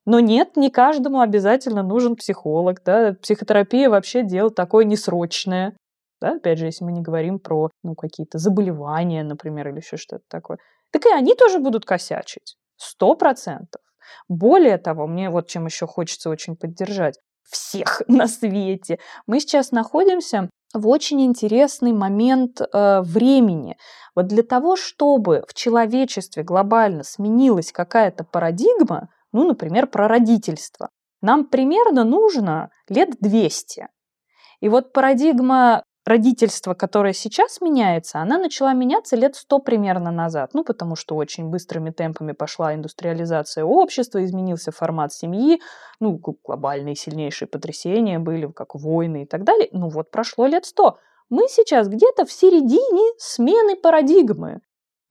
Но 0.05 0.19
нет, 0.19 0.57
не 0.57 0.69
каждому 0.69 1.21
обязательно 1.21 1.83
нужен 1.83 2.15
психолог, 2.15 2.81
да, 2.83 3.15
психотерапия 3.21 3.89
вообще 3.89 4.23
дело 4.23 4.49
такое 4.49 4.85
несрочное, 4.85 5.75
да, 6.21 6.35
опять 6.35 6.59
же, 6.59 6.65
если 6.65 6.83
мы 6.83 6.91
не 6.91 7.01
говорим 7.01 7.39
про, 7.39 7.69
ну, 7.83 7.95
какие-то 7.95 8.37
заболевания, 8.37 9.23
например, 9.23 9.69
или 9.69 9.77
еще 9.77 9.97
что-то 9.97 10.23
такое 10.27 10.57
так 10.91 11.05
и 11.05 11.11
они 11.11 11.35
тоже 11.35 11.59
будут 11.59 11.85
косячить. 11.85 12.55
Сто 12.77 13.15
процентов. 13.15 13.81
Более 14.27 14.77
того, 14.77 15.07
мне 15.07 15.29
вот 15.29 15.47
чем 15.47 15.65
еще 15.65 15.85
хочется 15.87 16.29
очень 16.29 16.55
поддержать 16.55 17.19
всех 17.49 18.01
на 18.07 18.27
свете. 18.27 18.99
Мы 19.27 19.39
сейчас 19.39 19.71
находимся 19.71 20.49
в 20.73 20.87
очень 20.87 21.25
интересный 21.25 21.93
момент 21.93 22.61
э, 22.61 23.01
времени. 23.01 23.77
Вот 24.15 24.27
для 24.27 24.43
того, 24.43 24.75
чтобы 24.75 25.43
в 25.47 25.53
человечестве 25.53 26.43
глобально 26.43 27.03
сменилась 27.03 27.71
какая-то 27.71 28.23
парадигма, 28.23 29.09
ну, 29.31 29.47
например, 29.47 29.87
про 29.87 30.07
родительство, 30.07 30.89
нам 31.21 31.45
примерно 31.45 32.03
нужно 32.03 32.69
лет 32.87 33.09
200. 33.19 33.87
И 34.61 34.69
вот 34.69 34.93
парадигма 34.93 35.83
родительство, 36.09 36.73
которое 36.73 37.13
сейчас 37.13 37.61
меняется, 37.61 38.19
она 38.19 38.37
начала 38.37 38.73
меняться 38.73 39.15
лет 39.15 39.35
сто 39.35 39.59
примерно 39.59 40.11
назад. 40.11 40.51
Ну, 40.53 40.63
потому 40.63 40.95
что 40.95 41.15
очень 41.15 41.49
быстрыми 41.49 41.91
темпами 41.91 42.33
пошла 42.33 42.73
индустриализация 42.73 43.63
общества, 43.63 44.25
изменился 44.25 44.71
формат 44.71 45.13
семьи, 45.13 45.61
ну, 45.99 46.19
глобальные 46.43 46.95
сильнейшие 46.95 47.47
потрясения 47.47 48.19
были, 48.19 48.47
как 48.47 48.75
войны 48.75 49.23
и 49.23 49.25
так 49.25 49.43
далее. 49.43 49.69
Ну, 49.71 49.89
вот 49.89 50.11
прошло 50.11 50.47
лет 50.47 50.65
сто. 50.65 50.97
Мы 51.29 51.47
сейчас 51.47 51.87
где-то 51.87 52.25
в 52.25 52.31
середине 52.31 53.13
смены 53.17 53.75
парадигмы. 53.75 54.61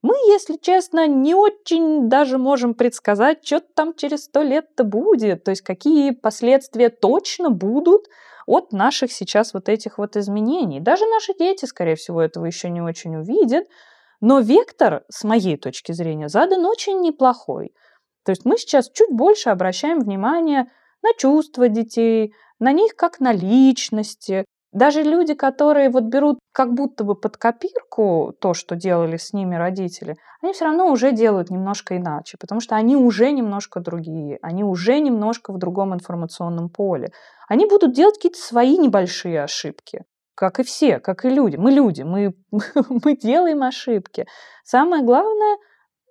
Мы, 0.03 0.15
если 0.31 0.57
честно, 0.57 1.07
не 1.07 1.35
очень 1.35 2.09
даже 2.09 2.39
можем 2.39 2.75
предсказать, 2.75 3.45
что 3.45 3.61
там 3.61 3.95
через 3.95 4.25
сто 4.25 4.43
лет-то 4.43 4.85
будет, 4.85 5.45
то 5.45 5.51
есть 5.51 5.63
какие 5.63 6.13
последствия 6.13 6.89
точно 6.89 7.51
будут 7.51 8.07
от 8.49 8.73
наших 8.73 9.13
сейчас 9.13 9.53
вот 9.53 9.69
этих 9.69 9.99
вот 9.99 10.17
изменений. 10.17 10.81
Даже 10.81 11.05
наши 11.07 11.35
дети, 11.39 11.67
скорее 11.67 11.97
всего, 11.97 12.23
этого 12.23 12.47
еще 12.47 12.71
не 12.71 12.81
очень 12.81 13.15
увидят, 13.17 13.67
но 14.21 14.41
вектор, 14.41 15.05
с 15.11 15.23
моей 15.25 15.59
точки 15.59 15.93
зрения, 15.93 16.29
задан 16.29 16.65
очень 16.65 17.01
неплохой. 17.03 17.75
То 18.25 18.33
есть 18.33 18.47
мы 18.47 18.57
сейчас 18.57 18.91
чуть 18.91 19.11
больше 19.11 19.51
обращаем 19.51 20.01
внимание 20.01 20.71
на 21.03 21.11
чувства 21.19 21.69
детей, 21.69 22.33
на 22.59 22.73
них 22.73 22.97
как 22.97 23.21
на 23.21 23.33
личности, 23.33 24.47
даже 24.73 25.03
люди, 25.03 25.35
которые 25.35 25.89
вот 25.89 26.05
берут 26.05 26.39
как 26.53 26.75
будто 26.75 27.05
бы 27.05 27.14
под 27.14 27.37
копирку 27.37 28.35
то, 28.39 28.53
что 28.53 28.77
делали 28.77 29.16
с 29.16 29.33
ними 29.33 29.55
родители, 29.55 30.16
они 30.43 30.53
все 30.53 30.66
равно 30.66 30.91
уже 30.91 31.12
делают 31.12 31.51
немножко 31.51 31.97
иначе, 31.97 32.37
потому 32.39 32.61
что 32.61 32.77
они 32.77 32.97
уже 32.97 33.33
немножко 33.33 33.81
другие, 33.81 34.39
они 34.43 34.64
уже 34.64 35.01
немножко 35.01 35.53
в 35.53 35.59
другом 35.59 35.95
информационном 35.95 36.69
поле. 36.69 37.12
Они 37.49 37.64
будут 37.64 37.95
делать 37.95 38.16
какие-то 38.16 38.39
свои 38.39 38.77
небольшие 38.77 39.43
ошибки, 39.43 40.05
как 40.35 40.61
и 40.61 40.62
все, 40.64 41.01
как 41.01 41.25
и 41.25 41.31
люди. 41.31 41.57
Мы 41.57 41.71
люди, 41.71 42.03
мы, 42.03 42.35
мы 42.89 43.16
делаем 43.16 43.62
ошибки. 43.62 44.27
Самое 44.64 45.03
главное, 45.03 45.57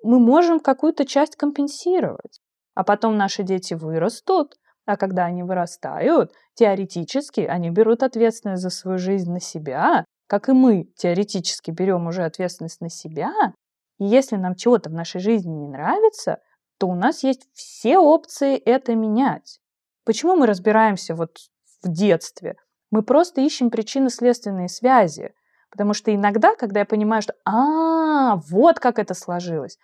мы 0.04 0.20
можем 0.20 0.60
какую-то 0.60 1.06
часть 1.06 1.36
компенсировать. 1.36 2.42
А 2.74 2.84
потом 2.84 3.18
наши 3.18 3.44
дети 3.44 3.74
вырастут, 3.74 4.56
а 4.88 4.96
когда 4.96 5.26
они 5.26 5.44
вырастают, 5.44 6.32
теоретически 6.56 7.42
они 7.42 7.70
берут 7.70 8.04
ответственность 8.04 8.64
за 8.64 8.70
свою 8.70 8.98
жизнь 8.98 9.30
на 9.30 9.42
себя, 9.42 10.06
как 10.28 10.50
и 10.50 10.54
мы 10.54 10.86
теоретически 10.96 11.72
берем 11.72 12.08
уже 12.08 12.24
ответственность 12.24 12.82
на 12.82 12.90
себя. 12.90 13.32
И 14.00 14.06
если 14.06 14.38
нам 14.38 14.56
чего-то 14.56 14.90
в 14.90 14.94
нашей 14.94 15.20
жизни 15.20 15.52
не 15.52 15.68
нравится, 15.68 16.40
то 16.80 16.88
у 16.88 16.96
нас 16.96 17.24
есть 17.24 17.48
все 17.54 17.98
опции 17.98 18.56
это 18.56 18.96
менять. 18.96 19.60
Почему 20.06 20.38
мы 20.38 20.48
разбираемся 20.48 21.16
вот 21.16 21.38
в 21.84 21.92
детстве? 21.92 22.56
Мы 22.90 23.04
просто 23.04 23.42
ищем 23.42 23.70
причинно-следственные 23.70 24.70
связи. 24.70 25.34
Потому 25.70 25.94
что 25.94 26.16
иногда, 26.16 26.56
когда 26.56 26.80
я 26.80 26.86
понимаю, 26.86 27.22
что 27.22 27.34
«А, 27.44 28.38
вот 28.38 28.80
как 28.80 29.00
это 29.00 29.14
сложилось», 29.14 29.78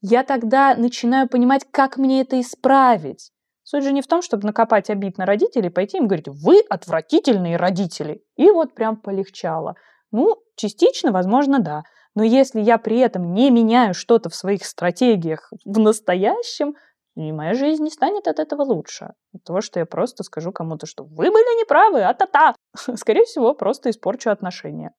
я 0.00 0.22
тогда 0.22 0.74
начинаю 0.74 1.28
понимать, 1.28 1.66
как 1.70 1.98
мне 1.98 2.22
это 2.22 2.40
исправить. 2.40 3.30
Суть 3.70 3.84
же 3.84 3.92
не 3.92 4.00
в 4.00 4.06
том, 4.06 4.22
чтобы 4.22 4.46
накопать 4.46 4.88
обид 4.88 5.18
на 5.18 5.26
родителей, 5.26 5.68
пойти 5.68 5.98
им 5.98 6.06
говорить, 6.06 6.28
вы 6.28 6.60
отвратительные 6.70 7.58
родители. 7.58 8.24
И 8.34 8.50
вот 8.50 8.74
прям 8.74 8.96
полегчало. 8.96 9.74
Ну, 10.10 10.36
частично, 10.56 11.12
возможно, 11.12 11.58
да. 11.58 11.82
Но 12.14 12.22
если 12.22 12.62
я 12.62 12.78
при 12.78 12.98
этом 12.98 13.34
не 13.34 13.50
меняю 13.50 13.92
что-то 13.92 14.30
в 14.30 14.34
своих 14.34 14.64
стратегиях 14.64 15.52
в 15.66 15.78
настоящем, 15.78 16.76
и 17.14 17.30
моя 17.30 17.52
жизнь 17.52 17.82
не 17.82 17.90
станет 17.90 18.26
от 18.26 18.38
этого 18.38 18.62
лучше. 18.62 19.10
Того, 19.44 19.60
что 19.60 19.80
я 19.80 19.84
просто 19.84 20.24
скажу 20.24 20.50
кому-то, 20.50 20.86
что 20.86 21.04
вы 21.04 21.30
были 21.30 21.60
неправы, 21.60 22.04
а-та-та. 22.04 22.54
Скорее 22.96 23.26
всего, 23.26 23.52
просто 23.52 23.90
испорчу 23.90 24.30
отношения. 24.30 24.94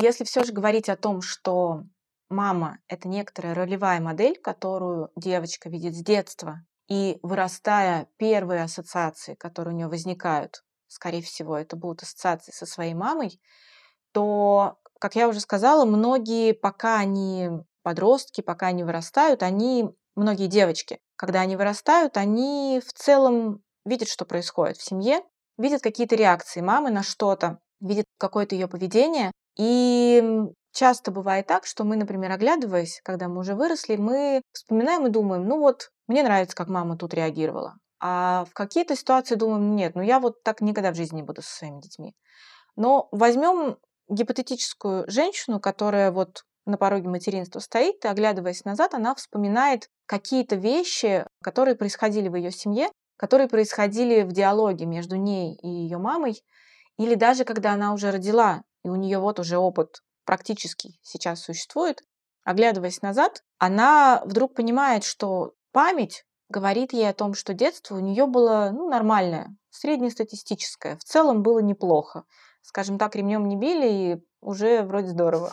Если 0.00 0.22
все 0.22 0.44
же 0.44 0.52
говорить 0.52 0.88
о 0.88 0.94
том, 0.94 1.22
что 1.22 1.82
мама— 2.30 2.78
это 2.88 3.08
некоторая 3.08 3.54
ролевая 3.54 4.00
модель, 4.00 4.38
которую 4.40 5.10
девочка 5.16 5.68
видит 5.68 5.94
с 5.94 6.02
детства, 6.02 6.64
и 6.88 7.18
вырастая, 7.22 8.08
первые 8.16 8.64
ассоциации, 8.64 9.34
которые 9.34 9.74
у 9.74 9.76
нее 9.76 9.88
возникают, 9.88 10.64
скорее 10.88 11.22
всего, 11.22 11.56
это 11.56 11.76
будут 11.76 12.02
ассоциации 12.02 12.52
со 12.52 12.66
своей 12.66 12.94
мамой, 12.94 13.40
то, 14.12 14.78
как 14.98 15.14
я 15.14 15.28
уже 15.28 15.40
сказала, 15.40 15.84
многие, 15.84 16.52
пока 16.52 16.98
они 16.98 17.50
подростки, 17.82 18.40
пока 18.40 18.68
они 18.68 18.84
вырастают, 18.84 19.42
они, 19.42 19.90
многие 20.16 20.46
девочки, 20.46 20.98
когда 21.16 21.40
они 21.42 21.56
вырастают, 21.56 22.16
они 22.16 22.82
в 22.84 22.92
целом 22.92 23.62
видят, 23.84 24.08
что 24.08 24.24
происходит 24.24 24.76
в 24.76 24.82
семье, 24.82 25.22
видят 25.58 25.82
какие-то 25.82 26.16
реакции 26.16 26.60
мамы 26.60 26.90
на 26.90 27.02
что-то, 27.02 27.58
видят 27.80 28.06
какое-то 28.18 28.54
ее 28.54 28.68
поведение. 28.68 29.30
И 29.56 30.44
часто 30.72 31.10
бывает 31.10 31.46
так, 31.46 31.66
что 31.66 31.84
мы, 31.84 31.96
например, 31.96 32.30
оглядываясь, 32.32 33.00
когда 33.04 33.28
мы 33.28 33.40
уже 33.40 33.54
выросли, 33.54 33.96
мы 33.96 34.42
вспоминаем 34.52 35.06
и 35.06 35.10
думаем, 35.10 35.46
ну 35.46 35.58
вот, 35.58 35.90
мне 36.06 36.22
нравится, 36.22 36.56
как 36.56 36.68
мама 36.68 36.96
тут 36.96 37.14
реагировала. 37.14 37.74
А 38.00 38.46
в 38.50 38.54
какие-то 38.54 38.96
ситуации 38.96 39.34
думаем, 39.34 39.76
нет, 39.76 39.94
ну 39.94 40.02
я 40.02 40.20
вот 40.20 40.42
так 40.42 40.60
никогда 40.60 40.92
в 40.92 40.96
жизни 40.96 41.16
не 41.16 41.22
буду 41.22 41.42
со 41.42 41.54
своими 41.54 41.80
детьми. 41.80 42.14
Но 42.76 43.08
возьмем 43.12 43.76
гипотетическую 44.08 45.04
женщину, 45.08 45.60
которая 45.60 46.10
вот 46.10 46.44
на 46.66 46.78
пороге 46.78 47.08
материнства 47.08 47.60
стоит, 47.60 48.04
и, 48.04 48.08
оглядываясь 48.08 48.64
назад, 48.64 48.94
она 48.94 49.14
вспоминает 49.14 49.88
какие-то 50.06 50.56
вещи, 50.56 51.26
которые 51.42 51.74
происходили 51.74 52.28
в 52.28 52.36
ее 52.36 52.50
семье, 52.50 52.88
которые 53.16 53.48
происходили 53.48 54.22
в 54.22 54.32
диалоге 54.32 54.86
между 54.86 55.16
ней 55.16 55.56
и 55.62 55.68
ее 55.68 55.98
мамой, 55.98 56.42
или 56.98 57.14
даже 57.14 57.44
когда 57.44 57.72
она 57.72 57.92
уже 57.92 58.10
родила, 58.10 58.62
и 58.84 58.88
у 58.88 58.96
нее 58.96 59.18
вот 59.18 59.38
уже 59.38 59.58
опыт 59.58 60.00
практически 60.30 60.92
сейчас 61.02 61.42
существует, 61.42 62.04
оглядываясь 62.44 63.02
назад, 63.02 63.42
она 63.58 64.22
вдруг 64.24 64.54
понимает, 64.54 65.02
что 65.02 65.54
память 65.72 66.24
говорит 66.48 66.92
ей 66.92 67.10
о 67.10 67.14
том, 67.14 67.34
что 67.34 67.52
детство 67.52 67.96
у 67.96 67.98
нее 67.98 68.26
было 68.26 68.70
ну, 68.72 68.88
нормальное, 68.88 69.56
среднестатистическое, 69.70 70.96
в 70.98 71.02
целом 71.02 71.42
было 71.42 71.58
неплохо. 71.58 72.22
Скажем 72.62 72.96
так, 72.96 73.16
ремнем 73.16 73.48
не 73.48 73.56
били, 73.56 73.88
и 73.90 74.22
уже 74.40 74.84
вроде 74.84 75.08
здорово. 75.08 75.50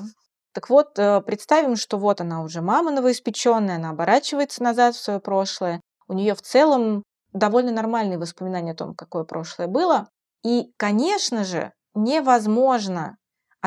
Так 0.53 0.69
вот, 0.69 0.99
э, 0.99 1.21
представим, 1.21 1.75
что 1.75 1.97
вот 1.97 2.21
она 2.21 2.43
уже 2.43 2.61
мама 2.61 2.91
новоиспеченная, 2.91 3.77
она 3.77 3.89
оборачивается 3.89 4.61
назад 4.61 4.93
в 4.93 5.01
свое 5.01 5.19
прошлое. 5.19 5.81
У 6.07 6.13
нее 6.13 6.35
в 6.35 6.43
целом 6.43 7.01
довольно 7.33 7.71
нормальные 7.71 8.19
воспоминания 8.19 8.73
о 8.73 8.75
том, 8.75 8.93
какое 8.93 9.23
прошлое 9.23 9.67
было. 9.67 10.07
И, 10.43 10.71
конечно 10.77 11.43
же, 11.43 11.73
невозможно 11.95 13.17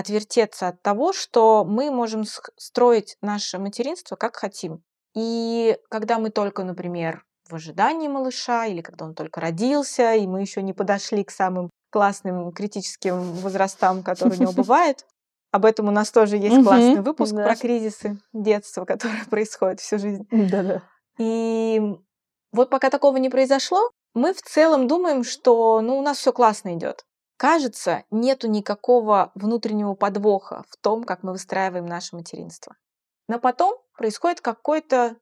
отвертеться 0.00 0.68
от 0.68 0.82
того, 0.82 1.12
что 1.12 1.64
мы 1.64 1.90
можем 1.90 2.24
строить 2.56 3.16
наше 3.22 3.58
материнство 3.58 4.16
как 4.16 4.36
хотим. 4.36 4.82
И 5.14 5.78
когда 5.88 6.18
мы 6.18 6.30
только, 6.30 6.64
например, 6.64 7.24
в 7.48 7.54
ожидании 7.54 8.08
малыша, 8.08 8.66
или 8.66 8.80
когда 8.80 9.04
он 9.04 9.14
только 9.14 9.40
родился, 9.40 10.14
и 10.14 10.26
мы 10.26 10.40
еще 10.40 10.62
не 10.62 10.72
подошли 10.72 11.24
к 11.24 11.30
самым 11.30 11.70
классным 11.90 12.52
критическим 12.52 13.20
возрастам, 13.34 14.02
которые 14.02 14.38
у 14.38 14.42
него 14.42 14.52
бывают, 14.56 15.04
об 15.52 15.64
этом 15.64 15.88
у 15.88 15.90
нас 15.90 16.10
тоже 16.10 16.36
есть 16.36 16.64
классный 16.64 17.00
выпуск 17.00 17.34
про 17.34 17.56
кризисы 17.56 18.18
детства, 18.32 18.84
которые 18.86 19.24
происходят 19.24 19.80
всю 19.80 19.98
жизнь. 19.98 20.26
Да-да. 20.30 20.82
И 21.18 21.80
вот 22.52 22.70
пока 22.70 22.90
такого 22.90 23.16
не 23.16 23.30
произошло, 23.30 23.90
мы 24.14 24.32
в 24.32 24.42
целом 24.42 24.88
думаем, 24.88 25.24
что 25.24 25.80
ну, 25.80 25.98
у 25.98 26.02
нас 26.02 26.18
все 26.18 26.32
классно 26.32 26.74
идет. 26.74 27.04
Кажется, 27.40 28.04
нету 28.10 28.48
никакого 28.48 29.32
внутреннего 29.34 29.94
подвоха 29.94 30.62
в 30.68 30.76
том, 30.76 31.04
как 31.04 31.22
мы 31.22 31.32
выстраиваем 31.32 31.86
наше 31.86 32.14
материнство. 32.14 32.76
Но 33.28 33.38
потом 33.38 33.78
происходит 33.96 34.42
какой-то 34.42 35.16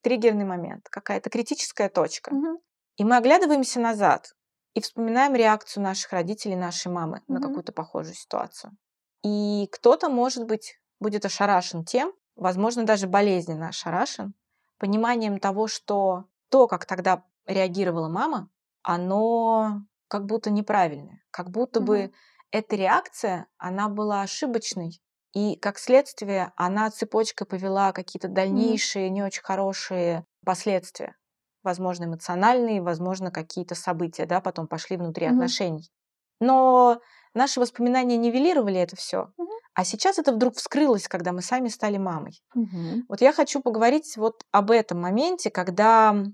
триггерный 0.00 0.44
момент, 0.44 0.88
какая-то 0.88 1.30
критическая 1.30 1.88
точка. 1.88 2.32
Мгм. 2.32 2.58
И 2.96 3.02
мы 3.02 3.16
оглядываемся 3.16 3.80
назад 3.80 4.36
и 4.74 4.80
вспоминаем 4.80 5.34
реакцию 5.34 5.82
наших 5.82 6.12
родителей, 6.12 6.54
нашей 6.54 6.92
мамы 6.92 7.22
на 7.26 7.40
Мгм. 7.40 7.48
какую-то 7.48 7.72
похожую 7.72 8.14
ситуацию. 8.14 8.76
И 9.24 9.68
кто-то, 9.72 10.08
может 10.08 10.46
быть, 10.46 10.80
будет 11.00 11.24
ошарашен 11.24 11.84
тем, 11.84 12.12
возможно, 12.36 12.86
даже 12.86 13.08
болезненно 13.08 13.70
ошарашен, 13.70 14.34
пониманием 14.78 15.40
того, 15.40 15.66
что 15.66 16.26
то, 16.50 16.68
как 16.68 16.86
тогда 16.86 17.24
реагировала 17.46 18.06
мама, 18.08 18.48
оно 18.82 19.82
как 20.14 20.26
будто 20.26 20.50
неправильное, 20.50 21.24
как 21.32 21.50
будто 21.50 21.80
бы 21.80 21.98
Мгм. 22.02 22.12
эта 22.52 22.76
реакция, 22.76 23.48
она 23.58 23.88
была 23.88 24.22
ошибочной, 24.22 25.02
и 25.32 25.56
как 25.56 25.76
следствие 25.76 26.52
она 26.54 26.88
цепочкой 26.88 27.48
повела 27.48 27.90
какие-то 27.90 28.28
дальнейшие 28.28 29.10
не 29.10 29.24
очень 29.24 29.42
хорошие 29.42 30.24
последствия, 30.46 31.16
возможно, 31.64 32.04
эмоциональные, 32.04 32.80
возможно, 32.80 33.32
какие-то 33.32 33.74
события, 33.74 34.24
да, 34.24 34.40
потом 34.40 34.68
пошли 34.68 34.96
внутри 34.96 35.26
Мгм. 35.26 35.26
отношений. 35.26 35.90
Но 36.38 37.00
наши 37.34 37.58
воспоминания 37.58 38.16
нивелировали 38.16 38.78
это 38.78 38.94
все, 38.94 39.32
а 39.74 39.84
сейчас 39.84 40.20
это 40.20 40.32
вдруг 40.32 40.54
вскрылось, 40.54 41.08
когда 41.08 41.32
мы 41.32 41.42
сами 41.42 41.66
стали 41.66 41.96
мамой. 41.96 42.40
Мгм. 42.54 43.06
Вот 43.08 43.20
я 43.20 43.32
хочу 43.32 43.60
поговорить 43.60 44.16
вот 44.16 44.44
об 44.52 44.70
этом 44.70 45.00
моменте, 45.00 45.50
когда 45.50 46.24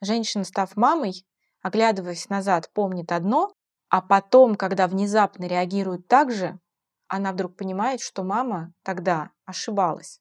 женщина, 0.00 0.44
став 0.44 0.74
мамой, 0.74 1.26
оглядываясь 1.62 2.28
назад, 2.28 2.70
помнит 2.72 3.12
одно, 3.12 3.52
а 3.88 4.02
потом, 4.02 4.56
когда 4.56 4.86
внезапно 4.86 5.44
реагирует 5.46 6.08
так 6.08 6.32
же, 6.32 6.58
она 7.08 7.32
вдруг 7.32 7.56
понимает, 7.56 8.00
что 8.00 8.24
мама 8.24 8.72
тогда 8.82 9.30
ошибалась. 9.44 10.20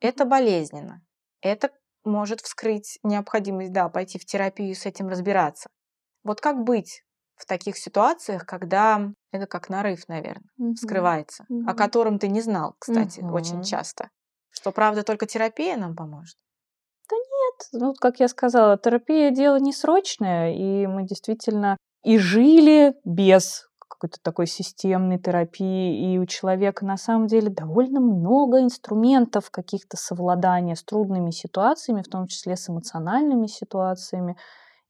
Это 0.00 0.24
болезненно. 0.24 1.02
Это 1.42 1.70
может 2.04 2.40
вскрыть 2.40 2.98
необходимость, 3.02 3.72
да, 3.72 3.88
пойти 3.88 4.18
в 4.18 4.24
терапию 4.26 4.70
и 4.70 4.74
с 4.74 4.86
этим 4.86 5.08
разбираться. 5.08 5.70
Вот 6.24 6.40
как 6.40 6.64
быть 6.64 7.04
в 7.36 7.46
таких 7.46 7.76
ситуациях, 7.78 8.46
когда 8.46 9.12
это 9.32 9.46
как 9.46 9.68
нарыв, 9.68 10.08
наверное, 10.08 10.50
Мгм. 10.58 10.74
вскрывается, 10.74 11.46
о 11.64 11.74
Мгм. 11.74 11.74
котором 11.74 12.18
ты 12.18 12.28
не 12.28 12.40
знал, 12.42 12.76
кстати, 12.78 13.24
очень 13.28 13.62
Мгм. 13.62 13.62
часто. 13.62 14.10
Что, 14.50 14.72
правда, 14.72 15.02
только 15.02 15.26
терапия 15.26 15.76
нам 15.76 15.96
поможет. 15.96 16.36
Ну, 17.72 17.94
как 17.94 18.20
я 18.20 18.28
сказала, 18.28 18.76
терапия 18.78 19.30
дело 19.30 19.56
не 19.56 19.72
срочное, 19.72 20.52
и 20.52 20.86
мы 20.86 21.04
действительно 21.04 21.76
и 22.02 22.18
жили 22.18 22.94
без 23.04 23.68
какой-то 24.00 24.18
такой 24.22 24.46
системной 24.46 25.18
терапии, 25.18 26.14
и 26.14 26.18
у 26.18 26.24
человека 26.24 26.86
на 26.86 26.96
самом 26.96 27.26
деле 27.26 27.50
довольно 27.50 28.00
много 28.00 28.60
инструментов 28.60 29.50
каких-то 29.50 29.98
совладания 29.98 30.74
с 30.74 30.82
трудными 30.82 31.30
ситуациями, 31.30 32.02
в 32.02 32.08
том 32.08 32.26
числе 32.26 32.56
с 32.56 32.70
эмоциональными 32.70 33.46
ситуациями. 33.46 34.36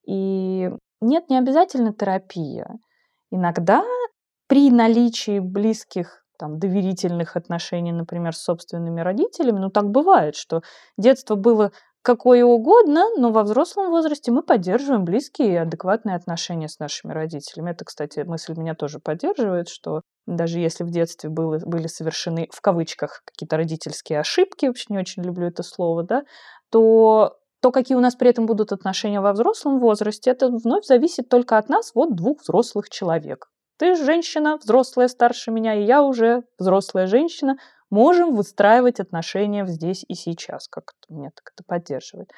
И 0.07 0.71
нет, 1.01 1.29
не 1.29 1.39
обязательно 1.39 1.93
терапия. 1.93 2.79
Иногда 3.33 3.83
при 4.47 4.71
наличии 4.71 5.41
близких 5.41 6.25
там, 6.39 6.59
доверительных 6.59 7.37
отношений, 7.37 7.93
например, 7.93 8.35
с 8.35 8.43
собственными 8.43 9.01
родителями, 9.01 9.59
ну 9.59 9.71
так 9.71 9.91
бывает, 9.91 10.37
что 10.37 10.62
детство 10.97 11.35
было 11.35 11.73
какое 12.03 12.45
угодно, 12.45 13.07
но 13.17 13.31
во 13.31 13.43
взрослом 13.43 13.91
возрасте 13.91 14.31
мы 14.31 14.43
поддерживаем 14.43 15.05
близкие 15.05 15.53
и 15.53 15.57
адекватные 15.57 16.17
отношения 16.17 16.69
с 16.69 16.79
нашими 16.79 17.13
родителями. 17.13 17.71
Это, 17.71 17.85
кстати, 17.85 18.21
мысль 18.21 18.55
меня 18.57 18.75
тоже 18.75 18.99
поддерживает, 18.99 19.69
что 19.69 20.03
даже 20.27 20.59
если 20.59 20.85
в 20.85 20.91
детстве 20.91 21.31
было, 21.31 21.59
были 21.65 21.87
совершены, 21.87 22.49
в 22.53 22.61
кавычках, 22.61 23.23
какие-то 23.25 23.57
родительские 23.57 24.21
ошибки, 24.21 24.67
вообще 24.67 24.87
не 24.89 24.99
очень 24.99 25.23
люблю 25.23 25.47
это 25.47 25.63
слово, 25.63 26.03
да, 26.03 26.23
то 26.71 27.37
то, 27.61 27.73
какие 27.73 27.97
у 27.97 28.01
нас 28.01 28.15
при 28.15 28.31
этом 28.31 28.47
будут 28.47 28.73
отношения 28.73 29.21
во 29.21 29.33
взрослом 29.33 29.81
возрасте, 29.81 30.31
это 30.31 30.49
вновь 30.49 30.87
зависит 30.87 31.29
только 31.29 31.59
от 31.59 31.69
нас, 31.69 31.93
вот 31.95 32.15
двух 32.17 32.41
взрослых 32.41 32.89
человек. 32.89 33.49
Ты 33.79 33.95
женщина, 33.97 34.57
взрослая 34.57 35.09
старше 35.09 35.51
меня, 35.51 35.75
и 35.75 35.85
я 35.85 36.03
уже 36.03 36.43
взрослая 36.59 37.07
женщина, 37.07 37.57
можем 37.91 38.34
выстраивать 38.34 39.01
отношения 39.01 39.66
здесь 39.66 40.05
и 40.09 40.14
сейчас, 40.14 40.68
как 40.68 40.93
меня 41.09 41.30
так 41.34 41.53
это 41.55 41.64
поддерживает. 41.66 42.30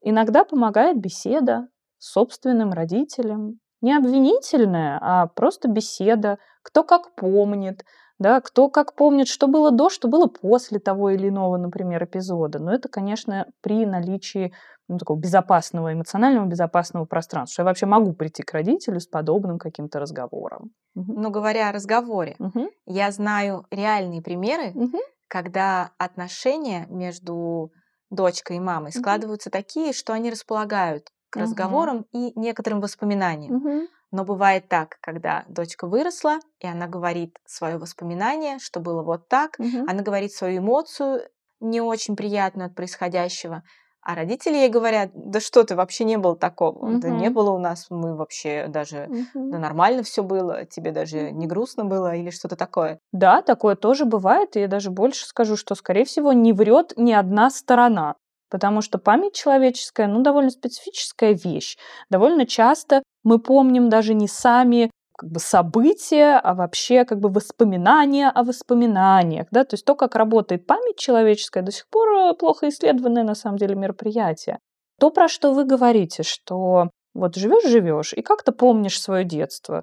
Иногда 0.00 0.44
помогает 0.44 0.98
беседа 0.98 1.68
с 1.98 2.12
собственным 2.12 2.72
родителем. 2.72 3.58
Не 3.80 3.96
обвинительная, 3.96 4.98
а 5.02 5.26
просто 5.26 5.68
беседа, 5.68 6.38
кто 6.62 6.84
как 6.84 7.14
помнит, 7.16 7.84
да, 8.22 8.40
кто 8.40 8.68
как 8.70 8.94
помнит, 8.94 9.28
что 9.28 9.48
было 9.48 9.70
до, 9.70 9.90
что 9.90 10.08
было 10.08 10.26
после 10.26 10.78
того 10.78 11.10
или 11.10 11.28
иного, 11.28 11.56
например, 11.56 12.04
эпизода. 12.04 12.58
Но 12.58 12.72
это, 12.72 12.88
конечно, 12.88 13.46
при 13.60 13.84
наличии 13.86 14.52
ну, 14.88 14.98
такого 14.98 15.18
безопасного, 15.18 15.92
эмоционального 15.92 16.46
безопасного 16.46 17.04
пространства. 17.04 17.52
Что 17.52 17.62
я 17.62 17.66
вообще 17.66 17.86
могу 17.86 18.12
прийти 18.12 18.42
к 18.42 18.52
родителю 18.52 19.00
с 19.00 19.06
подобным 19.06 19.58
каким-то 19.58 20.00
разговором. 20.00 20.70
Но 20.94 21.30
говоря 21.30 21.68
о 21.68 21.72
разговоре, 21.72 22.36
Мгм. 22.38 22.68
я 22.86 23.10
знаю 23.10 23.66
реальные 23.70 24.22
примеры, 24.22 24.72
Мгм. 24.74 25.00
когда 25.28 25.92
отношения 25.98 26.86
между 26.88 27.72
дочкой 28.10 28.58
и 28.58 28.60
мамой 28.60 28.92
складываются 28.92 29.50
такие, 29.50 29.92
что 29.92 30.12
они 30.12 30.30
располагают 30.30 31.08
к 31.30 31.36
разговорам 31.38 32.04
и 32.12 32.38
некоторым 32.38 32.80
воспоминаниям. 32.80 33.54
Мгм. 33.54 33.88
Но 34.12 34.24
бывает 34.24 34.68
так, 34.68 34.98
когда 35.00 35.44
дочка 35.48 35.86
выросла, 35.88 36.38
и 36.60 36.66
она 36.66 36.86
говорит 36.86 37.38
свое 37.46 37.78
воспоминание, 37.78 38.58
что 38.60 38.80
было 38.80 39.02
вот 39.02 39.28
так, 39.28 39.58
Мгм. 39.58 39.86
она 39.86 40.02
говорит 40.02 40.32
свою 40.32 40.58
эмоцию, 40.58 41.28
не 41.60 41.80
очень 41.80 42.16
приятную 42.16 42.66
от 42.68 42.74
происходящего, 42.74 43.62
А 44.04 44.14
родители 44.16 44.54
ей 44.56 44.68
говорят, 44.68 45.10
да 45.14 45.38
что 45.40 45.62
ты, 45.64 45.76
вообще 45.76 46.04
не 46.04 46.16
было 46.18 46.36
такого. 46.36 46.98
Да 46.98 47.08
не 47.10 47.30
было 47.30 47.50
у 47.50 47.58
нас, 47.58 47.86
мы 47.90 48.16
вообще 48.16 48.66
даже, 48.68 49.10
да 49.48 49.58
Мгм. 49.58 49.58
нормально 49.58 50.02
все 50.02 50.22
было, 50.24 50.64
тебе 50.66 50.90
даже 50.92 51.30
не 51.30 51.46
грустно 51.46 51.84
было 51.84 52.14
или 52.16 52.30
что-то 52.30 52.56
такое. 52.56 52.98
Да, 53.12 53.42
такое 53.42 53.76
тоже 53.76 54.04
бывает, 54.06 54.56
и 54.56 54.60
я 54.60 54.68
даже 54.68 54.90
больше 54.90 55.26
скажу, 55.26 55.56
что, 55.56 55.74
скорее 55.74 56.04
всего, 56.04 56.32
не 56.32 56.52
врет 56.52 56.94
ни 56.96 57.12
одна 57.12 57.50
сторона, 57.50 58.16
потому 58.52 58.82
что 58.82 58.98
память 58.98 59.34
человеческая, 59.34 60.06
ну, 60.06 60.20
довольно 60.20 60.50
специфическая 60.50 61.32
вещь. 61.32 61.78
Довольно 62.10 62.44
часто 62.44 63.02
мы 63.24 63.38
помним 63.38 63.88
даже 63.88 64.12
не 64.12 64.28
сами 64.28 64.90
как 65.16 65.30
бы 65.30 65.40
события, 65.40 66.38
а 66.38 66.54
вообще 66.54 67.06
как 67.06 67.18
бы 67.18 67.30
воспоминания 67.30 68.28
о 68.28 68.44
воспоминаниях, 68.44 69.46
да, 69.50 69.64
то 69.64 69.74
есть 69.74 69.86
то, 69.86 69.94
как 69.94 70.16
работает 70.16 70.66
память 70.66 70.98
человеческая, 70.98 71.62
до 71.62 71.72
сих 71.72 71.88
пор 71.88 72.08
э, 72.08 72.34
плохо 72.34 72.68
исследованное 72.68 73.24
на 73.24 73.34
самом 73.34 73.56
деле 73.56 73.74
мероприятие. 73.74 74.58
То, 75.00 75.10
про 75.10 75.28
что 75.28 75.52
вы 75.54 75.64
говорите, 75.64 76.22
что 76.22 76.90
вот 77.14 77.36
живешь-живешь 77.36 78.12
и 78.12 78.22
как-то 78.22 78.52
помнишь 78.52 79.00
свое 79.00 79.24
детство, 79.24 79.82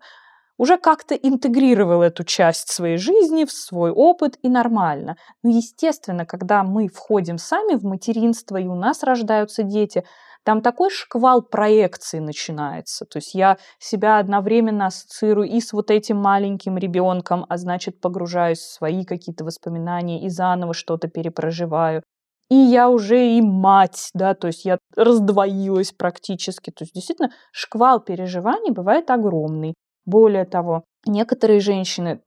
уже 0.60 0.78
как-то 0.78 1.16
интегрировал 1.16 2.02
эту 2.02 2.24
часть 2.26 2.70
своей 2.70 2.98
жизни 2.98 3.46
в 3.46 3.52
свой 3.52 3.92
опыт 3.92 4.38
и 4.44 4.50
нормально. 4.50 5.16
Но, 5.42 5.50
естественно, 5.50 6.26
когда 6.26 6.64
мы 6.64 6.90
входим 6.90 7.38
сами 7.38 7.76
в 7.76 7.84
материнство, 7.86 8.58
и 8.58 8.68
у 8.68 8.76
нас 8.76 9.02
рождаются 9.02 9.64
дети, 9.64 10.04
там 10.44 10.62
такой 10.62 10.90
шквал 10.90 11.42
проекций 11.42 12.20
начинается. 12.20 13.06
То 13.06 13.18
есть 13.20 13.34
я 13.34 13.58
себя 13.80 14.20
одновременно 14.20 14.88
ассоциирую 14.88 15.48
и 15.48 15.62
с 15.62 15.72
вот 15.72 15.90
этим 15.92 16.18
маленьким 16.18 16.78
ребенком, 16.78 17.46
а 17.48 17.58
значит 17.58 18.02
погружаюсь 18.02 18.60
в 18.60 18.74
свои 18.74 19.06
какие-то 19.06 19.46
воспоминания 19.46 20.26
и 20.26 20.30
заново 20.30 20.74
что-то 20.74 21.08
перепроживаю. 21.08 22.04
И 22.50 22.56
я 22.56 22.90
уже 22.90 23.30
и 23.30 23.42
мать, 23.42 24.10
да, 24.14 24.34
то 24.34 24.48
есть 24.48 24.66
я 24.66 24.78
раздвоилась 24.98 25.94
практически. 25.94 26.72
То 26.72 26.84
есть 26.84 26.94
действительно 26.94 27.30
шквал 27.54 28.02
переживаний 28.02 28.72
бывает 28.72 29.10
огромный. 29.10 29.76
Более 30.10 30.46
того, 30.46 30.86
некоторые 31.06 31.60
женщины, 31.60 32.22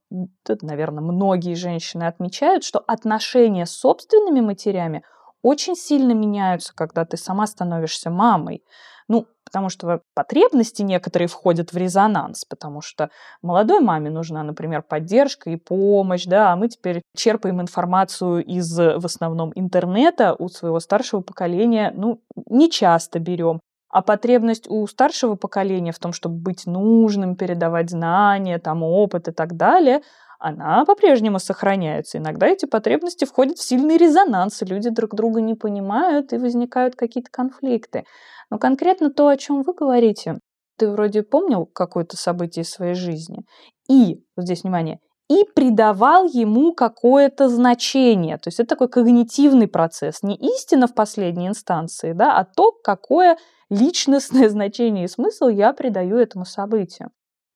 тут, 0.45 0.61
наверное, 0.61 1.03
многие 1.03 1.53
женщины 1.53 2.03
отмечают, 2.03 2.63
что 2.63 2.79
отношения 2.79 3.65
с 3.65 3.71
собственными 3.71 4.39
матерями 4.39 5.03
очень 5.41 5.75
сильно 5.75 6.13
меняются, 6.13 6.73
когда 6.73 7.03
ты 7.03 7.17
сама 7.17 7.45
становишься 7.45 8.09
мамой. 8.09 8.63
Ну, 9.09 9.27
потому 9.43 9.67
что 9.67 9.99
потребности 10.15 10.81
некоторые 10.81 11.27
входят 11.27 11.73
в 11.73 11.77
резонанс, 11.77 12.45
потому 12.45 12.79
что 12.79 13.09
молодой 13.41 13.81
маме 13.81 14.09
нужна, 14.09 14.43
например, 14.43 14.81
поддержка 14.81 15.49
и 15.49 15.57
помощь, 15.57 16.23
да, 16.23 16.53
а 16.53 16.55
мы 16.55 16.69
теперь 16.69 17.01
черпаем 17.17 17.59
информацию 17.59 18.45
из, 18.45 18.73
в 18.77 19.05
основном, 19.05 19.51
интернета 19.55 20.35
у 20.39 20.47
своего 20.47 20.79
старшего 20.79 21.19
поколения, 21.19 21.91
ну, 21.93 22.21
не 22.49 22.71
часто 22.71 23.19
берем. 23.19 23.59
А 23.93 24.01
потребность 24.01 24.67
у 24.67 24.87
старшего 24.87 25.35
поколения 25.35 25.91
в 25.91 25.99
том, 25.99 26.13
чтобы 26.13 26.35
быть 26.37 26.65
нужным, 26.65 27.35
передавать 27.35 27.91
знания, 27.91 28.57
там, 28.57 28.81
опыт 28.81 29.27
и 29.27 29.31
так 29.31 29.55
далее, 29.55 30.01
она 30.39 30.83
по-прежнему 30.83 31.37
сохраняется. 31.37 32.17
Иногда 32.17 32.47
эти 32.47 32.65
потребности 32.65 33.25
входят 33.25 33.59
в 33.59 33.63
сильный 33.63 33.97
резонанс, 33.97 34.63
и 34.63 34.65
люди 34.65 34.89
друг 34.89 35.13
друга 35.13 35.41
не 35.41 35.53
понимают, 35.53 36.33
и 36.33 36.39
возникают 36.39 36.95
какие-то 36.95 37.29
конфликты. 37.31 38.03
Но 38.49 38.57
конкретно 38.57 39.11
то, 39.11 39.27
о 39.27 39.37
чем 39.37 39.61
вы 39.61 39.75
говорите, 39.75 40.39
ты 40.79 40.89
вроде 40.89 41.21
помнил 41.21 41.67
какое-то 41.67 42.17
событие 42.17 42.63
из 42.63 42.71
своей 42.71 42.95
жизни, 42.95 43.43
и, 43.87 44.23
вот 44.35 44.45
здесь 44.45 44.63
внимание, 44.63 44.97
и 45.29 45.43
придавал 45.55 46.25
ему 46.25 46.73
какое-то 46.73 47.47
значение. 47.47 48.37
То 48.37 48.47
есть 48.47 48.59
это 48.59 48.69
такой 48.69 48.89
когнитивный 48.89 49.67
процесс, 49.67 50.23
не 50.23 50.35
истина 50.35 50.87
в 50.87 50.95
последней 50.95 51.47
инстанции, 51.47 52.13
да, 52.13 52.35
а 52.37 52.43
то, 52.43 52.71
какое 52.83 53.37
личностное 53.73 54.49
значение 54.57 55.05
и 55.05 55.09
смысл 55.09 55.47
я 55.47 55.73
придаю 55.73 56.17
этому 56.17 56.45
событию. 56.45 57.09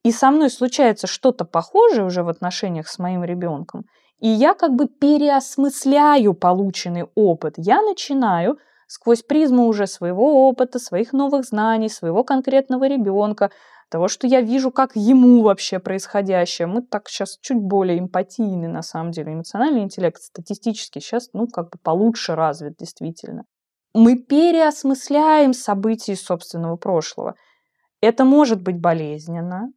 И 0.03 0.11
со 0.11 0.31
мной 0.31 0.49
случается 0.49 1.07
что-то 1.07 1.45
похожее 1.45 2.05
уже 2.05 2.23
в 2.23 2.29
отношениях 2.29 2.87
с 2.87 2.99
моим 2.99 3.23
ребенком, 3.23 3.85
и 4.19 4.27
я 4.27 4.53
как 4.53 4.73
бы 4.73 4.87
переосмысляю 4.87 6.33
полученный 6.33 7.05
опыт. 7.15 7.53
Я 7.57 7.81
начинаю 7.81 8.57
сквозь 8.87 9.21
призму 9.21 9.67
уже 9.67 9.85
своего 9.85 10.47
опыта, 10.47 10.79
своих 10.79 11.13
новых 11.13 11.45
знаний, 11.45 11.89
своего 11.89 12.23
конкретного 12.23 12.87
ребенка, 12.87 13.51
того, 13.89 14.07
что 14.07 14.27
я 14.27 14.41
вижу, 14.41 14.71
как 14.71 14.95
ему 14.95 15.43
вообще 15.43 15.79
происходящее. 15.79 16.67
Мы 16.67 16.81
так 16.81 17.07
сейчас 17.07 17.37
чуть 17.41 17.57
более 17.57 17.99
эмпатийны, 17.99 18.67
на 18.67 18.81
самом 18.81 19.11
деле. 19.11 19.33
Эмоциональный 19.33 19.81
интеллект 19.81 20.21
статистически 20.21 20.99
сейчас, 20.99 21.29
ну, 21.33 21.47
как 21.47 21.65
бы 21.65 21.79
получше 21.81 22.35
развит, 22.35 22.75
действительно. 22.77 23.45
Мы 23.97 24.15
переосмысляем 24.15 25.53
события 25.53 26.15
собственного 26.15 26.75
прошлого. 26.75 27.33
Это 27.99 28.25
может 28.25 28.61
быть 28.61 28.79
болезненно, 28.79 29.71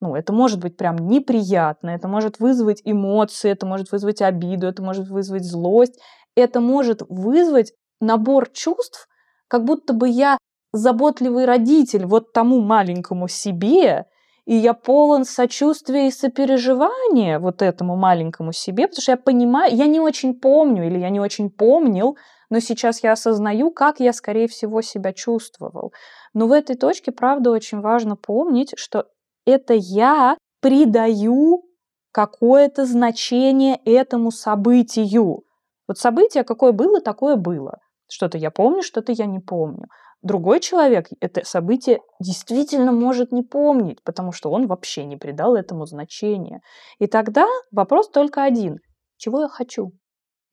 ну, 0.00 0.14
это 0.14 0.32
может 0.32 0.60
быть 0.60 0.78
прям 0.78 0.96
неприятно, 0.96 1.90
это 1.90 2.08
может 2.08 2.40
вызвать 2.40 2.80
эмоции, 2.84 3.50
это 3.50 3.66
может 3.66 3.92
вызвать 3.92 4.22
обиду, 4.22 4.66
это 4.66 4.82
может 4.82 5.08
вызвать 5.08 5.44
злость, 5.44 6.00
это 6.34 6.60
может 6.60 7.02
вызвать 7.10 7.74
набор 8.00 8.48
чувств, 8.48 9.08
как 9.46 9.64
будто 9.64 9.92
бы 9.92 10.08
я 10.08 10.38
заботливый 10.72 11.44
родитель 11.44 12.06
вот 12.06 12.32
тому 12.32 12.62
маленькому 12.62 13.28
себе, 13.28 14.06
и 14.46 14.54
я 14.54 14.72
полон 14.72 15.26
сочувствия 15.26 16.08
и 16.08 16.12
сопереживания 16.12 17.38
вот 17.38 17.60
этому 17.60 17.96
маленькому 17.96 18.52
себе, 18.52 18.88
потому 18.88 19.02
что 19.02 19.12
я 19.12 19.18
понимаю, 19.18 19.76
я 19.76 19.86
не 19.86 20.00
очень 20.00 20.32
помню 20.32 20.86
или 20.86 20.98
я 20.98 21.10
не 21.10 21.20
очень 21.20 21.50
помнил, 21.50 22.16
но 22.50 22.60
сейчас 22.60 23.02
я 23.02 23.12
осознаю, 23.12 23.70
как 23.70 24.00
я, 24.00 24.12
скорее 24.12 24.48
всего, 24.48 24.82
себя 24.82 25.12
чувствовал. 25.12 25.92
Но 26.34 26.46
в 26.46 26.52
этой 26.52 26.76
точке, 26.76 27.12
правда, 27.12 27.50
очень 27.50 27.80
важно 27.80 28.16
помнить, 28.16 28.74
что 28.76 29.06
это 29.46 29.74
я 29.74 30.36
придаю 30.60 31.64
какое-то 32.12 32.86
значение 32.86 33.78
этому 33.84 34.30
событию. 34.30 35.44
Вот 35.88 35.98
событие 35.98 36.44
какое 36.44 36.72
было, 36.72 37.00
такое 37.00 37.36
было. 37.36 37.78
Что-то 38.08 38.38
я 38.38 38.50
помню, 38.50 38.82
что-то 38.82 39.12
я 39.12 39.26
не 39.26 39.38
помню. 39.38 39.86
Другой 40.22 40.60
человек 40.60 41.08
это 41.20 41.44
событие 41.44 42.00
действительно 42.20 42.90
может 42.90 43.32
не 43.32 43.42
помнить, 43.42 44.02
потому 44.02 44.32
что 44.32 44.50
он 44.50 44.66
вообще 44.66 45.04
не 45.04 45.16
придал 45.16 45.54
этому 45.54 45.86
значения. 45.86 46.62
И 46.98 47.06
тогда 47.06 47.46
вопрос 47.70 48.08
только 48.08 48.42
один. 48.42 48.78
Чего 49.18 49.42
я 49.42 49.48
хочу? 49.48 49.92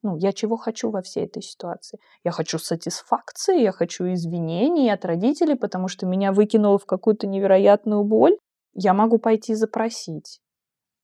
Ну, 0.04 0.18
я 0.18 0.34
чего 0.34 0.58
хочу 0.58 0.92
во 0.92 1.02
всей 1.02 1.26
этой 1.26 1.42
ситуации? 1.42 1.98
Я 2.26 2.32
хочу 2.32 2.60
сатисфакции, 2.60 3.62
я 3.62 3.72
хочу 3.72 4.12
извинений 4.12 4.92
от 4.92 5.06
родителей, 5.06 5.56
потому 5.56 5.88
что 5.88 6.06
меня 6.06 6.34
выкинуло 6.34 6.78
в 6.78 6.86
какую-то 6.86 7.26
невероятную 7.26 8.04
боль. 8.04 8.38
Я 8.74 8.94
могу 8.94 9.18
пойти 9.18 9.56
запросить. 9.56 10.42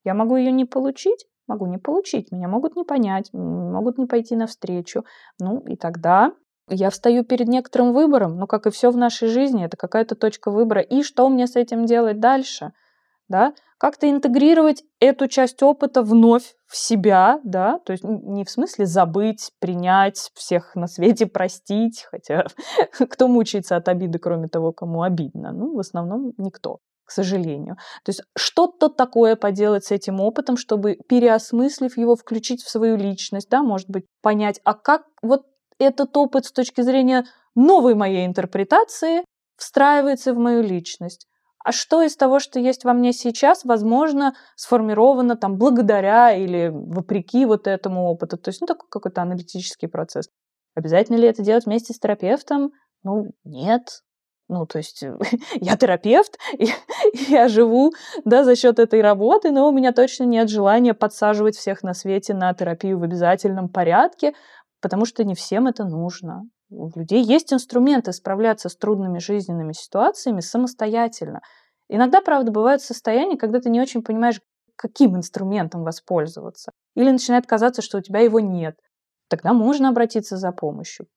Я 0.04 0.14
могу 0.14 0.36
ее 0.36 0.52
не 0.52 0.66
получить, 0.66 1.26
могу 1.48 1.66
не 1.66 1.78
получить, 1.78 2.32
меня 2.32 2.50
могут 2.50 2.76
не 2.76 2.84
понять, 2.84 3.30
могут 3.32 3.98
не 3.98 4.06
пойти 4.06 4.36
навстречу. 4.36 5.06
Ну, 5.40 5.60
и 5.62 5.78
тогда 5.78 6.34
я 6.68 6.90
встаю 6.90 7.24
перед 7.24 7.48
некоторым 7.48 7.94
выбором, 7.94 8.38
ну, 8.38 8.48
как 8.48 8.68
и 8.68 8.70
все 8.70 8.92
в 8.92 8.98
нашей 8.98 9.30
жизни, 9.30 9.66
это 9.66 9.78
какая-то 9.78 10.16
точка 10.16 10.52
выбора. 10.52 10.82
И 10.82 11.04
что 11.04 11.28
мне 11.30 11.48
с 11.48 11.56
этим 11.56 11.86
делать 11.86 12.20
дальше? 12.20 12.74
Да? 13.30 13.54
Как-то 13.78 14.10
интегрировать 14.10 14.84
эту 15.00 15.28
часть 15.28 15.64
опыта 15.64 16.02
вновь 16.02 16.56
в 16.68 16.76
себя, 16.76 17.40
да, 17.44 17.80
то 17.86 17.94
есть 17.94 18.04
не 18.04 18.44
в 18.44 18.50
смысле 18.50 18.86
забыть, 18.86 19.52
принять, 19.60 20.32
всех 20.34 20.76
на 20.76 20.88
свете 20.88 21.26
простить, 21.28 22.06
хотя 22.12 22.46
кто 23.10 23.28
мучается 23.28 23.78
от 23.78 23.88
обиды, 23.88 24.20
кроме 24.20 24.50
того, 24.50 24.74
кому 24.74 25.04
обидно? 25.04 25.52
Ну, 25.54 25.76
в 25.76 25.80
основном 25.80 26.34
никто 26.38 26.80
к 27.06 27.12
сожалению. 27.12 27.76
То 28.04 28.12
есть 28.12 28.22
что-то 28.38 28.88
такое 28.88 29.36
поделать 29.36 29.84
с 29.84 29.90
этим 29.90 30.22
опытом, 30.22 30.58
чтобы, 30.58 30.96
переосмыслив 31.10 31.98
его, 31.98 32.16
включить 32.16 32.62
в 32.62 32.70
свою 32.70 32.98
личность, 32.98 33.50
да, 33.50 33.64
может 33.64 33.90
быть, 33.90 34.06
понять, 34.22 34.62
а 34.64 34.76
как 34.76 35.06
вот 35.24 35.48
этот 35.80 36.16
опыт 36.16 36.46
с 36.46 36.52
точки 36.52 36.82
зрения 36.82 37.26
новой 37.56 37.96
моей 37.96 38.28
интерпретации 38.28 39.24
встраивается 39.58 40.34
в 40.34 40.38
мою 40.38 40.62
личность. 40.62 41.26
А 41.64 41.72
что 41.72 42.02
из 42.02 42.16
того, 42.16 42.40
что 42.40 42.60
есть 42.60 42.86
во 42.86 42.94
мне 42.94 43.12
сейчас, 43.12 43.66
возможно, 43.66 44.34
сформировано 44.56 45.36
там 45.36 45.58
благодаря 45.58 46.34
или 46.34 46.70
вопреки 46.74 47.46
вот 47.46 47.68
этому 47.68 48.06
опыту. 48.06 48.38
То 48.38 48.50
есть, 48.50 48.62
ну, 48.62 48.68
такой 48.68 48.88
какой-то 48.90 49.22
аналитический 49.22 49.88
процесс. 49.88 50.30
Обязательно 50.76 51.18
ли 51.18 51.28
это 51.28 51.44
делать 51.44 51.66
вместе 51.66 51.94
с 51.94 52.00
терапевтом? 52.00 52.72
Ну, 53.04 53.32
нет. 53.44 54.02
Ну, 54.48 54.66
то 54.66 54.78
есть 54.78 55.04
я 55.56 55.78
терапевт, 55.78 56.38
и 56.58 56.68
я 57.28 57.48
живу 57.50 57.92
да, 58.26 58.44
за 58.44 58.56
счет 58.56 58.80
этой 58.80 59.02
работы, 59.02 59.52
но 59.52 59.68
у 59.68 59.72
меня 59.72 59.92
точно 59.92 60.24
нет 60.24 60.50
желания 60.50 60.94
подсаживать 60.94 61.56
всех 61.56 61.84
на 61.84 61.94
свете 61.94 62.34
на 62.34 62.54
терапию 62.54 63.00
в 63.00 63.04
обязательном 63.04 63.70
порядке, 63.70 64.34
потому 64.82 65.06
что 65.06 65.24
не 65.24 65.36
всем 65.36 65.68
это 65.68 65.84
нужно. 65.84 66.44
У 66.72 66.90
людей 66.96 67.24
есть 67.24 67.52
инструменты 67.52 68.14
справляться 68.14 68.70
с 68.70 68.76
трудными 68.76 69.20
жизненными 69.20 69.74
ситуациями 69.74 70.40
самостоятельно. 70.42 71.42
Иногда, 71.90 72.22
правда, 72.22 72.52
бывают 72.52 72.82
состояния, 72.82 73.38
когда 73.38 73.60
ты 73.60 73.70
не 73.70 73.82
очень 73.82 74.04
понимаешь, 74.04 74.40
каким 74.76 75.16
инструментом 75.18 75.84
воспользоваться. 75.84 76.72
Или 76.96 77.10
начинает 77.12 77.48
казаться, 77.48 77.82
что 77.82 77.98
у 77.98 78.02
тебя 78.02 78.20
его 78.20 78.40
нет. 78.40 78.78
Тогда 79.30 79.54
можно 79.54 79.90
обратиться 79.90 80.38
за 80.38 80.52
помощью. 80.52 81.08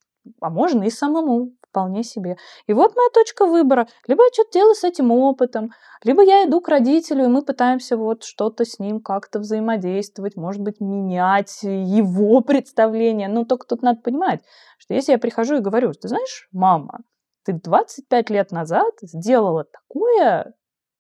а 0.41 0.51
можно 0.51 0.85
и 0.85 0.91
самому 0.91 1.53
вполне 1.73 2.05
себе. 2.05 2.37
И 2.67 2.75
вот 2.75 2.95
моя 2.95 3.09
точка 3.13 3.47
выбора. 3.47 3.89
Либо 4.07 4.23
я 4.23 4.29
что-то 4.33 4.53
делаю 4.53 4.75
с 4.75 4.85
этим 4.85 5.11
опытом, 5.11 5.71
либо 6.05 6.23
я 6.23 6.45
иду 6.45 6.61
к 6.61 6.69
родителю, 6.69 7.25
и 7.25 7.29
мы 7.29 7.43
пытаемся 7.43 7.97
вот 7.97 8.25
что-то 8.25 8.65
с 8.65 8.79
ним 8.79 9.01
как-то 9.01 9.39
взаимодействовать, 9.39 10.37
может 10.37 10.61
быть, 10.61 10.81
менять 10.81 11.63
его 11.63 12.41
представление. 12.43 13.29
Но 13.29 13.45
только 13.45 13.67
тут 13.67 13.83
надо 13.83 14.01
понимать, 14.01 14.43
что 14.79 14.95
если 14.95 15.13
я 15.13 15.19
прихожу 15.19 15.57
и 15.57 15.61
говорю, 15.61 15.93
ты 15.93 16.09
знаешь, 16.09 16.49
мама, 16.53 17.01
ты 17.45 17.55
25 17.55 18.31
лет 18.31 18.53
назад 18.53 18.93
сделала 19.01 19.65
такое 19.65 20.55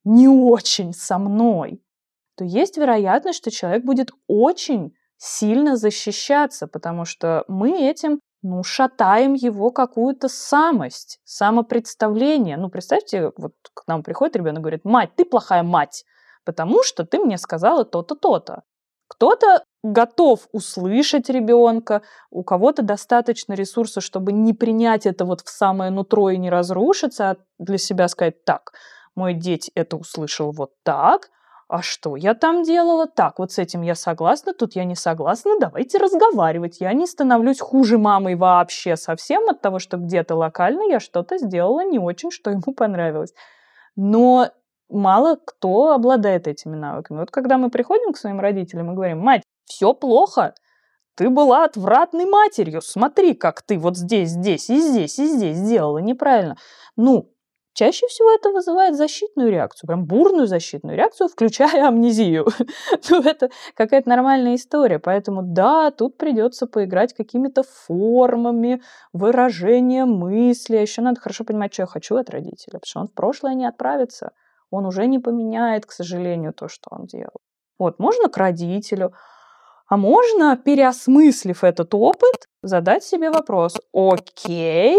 не 0.05 0.27
очень 0.27 0.93
со 0.93 1.19
мной, 1.19 1.81
то 2.37 2.45
есть 2.45 2.77
вероятность, 2.77 3.39
что 3.39 3.51
человек 3.51 3.85
будет 3.85 4.11
очень 4.27 4.95
сильно 5.17 5.77
защищаться, 5.77 6.67
потому 6.67 7.05
что 7.05 7.45
мы 7.47 7.89
этим 7.89 8.21
ну, 8.43 8.63
шатаем 8.63 9.35
его 9.35 9.71
какую-то 9.71 10.29
самость, 10.29 11.21
самопредставление. 11.25 12.57
Ну, 12.57 12.69
представьте, 12.69 13.33
вот 13.37 13.55
к 13.73 13.87
нам 13.87 14.03
приходит 14.03 14.37
ребенок 14.37 14.59
и 14.59 14.63
говорит, 14.63 14.85
мать, 14.85 15.11
ты 15.17 15.25
плохая 15.25 15.63
мать, 15.63 16.05
потому 16.45 16.83
что 16.83 17.05
ты 17.07 17.19
мне 17.19 17.39
сказала 17.39 17.85
то-то, 17.85 18.15
то-то. 18.17 18.63
Кто-то 19.09 19.65
готов 19.83 20.49
услышать 20.53 21.29
ребенка, 21.29 22.03
у 22.31 22.43
кого-то 22.43 22.83
достаточно 22.83 23.53
ресурсов, 23.53 24.03
чтобы 24.03 24.33
не 24.33 24.55
принять 24.55 25.07
это 25.07 25.25
вот 25.25 25.43
в 25.43 25.49
самое 25.49 25.91
нутро 25.91 26.31
и 26.31 26.39
не 26.39 26.51
разрушиться, 26.51 27.31
а 27.31 27.37
для 27.59 27.79
себя 27.79 28.09
сказать, 28.09 28.45
так, 28.45 28.73
мой 29.15 29.35
деть 29.35 29.71
это 29.75 29.97
услышал 29.97 30.51
вот 30.51 30.73
так, 30.83 31.31
а 31.73 31.81
что 31.81 32.17
я 32.17 32.35
там 32.35 32.65
делала? 32.65 33.07
Так, 33.07 33.39
вот 33.39 33.51
с 33.51 33.59
этим 33.59 33.81
я 33.81 33.95
согласна, 33.95 34.53
тут 34.53 34.77
я 34.77 34.85
не 34.85 34.95
согласна, 34.95 35.53
давайте 35.59 35.97
разговаривать. 35.97 36.83
Я 36.83 36.93
не 36.93 37.07
становлюсь 37.07 37.61
хуже 37.61 37.97
мамой 37.97 38.35
вообще 38.35 38.95
совсем 38.95 39.49
от 39.49 39.63
того, 39.63 39.79
что 39.79 39.97
где-то 39.97 40.35
локально 40.35 40.83
я 40.83 41.01
что-то 41.01 41.39
сделала 41.39 41.83
не 41.83 41.99
очень, 41.99 42.31
что 42.31 42.51
ему 42.51 42.75
понравилось. 42.77 43.33
Но 43.97 44.51
мало 44.91 45.39
кто 45.43 45.93
обладает 45.93 46.47
этими 46.47 46.77
навыками. 46.77 47.21
Вот 47.21 47.31
когда 47.31 47.57
мы 47.57 47.71
приходим 47.71 48.13
к 48.13 48.19
своим 48.19 48.39
родителям 48.39 48.91
и 48.91 48.95
говорим, 48.95 49.21
мать, 49.21 49.43
все 49.65 49.95
плохо, 49.95 50.53
ты 51.15 51.31
была 51.31 51.65
отвратной 51.65 52.27
матерью, 52.27 52.83
смотри, 52.83 53.33
как 53.33 53.63
ты 53.63 53.79
вот 53.79 53.97
здесь, 53.97 54.29
здесь 54.29 54.69
и 54.69 54.79
здесь 54.79 55.19
и 55.19 55.27
здесь 55.27 55.57
сделала 55.57 55.99
неправильно. 55.99 56.59
Ну, 56.97 57.33
Чаще 57.75 58.07
всего 58.07 58.31
это 58.31 58.51
вызывает 58.51 58.97
защитную 58.97 59.51
реакцию, 59.51 59.89
прям 59.89 60.05
бурную 60.05 60.47
защитную 60.47 60.97
реакцию, 60.97 61.29
включая 61.29 61.87
амнезию. 61.89 62.47
ну, 63.11 63.23
это 63.23 63.51
какая-то 63.75 64.09
нормальная 64.09 64.57
история. 64.57 64.99
Поэтому 64.99 65.43
да, 65.43 65.91
тут 65.91 66.19
придется 66.19 66.67
поиграть 66.67 67.15
какими-то 67.15 67.63
формами 67.63 68.83
выражения 69.13 70.05
мысли. 70.05 70.77
А 70.77 70.81
еще 70.81 71.01
надо 71.01 71.21
хорошо 71.21 71.45
понимать, 71.45 71.73
что 71.73 71.83
я 71.83 71.87
хочу 71.87 72.17
от 72.17 72.29
родителя, 72.29 72.79
потому 72.79 72.87
что 72.87 73.01
он 73.01 73.07
в 73.07 73.15
прошлое 73.15 73.55
не 73.55 73.65
отправится. 73.65 74.33
Он 74.71 74.85
уже 74.87 75.07
не 75.07 75.19
поменяет, 75.19 75.87
к 75.87 75.93
сожалению, 75.93 76.53
то, 76.53 76.69
что 76.69 76.89
он 76.91 77.07
делал. 77.07 77.41
Вот, 77.79 77.99
можно 77.99 78.29
к 78.29 78.37
родителю, 78.37 79.15
а 79.89 79.97
можно, 79.97 80.57
переосмыслив 80.57 81.65
этот 81.65 81.95
опыт, 81.95 82.49
задать 82.63 83.05
себе 83.05 83.31
вопрос, 83.31 83.77
окей, 83.93 84.99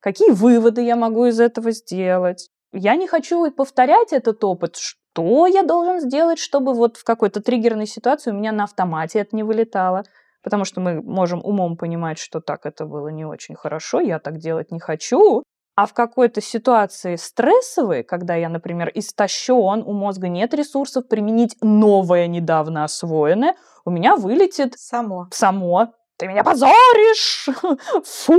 Какие 0.00 0.30
выводы 0.30 0.82
я 0.82 0.96
могу 0.96 1.26
из 1.26 1.40
этого 1.40 1.72
сделать? 1.72 2.48
Я 2.72 2.96
не 2.96 3.08
хочу 3.08 3.50
повторять 3.50 4.12
этот 4.12 4.44
опыт. 4.44 4.76
Что 4.76 5.46
я 5.46 5.62
должен 5.62 6.00
сделать, 6.00 6.38
чтобы 6.38 6.74
вот 6.74 6.96
в 6.96 7.04
какой-то 7.04 7.40
триггерной 7.40 7.86
ситуации 7.86 8.30
у 8.30 8.34
меня 8.34 8.52
на 8.52 8.64
автомате 8.64 9.20
это 9.20 9.34
не 9.34 9.42
вылетало? 9.42 10.04
Потому 10.42 10.64
что 10.64 10.80
мы 10.80 11.02
можем 11.02 11.40
умом 11.42 11.76
понимать, 11.76 12.18
что 12.18 12.40
так 12.40 12.64
это 12.64 12.84
было 12.86 13.08
не 13.08 13.24
очень 13.24 13.56
хорошо, 13.56 14.00
я 14.00 14.20
так 14.20 14.38
делать 14.38 14.70
не 14.70 14.78
хочу. 14.78 15.42
А 15.74 15.86
в 15.86 15.94
какой-то 15.94 16.40
ситуации 16.40 17.16
стрессовой, 17.16 18.02
когда 18.02 18.34
я, 18.34 18.48
например, 18.48 18.90
истощен, 18.94 19.82
у 19.86 19.92
мозга 19.92 20.28
нет 20.28 20.52
ресурсов 20.54 21.06
применить 21.06 21.56
новое, 21.60 22.26
недавно 22.26 22.84
освоенное, 22.84 23.54
у 23.84 23.90
меня 23.90 24.16
вылетит 24.16 24.74
само. 24.76 25.28
Само 25.30 25.92
ты 26.18 26.26
меня 26.26 26.42
позоришь, 26.42 27.48
фу, 28.04 28.38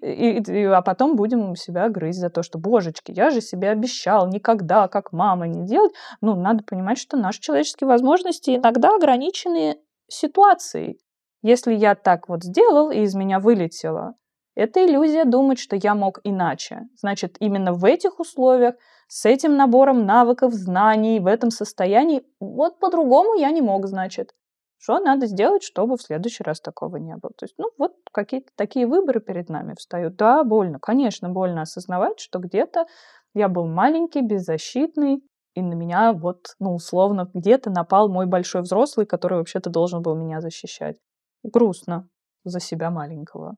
и, 0.00 0.42
и, 0.42 0.64
а 0.64 0.82
потом 0.82 1.14
будем 1.14 1.54
себя 1.54 1.88
грызть 1.88 2.18
за 2.18 2.28
то, 2.28 2.42
что, 2.42 2.58
божечки, 2.58 3.12
я 3.12 3.30
же 3.30 3.40
себе 3.40 3.70
обещал 3.70 4.28
никогда, 4.28 4.88
как 4.88 5.12
мама, 5.12 5.46
не 5.46 5.64
делать. 5.64 5.92
Ну, 6.20 6.34
надо 6.34 6.64
понимать, 6.64 6.98
что 6.98 7.16
наши 7.16 7.40
человеческие 7.40 7.86
возможности 7.86 8.56
иногда 8.56 8.96
ограничены 8.96 9.78
ситуацией. 10.08 10.98
Если 11.42 11.72
я 11.72 11.94
так 11.94 12.28
вот 12.28 12.42
сделал, 12.42 12.90
и 12.90 13.00
из 13.00 13.14
меня 13.14 13.38
вылетело, 13.38 14.14
это 14.56 14.84
иллюзия 14.84 15.24
думать, 15.24 15.60
что 15.60 15.76
я 15.76 15.94
мог 15.94 16.18
иначе. 16.24 16.88
Значит, 16.96 17.36
именно 17.38 17.72
в 17.72 17.84
этих 17.84 18.18
условиях, 18.18 18.74
с 19.06 19.24
этим 19.24 19.56
набором 19.56 20.04
навыков, 20.04 20.52
знаний, 20.52 21.20
в 21.20 21.28
этом 21.28 21.52
состоянии, 21.52 22.24
вот 22.40 22.80
по-другому 22.80 23.36
я 23.38 23.52
не 23.52 23.62
мог, 23.62 23.86
значит. 23.86 24.32
Что 24.78 25.00
надо 25.00 25.26
сделать, 25.26 25.62
чтобы 25.64 25.96
в 25.96 26.02
следующий 26.02 26.44
раз 26.44 26.60
такого 26.60 26.96
не 26.96 27.16
было? 27.16 27.32
То 27.36 27.44
есть, 27.44 27.54
ну, 27.58 27.70
вот 27.78 27.92
какие-то 28.12 28.50
такие 28.56 28.86
выборы 28.86 29.20
перед 29.20 29.48
нами 29.48 29.74
встают. 29.76 30.16
Да, 30.16 30.44
больно, 30.44 30.78
конечно, 30.78 31.28
больно 31.28 31.62
осознавать, 31.62 32.20
что 32.20 32.38
где-то 32.38 32.86
я 33.34 33.48
был 33.48 33.66
маленький, 33.66 34.22
беззащитный, 34.22 35.22
и 35.54 35.62
на 35.62 35.74
меня 35.74 36.12
вот, 36.12 36.54
ну, 36.60 36.74
условно, 36.74 37.28
где-то 37.34 37.70
напал 37.70 38.08
мой 38.08 38.26
большой 38.26 38.62
взрослый, 38.62 39.06
который 39.06 39.38
вообще-то 39.38 39.70
должен 39.70 40.02
был 40.02 40.14
меня 40.14 40.40
защищать. 40.40 40.96
Грустно 41.42 42.08
за 42.44 42.60
себя 42.60 42.90
маленького. 42.90 43.56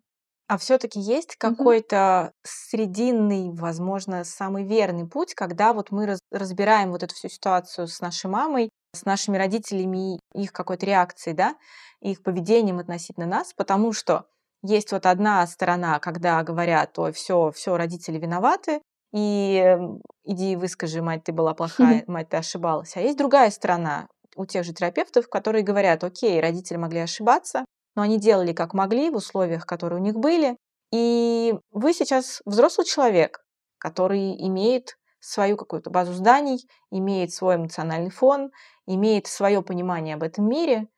А 0.48 0.58
все-таки 0.58 0.98
есть 0.98 1.36
какой-то 1.36 2.32
срединный, 2.42 3.50
возможно, 3.52 4.24
самый 4.24 4.64
верный 4.64 5.06
путь, 5.06 5.34
когда 5.34 5.72
вот 5.72 5.92
мы 5.92 6.16
разбираем 6.32 6.90
вот 6.90 7.04
эту 7.04 7.14
всю 7.14 7.28
ситуацию 7.28 7.86
с 7.86 8.00
нашей 8.00 8.28
мамой, 8.28 8.70
с 8.92 9.04
нашими 9.04 9.36
родителями 9.36 10.16
и 10.34 10.42
их 10.42 10.52
какой-то 10.52 10.86
реакцией, 10.86 11.34
да, 11.34 11.56
их 12.00 12.22
поведением 12.22 12.78
относительно 12.78 13.26
нас, 13.26 13.52
потому 13.52 13.92
что 13.92 14.26
есть 14.62 14.92
вот 14.92 15.06
одна 15.06 15.46
сторона, 15.46 15.98
когда 15.98 16.42
говорят, 16.42 16.98
ой, 16.98 17.12
все, 17.12 17.50
все, 17.50 17.76
родители 17.76 18.18
виноваты, 18.18 18.82
и 19.12 19.76
иди 20.24 20.56
выскажи, 20.56 21.02
мать, 21.02 21.24
ты 21.24 21.32
была 21.32 21.54
плохая, 21.54 22.04
мать, 22.06 22.28
ты 22.28 22.36
ошибалась. 22.36 22.96
А 22.96 23.00
есть 23.00 23.18
другая 23.18 23.50
сторона 23.50 24.08
у 24.36 24.46
тех 24.46 24.64
же 24.64 24.72
терапевтов, 24.72 25.28
которые 25.28 25.64
говорят, 25.64 26.04
окей, 26.04 26.40
родители 26.40 26.76
могли 26.76 27.00
ошибаться, 27.00 27.64
но 27.96 28.02
они 28.02 28.18
делали 28.18 28.52
как 28.52 28.74
могли 28.74 29.10
в 29.10 29.16
условиях, 29.16 29.66
которые 29.66 30.00
у 30.00 30.04
них 30.04 30.14
были, 30.14 30.56
и 30.92 31.54
вы 31.70 31.92
сейчас 31.92 32.42
взрослый 32.44 32.86
человек, 32.86 33.42
который 33.78 34.36
имеет 34.46 34.96
свою 35.20 35.56
какую-то 35.56 35.90
базу 35.90 36.12
зданий, 36.12 36.66
имеет 36.90 37.32
свой 37.32 37.56
эмоциональный 37.56 38.10
фон, 38.10 38.50
имеет 38.86 39.26
свое 39.26 39.62
понимание 39.62 40.14
об 40.14 40.22
этом 40.22 40.48
мире. 40.48 40.88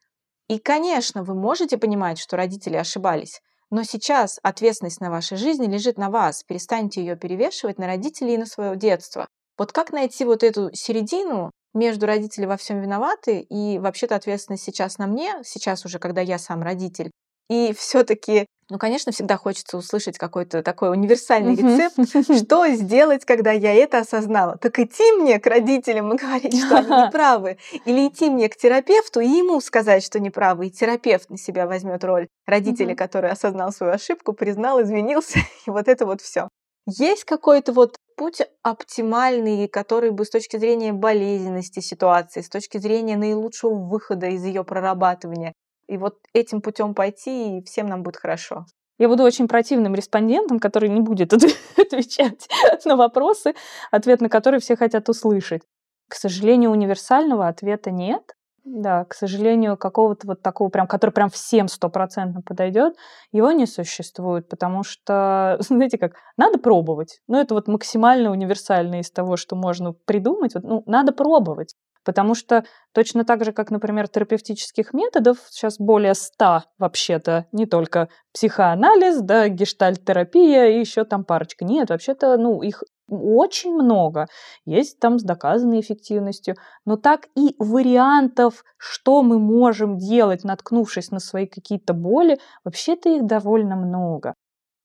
И, 0.49 0.59
конечно, 0.59 1.23
вы 1.23 1.35
можете 1.35 1.79
понимать, 1.79 2.19
что 2.19 2.37
родители 2.37 2.77
ошибались, 2.77 3.41
но 3.71 3.85
сейчас 3.85 4.39
ответственность 4.43 5.01
на 5.01 5.11
вашей 5.11 5.37
жизни 5.37 5.67
лежит 5.67 5.97
на 5.99 6.11
вас. 6.11 6.45
Перестаньте 6.45 7.01
ее 7.01 7.17
перевешивать 7.17 7.79
на 7.79 7.87
родителей 7.87 8.35
и 8.35 8.39
на 8.39 8.47
свое 8.47 8.77
детство. 8.77 9.27
Вот 9.59 9.73
как 9.73 9.93
найти 9.93 10.25
вот 10.25 10.43
эту 10.43 10.71
середину 10.75 11.51
между 11.75 12.07
родители 12.07 12.45
во 12.47 12.57
всем 12.57 12.81
виноваты 12.81 13.41
и 13.41 13.79
вообще-то 13.79 14.15
ответственность 14.15 14.65
сейчас 14.65 14.99
на 14.99 15.07
мне, 15.07 15.41
сейчас 15.45 15.85
уже, 15.85 15.99
когда 15.99 16.21
я 16.21 16.39
сам 16.39 16.63
родитель, 16.63 17.11
и 17.49 17.73
все-таки 17.73 18.47
ну, 18.73 18.79
конечно, 18.79 19.13
всегда 19.13 19.37
хочется 19.37 19.77
услышать 19.77 20.17
какой-то 20.17 20.63
такой 20.63 20.93
универсальный 20.93 21.55
рецепт, 21.55 21.97
что 22.39 22.67
сделать, 22.69 23.27
когда 23.27 23.53
я 23.53 23.75
это 23.75 23.99
осознала. 23.99 24.57
Так 24.57 24.79
идти 24.79 25.13
мне 25.13 25.39
к 25.39 25.47
родителям 25.47 26.11
и 26.15 26.17
говорить, 26.17 26.59
что 26.59 26.79
они 26.79 26.89
неправы, 26.89 27.59
или 27.85 28.09
идти 28.09 28.31
мне 28.31 28.49
к 28.49 28.57
терапевту 28.57 29.21
и 29.21 29.29
ему 29.29 29.61
сказать, 29.61 30.03
что 30.03 30.21
неправы, 30.21 30.69
и 30.69 30.71
терапевт 30.71 31.29
на 31.29 31.37
себя 31.37 31.67
возьмет 31.67 32.03
роль 32.03 32.29
родителя, 32.47 32.97
который 32.97 33.31
осознал 33.31 33.73
свою 33.73 33.93
ошибку, 33.93 34.33
признал, 34.33 34.81
извинился, 34.81 35.41
и 35.67 35.71
вот 35.71 35.87
это 35.87 36.07
вот 36.07 36.23
все. 36.23 36.49
Есть 36.87 37.25
какой-то 37.25 37.75
вот 37.75 37.97
путь 38.17 38.41
оптимальный, 38.63 39.69
который 39.69 40.13
бы 40.13 40.25
с 40.25 40.31
точки 40.31 40.57
зрения 40.57 40.95
болезненности 40.95 41.81
ситуации, 41.81 42.41
с 42.41 42.49
точки 42.49 42.79
зрения 42.79 43.19
наилучшего 43.19 43.75
выхода 43.75 44.29
из 44.29 44.43
ее 44.45 44.65
прорабатывания, 44.65 45.53
и 45.93 45.99
вот 45.99 46.17
этим 46.33 46.63
путем 46.63 46.95
пойти, 46.95 47.59
и 47.59 47.65
всем 47.65 47.87
нам 47.87 48.03
будет 48.03 48.17
хорошо. 48.17 48.65
Я 48.99 49.09
буду 49.09 49.25
очень 49.25 49.49
противным 49.49 49.95
респондентом, 49.95 50.59
который 50.59 50.89
не 50.89 51.01
будет 51.01 51.33
отвечать 51.77 52.49
на 52.85 52.97
вопросы, 52.97 53.55
ответ 53.91 54.21
на 54.21 54.29
которые 54.29 54.61
все 54.61 54.77
хотят 54.77 55.09
услышать. 55.09 55.63
К 56.09 56.15
сожалению, 56.15 56.71
универсального 56.71 57.49
ответа 57.49 57.91
нет. 57.91 58.23
Да, 58.65 59.05
к 59.07 59.15
сожалению, 59.15 59.77
какого-то 59.77 60.29
вот 60.29 60.41
такого 60.41 60.69
прям, 60.69 60.87
который 60.87 61.11
прям 61.11 61.31
всем 61.31 61.67
стопроцентно 61.67 62.43
подойдет, 62.43 62.95
его 63.33 63.51
не 63.51 63.67
существует, 63.67 64.49
потому 64.49 64.85
что, 64.85 65.57
знаете 65.61 65.99
как, 65.99 66.13
надо 66.37 66.59
пробовать. 66.59 67.21
Ну, 67.27 67.39
это 67.39 67.55
вот 67.55 67.67
максимально 67.67 68.31
универсально 68.31 69.01
из 69.01 69.11
того, 69.11 69.37
что 69.37 69.57
можно 69.57 69.93
придумать. 69.93 70.55
Вот, 70.55 70.63
ну, 70.63 70.83
надо 70.87 71.13
пробовать. 71.13 71.75
Потому 72.05 72.35
что 72.35 72.65
точно 72.93 73.25
так 73.25 73.45
же, 73.45 73.53
как, 73.53 73.71
например, 73.71 74.09
терапевтических 74.09 74.93
методов, 74.93 75.39
сейчас 75.51 75.79
более 75.79 76.15
ста 76.15 76.65
вообще-то, 76.79 77.47
не 77.53 77.67
только 77.67 78.09
психоанализ, 78.35 79.21
да, 79.21 79.49
гештальт-терапия 79.49 80.69
и 80.69 80.81
еще 80.81 81.05
там 81.05 81.25
парочка. 81.25 81.65
Нет, 81.65 81.91
вообще-то, 81.91 82.37
ну, 82.37 82.63
их 82.63 82.83
очень 83.09 83.75
много. 83.75 84.27
Есть 84.65 84.99
там 84.99 85.19
с 85.19 85.23
доказанной 85.23 85.81
эффективностью. 85.81 86.57
Но 86.87 86.97
так 86.97 87.29
и 87.37 87.55
вариантов, 87.59 88.65
что 88.79 89.23
мы 89.23 89.39
можем 89.39 89.99
делать, 89.99 90.45
наткнувшись 90.45 91.11
на 91.11 91.21
свои 91.21 91.47
какие-то 91.47 91.93
боли, 91.95 92.39
вообще-то 92.65 93.11
их 93.11 93.27
довольно 93.27 93.77
много. 93.77 94.35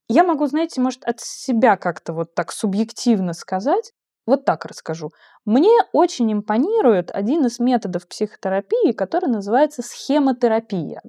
Я 0.09 0.23
могу, 0.23 0.45
знаете, 0.47 0.81
может, 0.81 1.03
от 1.05 1.19
себя 1.19 1.77
как-то 1.77 2.13
вот 2.13 2.33
так 2.33 2.51
субъективно 2.51 3.33
сказать, 3.33 3.91
вот 4.27 4.45
так 4.45 4.65
расскажу. 4.65 5.11
Мне 5.45 5.71
очень 5.93 6.31
импонирует 6.31 7.09
один 7.11 7.45
из 7.45 7.59
методов 7.59 8.07
психотерапии, 8.07 8.91
который 8.91 9.29
называется 9.29 9.81
схемотерапия. 9.81 11.01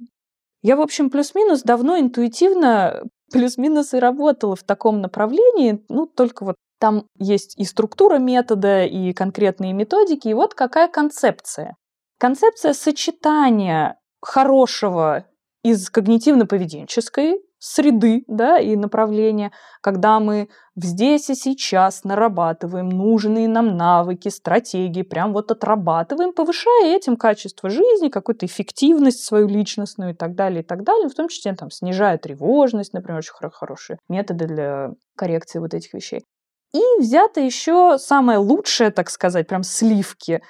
Я, 0.61 0.75
в 0.75 0.81
общем, 0.81 1.09
плюс-минус 1.09 1.61
давно 1.61 1.99
интуитивно 1.99 3.03
плюс-минус 3.31 3.93
и 3.93 3.99
работала 3.99 4.55
в 4.55 4.63
таком 4.63 5.01
направлении, 5.01 5.85
ну, 5.89 6.07
только 6.07 6.45
вот 6.45 6.55
там 6.79 7.05
есть 7.19 7.57
и 7.59 7.65
структура 7.65 8.17
метода, 8.17 8.85
и 8.85 9.13
конкретные 9.13 9.73
методики, 9.73 10.29
и 10.29 10.33
вот 10.33 10.55
какая 10.55 10.87
концепция. 10.87 11.75
Концепция 12.17 12.73
сочетания 12.73 13.99
хорошего 14.21 15.25
из 15.63 15.89
когнитивно-поведенческой 15.91 17.39
среды 17.59 18.23
да, 18.27 18.57
и 18.57 18.75
направления, 18.75 19.51
когда 19.81 20.19
мы 20.19 20.49
здесь 20.75 21.29
и 21.29 21.35
сейчас 21.35 22.03
нарабатываем 22.03 22.89
нужные 22.89 23.47
нам 23.47 23.75
навыки, 23.75 24.29
стратегии, 24.29 25.03
прям 25.03 25.33
вот 25.33 25.51
отрабатываем, 25.51 26.33
повышая 26.33 26.95
этим 26.95 27.17
качество 27.17 27.69
жизни, 27.69 28.09
какую-то 28.09 28.45
эффективность 28.45 29.23
свою 29.23 29.47
личностную 29.47 30.11
и 30.11 30.15
так 30.15 30.35
далее, 30.35 30.61
и 30.61 30.65
так 30.65 30.83
далее, 30.83 31.09
в 31.09 31.13
том 31.13 31.27
числе 31.27 31.53
там, 31.53 31.69
снижая 31.69 32.17
тревожность, 32.17 32.93
например, 32.93 33.19
очень 33.19 33.33
хорошие 33.51 33.99
методы 34.07 34.47
для 34.47 34.91
коррекции 35.15 35.59
вот 35.59 35.73
этих 35.73 35.93
вещей. 35.93 36.23
И 36.73 36.81
взято 36.99 37.41
еще 37.41 37.97
самое 37.97 38.37
лучшее, 38.37 38.91
так 38.91 39.09
сказать, 39.09 39.47
прям 39.47 39.63
сливки 39.63 40.41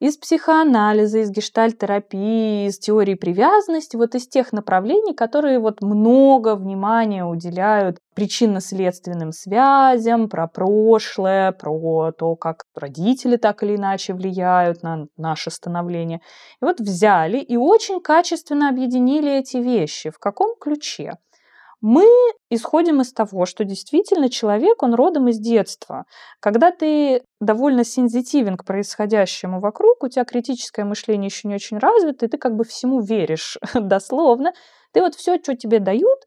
из 0.00 0.16
психоанализа, 0.16 1.18
из 1.18 1.30
гештальтерапии, 1.30 2.66
из 2.66 2.78
теории 2.78 3.14
привязанности, 3.14 3.96
вот 3.96 4.14
из 4.14 4.28
тех 4.28 4.52
направлений, 4.52 5.14
которые 5.14 5.58
вот 5.58 5.82
много 5.82 6.54
внимания 6.54 7.24
уделяют 7.24 7.98
причинно-следственным 8.14 9.32
связям, 9.32 10.28
про 10.28 10.46
прошлое, 10.46 11.52
про 11.52 12.12
то, 12.12 12.36
как 12.36 12.64
родители 12.74 13.36
так 13.36 13.62
или 13.62 13.76
иначе 13.76 14.14
влияют 14.14 14.82
на 14.82 15.06
наше 15.16 15.50
становление. 15.50 16.20
И 16.60 16.64
вот 16.64 16.80
взяли 16.80 17.38
и 17.38 17.56
очень 17.56 18.00
качественно 18.00 18.68
объединили 18.68 19.32
эти 19.32 19.56
вещи. 19.56 20.10
В 20.10 20.18
каком 20.18 20.54
ключе? 20.60 21.18
Мы 21.80 22.06
исходим 22.50 23.00
из 23.00 23.12
того, 23.12 23.46
что 23.46 23.64
действительно 23.64 24.28
человек, 24.28 24.82
он 24.82 24.94
родом 24.94 25.28
из 25.28 25.38
детства. 25.38 26.06
Когда 26.40 26.72
ты 26.72 27.22
довольно 27.40 27.84
сензитивен 27.84 28.56
к 28.56 28.64
происходящему 28.64 29.60
вокруг, 29.60 30.02
у 30.02 30.08
тебя 30.08 30.24
критическое 30.24 30.84
мышление 30.84 31.26
еще 31.26 31.46
не 31.46 31.54
очень 31.54 31.78
развито, 31.78 32.26
и 32.26 32.28
ты 32.28 32.36
как 32.36 32.56
бы 32.56 32.64
всему 32.64 33.00
веришь 33.00 33.58
дословно, 33.74 34.52
ты 34.92 35.00
вот 35.00 35.14
все, 35.14 35.38
что 35.38 35.54
тебе 35.54 35.78
дают, 35.78 36.18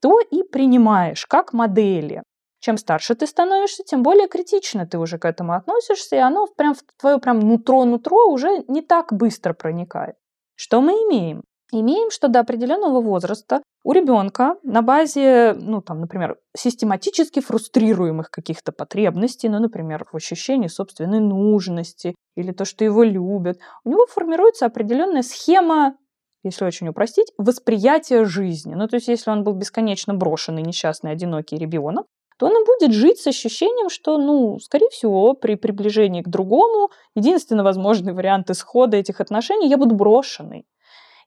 то 0.00 0.20
и 0.20 0.44
принимаешь 0.44 1.26
как 1.26 1.52
модели. 1.52 2.22
Чем 2.60 2.76
старше 2.76 3.14
ты 3.14 3.26
становишься, 3.26 3.82
тем 3.82 4.02
более 4.02 4.28
критично 4.28 4.86
ты 4.86 4.98
уже 4.98 5.18
к 5.18 5.24
этому 5.24 5.54
относишься, 5.54 6.16
и 6.16 6.20
оно 6.20 6.46
прям 6.46 6.74
в 6.74 6.82
твое 6.98 7.18
прям 7.18 7.40
нутро-нутро 7.40 8.30
уже 8.30 8.64
не 8.68 8.82
так 8.82 9.12
быстро 9.12 9.54
проникает. 9.54 10.14
Что 10.54 10.82
мы 10.82 10.92
имеем? 10.92 11.42
Имеем, 11.72 12.10
что 12.10 12.28
до 12.28 12.40
определенного 12.40 13.00
возраста 13.00 13.62
у 13.84 13.92
ребенка 13.92 14.56
на 14.62 14.82
базе, 14.82 15.54
ну, 15.54 15.80
там, 15.80 16.00
например, 16.00 16.36
систематически 16.56 17.40
фрустрируемых 17.40 18.30
каких-то 18.30 18.72
потребностей, 18.72 19.48
ну, 19.48 19.60
например, 19.60 20.06
в 20.10 20.16
ощущении 20.16 20.68
собственной 20.68 21.20
нужности 21.20 22.14
или 22.36 22.52
то, 22.52 22.64
что 22.64 22.84
его 22.84 23.04
любят, 23.04 23.58
у 23.84 23.90
него 23.90 24.06
формируется 24.06 24.66
определенная 24.66 25.22
схема 25.22 25.94
если 26.42 26.64
очень 26.64 26.88
упростить, 26.88 27.32
восприятия 27.36 28.24
жизни. 28.24 28.74
Ну, 28.74 28.88
то 28.88 28.96
есть, 28.96 29.08
если 29.08 29.30
он 29.30 29.44
был 29.44 29.52
бесконечно 29.52 30.14
брошенный, 30.14 30.62
несчастный, 30.62 31.10
одинокий 31.10 31.56
ребенок, 31.56 32.06
то 32.38 32.46
он 32.46 32.52
и 32.52 32.64
будет 32.64 32.92
жить 32.94 33.18
с 33.18 33.26
ощущением, 33.26 33.90
что, 33.90 34.16
ну, 34.16 34.58
скорее 34.58 34.88
всего, 34.88 35.34
при 35.34 35.56
приближении 35.56 36.22
к 36.22 36.28
другому, 36.28 36.88
единственный 37.14 37.62
возможный 37.62 38.14
вариант 38.14 38.48
исхода 38.48 38.96
этих 38.96 39.20
отношений, 39.20 39.68
я 39.68 39.76
буду 39.76 39.94
брошенный. 39.94 40.64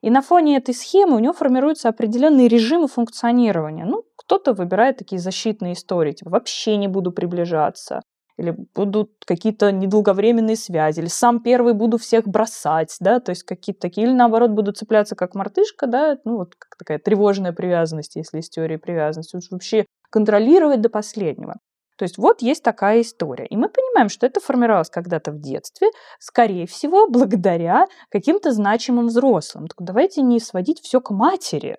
И 0.04 0.10
на 0.10 0.22
фоне 0.22 0.58
этой 0.58 0.76
схемы 0.76 1.16
у 1.16 1.20
него 1.20 1.32
формируются 1.32 1.88
определенные 1.88 2.50
режимы 2.50 2.90
функционирования. 2.90 3.86
Ну, 3.86 4.04
кто-то 4.18 4.54
выбирает 4.54 4.98
такие 4.98 5.20
защитные 5.20 5.74
истории, 5.74 6.12
типа 6.12 6.30
вообще 6.30 6.76
не 6.76 6.90
буду 6.90 7.14
приближаться, 7.14 8.02
или 8.38 8.54
будут 8.76 9.12
какие-то 9.26 9.72
недолговременные 9.72 10.58
связи, 10.58 11.00
или 11.00 11.08
сам 11.08 11.40
первый 11.42 11.74
буду 11.74 11.98
всех 11.98 12.28
бросать, 12.28 12.98
да, 13.00 13.22
то 13.22 13.30
есть 13.30 13.44
какие-то 13.44 13.80
такие, 13.80 14.06
или 14.06 14.14
наоборот 14.14 14.52
буду 14.52 14.74
цепляться 14.74 15.16
как 15.16 15.36
мартышка, 15.36 15.88
да, 15.88 16.18
ну 16.26 16.36
вот 16.36 16.56
такая 16.78 17.00
тревожная 17.00 17.54
привязанность, 17.54 18.18
если 18.18 18.38
есть 18.38 18.54
теория 18.54 18.78
привязанности, 18.78 19.40
вообще 19.50 19.86
контролировать 20.10 20.82
до 20.82 20.90
последнего. 20.90 21.56
То 22.04 22.06
есть 22.06 22.18
вот 22.18 22.42
есть 22.42 22.62
такая 22.62 23.00
история. 23.00 23.46
И 23.46 23.56
мы 23.56 23.70
понимаем, 23.70 24.10
что 24.10 24.26
это 24.26 24.42
формировалось 24.42 24.90
когда-то 24.90 25.32
в 25.32 25.40
детстве, 25.40 25.88
скорее 26.20 26.68
всего, 26.68 27.08
благодаря 27.08 27.88
каким-то 28.10 28.52
значимым 28.52 29.08
взрослым. 29.08 29.68
Так 29.68 29.78
давайте 29.80 30.22
не 30.22 30.42
сводить 30.42 30.82
все 30.82 31.00
к 31.00 31.12
матери, 31.12 31.78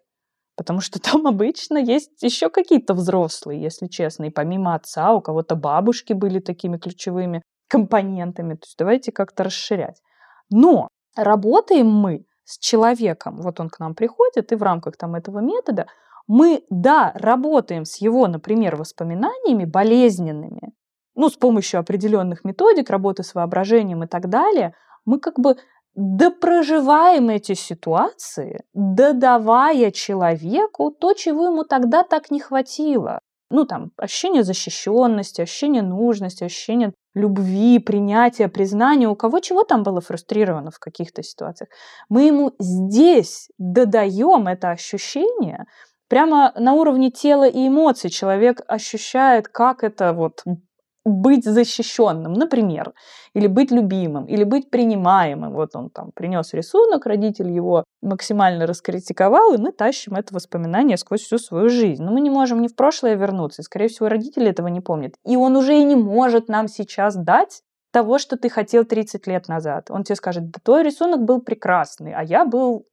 потому 0.57 0.81
что 0.81 0.99
там 1.13 1.27
обычно 1.27 1.77
есть 1.77 2.23
еще 2.23 2.49
какие-то 2.49 2.95
взрослые, 2.95 3.61
если 3.61 3.87
честно. 3.87 4.25
И 4.25 4.31
помимо 4.31 4.75
отца 4.75 5.13
у 5.13 5.21
кого-то 5.21 5.57
бабушки 5.57 6.15
были 6.15 6.39
такими 6.39 6.79
ключевыми 6.79 7.43
компонентами. 7.69 8.55
То 8.55 8.65
есть 8.65 8.79
давайте 8.79 9.13
как-то 9.13 9.45
расширять. 9.45 10.01
Но 10.51 10.89
работаем 11.15 11.91
мы 11.91 12.25
с 12.45 12.59
человеком, 12.59 13.43
вот 13.43 13.61
он 13.61 13.69
к 13.69 13.79
нам 13.79 13.95
приходит, 13.95 14.53
и 14.53 14.57
в 14.57 14.63
рамках 14.63 14.97
там 14.97 15.17
этого 15.17 15.41
метода 15.41 15.85
мы, 16.27 16.65
да, 16.71 17.13
работаем 17.15 17.85
с 17.85 17.97
его, 17.97 18.27
например, 18.27 18.77
воспоминаниями 18.77 19.65
болезненными, 19.65 20.73
ну, 21.15 21.29
с 21.29 21.37
помощью 21.37 21.81
определенных 21.81 22.45
методик, 22.45 22.91
работы 22.91 23.23
с 23.23 23.35
воображением 23.35 24.05
и 24.05 24.07
так 24.07 24.29
далее, 24.29 24.75
мы 25.05 25.21
как 25.21 25.39
бы 25.39 25.57
допроживаем 25.95 27.29
эти 27.29 27.55
ситуации, 27.55 28.65
додавая 28.73 29.91
человеку 29.93 30.91
то, 30.91 31.13
чего 31.13 31.47
ему 31.47 31.65
тогда 31.65 32.03
так 32.03 32.31
не 32.31 32.41
хватило. 32.41 33.21
Ну, 33.51 33.65
там, 33.67 33.91
ощущение 33.97 34.43
защищенности, 34.43 35.43
ощущение 35.43 35.83
нужности, 35.83 36.43
ощущение 36.43 36.93
любви, 37.15 37.79
принятия, 37.79 38.49
признания, 38.49 39.09
у 39.09 39.15
кого 39.15 39.39
чего 39.39 39.63
там 39.63 39.85
было 39.85 40.01
фрустрировано 40.01 40.73
в 40.73 40.81
каких-то 40.81 41.23
ситуациях. 41.23 41.69
Мы 42.09 42.25
ему 42.25 42.53
здесь 42.59 43.49
додаем 43.59 44.49
это 44.49 44.71
ощущение, 44.71 45.67
прямо 46.15 46.53
на 46.55 46.75
уровне 46.75 47.11
тела 47.11 47.49
и 47.49 47.67
эмоций 47.67 48.09
человек 48.09 48.61
ощущает, 48.69 49.49
как 49.49 49.83
это 49.83 50.13
вот 50.13 50.45
быть 51.05 51.45
защищенным, 51.45 52.35
например, 52.35 52.93
или 53.35 53.49
быть 53.49 53.73
любимым, 53.73 54.27
или 54.27 54.45
быть 54.45 54.71
принимаемым. 54.71 55.53
Вот 55.53 55.75
он 55.75 55.91
там 55.91 56.13
принес 56.13 56.55
рисунок, 56.55 57.07
родитель 57.07 57.51
его 57.51 57.83
максимально 58.01 58.65
раскритиковал, 58.69 59.55
и 59.55 59.59
мы 59.59 59.73
тащим 59.73 60.15
это 60.15 60.33
воспоминание 60.33 60.99
сквозь 60.99 61.23
всю 61.23 61.39
свою 61.39 61.69
жизнь. 61.69 62.05
Но 62.05 62.13
мы 62.13 62.21
не 62.21 62.31
можем 62.31 62.63
ни 62.63 62.69
в 62.69 62.77
прошлое 62.77 63.17
вернуться, 63.17 63.63
и, 63.63 63.65
скорее 63.65 63.89
всего, 63.89 64.09
родители 64.09 64.49
этого 64.49 64.69
не 64.69 64.81
помнят. 64.81 65.15
И 65.27 65.35
он 65.35 65.57
уже 65.57 65.77
и 65.77 65.83
не 65.83 65.97
может 65.97 66.47
нам 66.47 66.69
сейчас 66.69 67.17
дать 67.17 67.63
того, 67.91 68.19
что 68.19 68.37
ты 68.37 68.49
хотел 68.49 68.85
30 68.85 69.27
лет 69.27 69.49
назад. 69.49 69.91
Он 69.91 70.05
тебе 70.05 70.15
скажет, 70.15 70.49
да 70.53 70.61
твой 70.63 70.85
рисунок 70.85 71.25
был 71.25 71.41
прекрасный, 71.41 72.15
а 72.15 72.23
я 72.23 72.45
был 72.45 72.87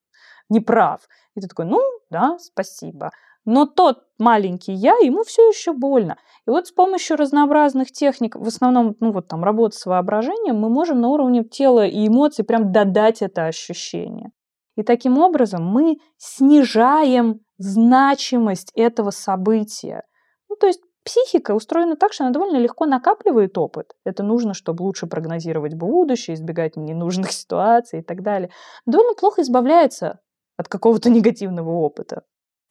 неправ. 0.50 1.02
И 1.36 1.42
ты 1.42 1.48
такой, 1.48 1.66
ну, 1.66 1.80
да, 2.12 2.38
спасибо. 2.40 3.12
Но 3.44 3.66
тот 3.66 4.04
маленький 4.20 4.74
я, 4.74 4.96
ему 4.98 5.24
все 5.24 5.48
еще 5.48 5.74
больно. 5.74 6.18
И 6.46 6.52
вот 6.52 6.68
с 6.68 6.72
помощью 6.72 7.18
разнообразных 7.18 7.92
техник, 7.92 8.36
в 8.36 8.48
основном, 8.48 8.96
ну 9.00 9.12
вот 9.12 9.28
там 9.28 9.44
работа 9.44 9.76
с 9.78 9.86
воображением, 9.86 10.58
мы 10.60 10.70
можем 10.70 11.02
на 11.02 11.08
уровне 11.08 11.44
тела 11.44 11.88
и 11.88 12.08
эмоций 12.08 12.46
прям 12.46 12.72
додать 12.72 13.22
это 13.24 13.48
ощущение. 13.48 14.30
И 14.76 14.84
таким 14.84 15.18
образом 15.18 15.66
мы 15.66 15.98
снижаем 16.18 17.40
значимость 17.58 18.72
этого 18.76 19.10
события. 19.10 20.04
Ну, 20.50 20.56
то 20.56 20.68
есть 20.68 20.82
психика 21.04 21.54
устроена 21.54 21.96
так, 21.96 22.14
что 22.14 22.24
она 22.24 22.34
довольно 22.34 22.58
легко 22.58 22.86
накапливает 22.86 23.58
опыт. 23.58 23.94
Это 24.06 24.24
нужно, 24.24 24.54
чтобы 24.54 24.84
лучше 24.84 25.08
прогнозировать 25.08 25.74
будущее, 25.74 26.36
избегать 26.36 26.78
ненужных 26.78 27.32
ситуаций 27.32 28.00
и 28.00 28.04
так 28.04 28.22
далее. 28.22 28.52
Довольно 28.86 29.14
плохо 29.16 29.42
избавляется 29.42 30.20
от 30.62 30.68
какого-то 30.68 31.10
негативного 31.18 31.72
опыта. 31.72 32.24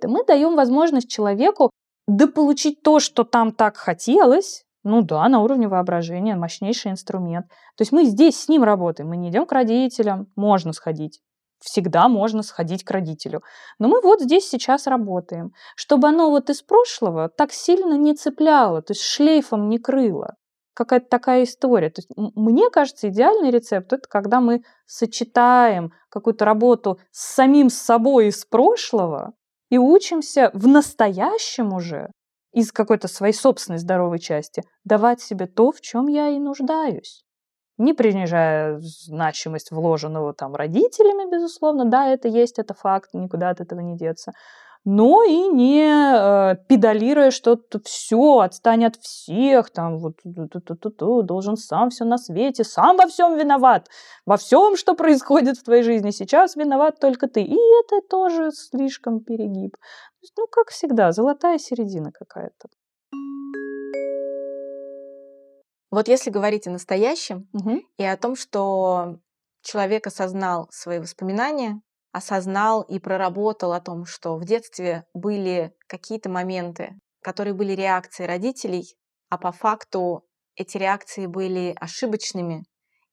Мы 0.03 0.25
даем 0.25 0.57
возможность 0.57 1.11
человеку 1.11 1.71
дополучить 2.07 2.83
то, 2.83 3.01
что 3.01 3.25
там 3.25 3.53
так 3.53 3.77
хотелось, 3.77 4.65
Ну 4.83 5.03
да, 5.03 5.29
на 5.29 5.41
уровне 5.41 5.69
воображения, 5.69 6.37
мощнейший 6.37 6.91
инструмент. 6.91 7.47
То 7.77 7.83
есть 7.83 7.93
мы 7.93 8.05
здесь 8.05 8.41
с 8.41 8.49
ним 8.49 8.65
работаем, 8.65 9.11
мы 9.11 9.19
не 9.19 9.29
идем 9.29 9.45
к 9.45 9.53
родителям, 9.53 10.29
можно 10.37 10.73
сходить. 10.73 11.21
Всегда 11.61 12.09
можно 12.09 12.43
сходить 12.43 12.85
к 12.85 12.91
родителю. 12.91 13.43
Но 13.79 13.89
мы 13.89 14.01
вот 14.01 14.23
здесь 14.23 14.49
сейчас 14.49 14.87
работаем, 14.87 15.53
чтобы 15.77 16.09
оно 16.09 16.31
вот 16.31 16.49
из 16.49 16.63
прошлого 16.63 17.29
так 17.29 17.53
сильно 17.53 17.99
не 17.99 18.15
цепляло, 18.15 18.81
то 18.81 18.93
есть 18.93 19.03
шлейфом 19.03 19.69
не 19.69 19.79
крыло. 19.79 20.29
Какая-то 20.81 21.11
такая 21.11 21.43
история. 21.43 21.91
То 21.91 21.99
есть 21.99 22.09
мне 22.17 22.71
кажется, 22.71 23.11
идеальный 23.11 23.51
рецепт– 23.51 23.93
это 23.93 24.09
когда 24.09 24.41
мы 24.41 24.63
сочетаем 24.87 25.93
какую-то 26.09 26.47
работу 26.47 26.99
с 27.11 27.35
самим 27.35 27.69
собой 27.69 28.29
из 28.29 28.47
прошлого 28.47 29.35
и 29.69 29.77
учимся 29.77 30.51
в 30.55 30.67
настоящем 30.67 31.75
уже 31.75 32.09
из 32.55 32.73
какой-то 32.73 33.09
своей 33.09 33.35
собственной 33.35 33.79
здоровой 33.79 34.21
части 34.21 34.63
давать 34.85 35.21
себе 35.21 35.47
то, 35.47 35.71
в 35.71 35.83
чем 35.83 36.07
я 36.07 36.29
и 36.29 36.39
нуждаюсь. 36.39 37.25
Не 37.77 37.93
принижая 37.93 38.79
значимость 38.81 39.73
вложенного 39.73 40.33
там 40.33 40.55
родителями, 40.55 41.31
безусловно, 41.31 41.85
да, 41.85 42.09
это 42.09 42.27
есть, 42.27 42.59
это 42.59 42.73
факт, 42.73 43.11
никуда 43.13 43.51
от 43.51 43.61
этого 43.61 43.81
не 43.81 43.99
деться. 43.99 44.33
Но 44.85 45.23
и 45.25 45.49
не 45.49 45.85
э, 45.85 46.57
педалируя 46.69 47.31
что-то 47.31 47.81
все, 47.85 48.39
отстань 48.39 48.87
от 48.87 48.97
всех, 48.97 49.71
там 49.71 49.99
вот 49.99 50.17
должен 50.25 51.57
сам 51.57 51.91
все 51.91 52.05
на 52.05 52.17
свете, 52.17 52.65
сам 52.65 52.97
во 52.97 53.07
всем 53.07 53.37
виноват, 53.37 53.89
во 54.25 54.39
всем, 54.39 54.77
что 54.77 54.95
происходит 54.95 55.59
в 55.59 55.65
твоей 55.65 55.83
жизни 55.83 56.11
сейчас 56.11 56.57
виноват 56.57 56.99
только 56.99 57.29
ты. 57.29 57.43
И 57.43 57.57
это 57.83 58.01
тоже 58.09 58.53
слишком 58.53 59.21
перегиб 59.21 59.77
ну, 60.37 60.47
как 60.51 60.71
всегда, 60.71 61.13
золотая 61.13 61.59
середина 61.59 62.13
какая-то. 62.13 62.69
Вот 65.91 66.07
если 66.07 66.31
говорить 66.31 66.67
о 66.67 66.71
настоящем 66.71 67.49
Мгм. 67.53 67.83
и 67.97 68.05
о 68.05 68.17
том, 68.17 68.37
что 68.37 69.19
человек 69.63 70.07
осознал 70.07 70.69
свои 70.71 71.01
воспоминания, 71.01 71.81
осознал 72.13 72.83
и 72.83 72.99
проработал 72.99 73.73
о 73.73 73.81
том, 73.81 74.05
что 74.05 74.37
в 74.37 74.45
детстве 74.45 75.05
были 75.15 75.73
какие-то 75.87 76.29
моменты, 76.29 76.95
которые 77.23 77.55
были 77.55 77.73
реакцией 77.73 78.27
родителей, 78.29 78.97
а 79.29 79.39
по 79.39 79.53
факту 79.53 80.25
эти 80.57 80.77
реакции 80.77 81.27
были 81.27 81.75
ошибочными. 81.79 82.65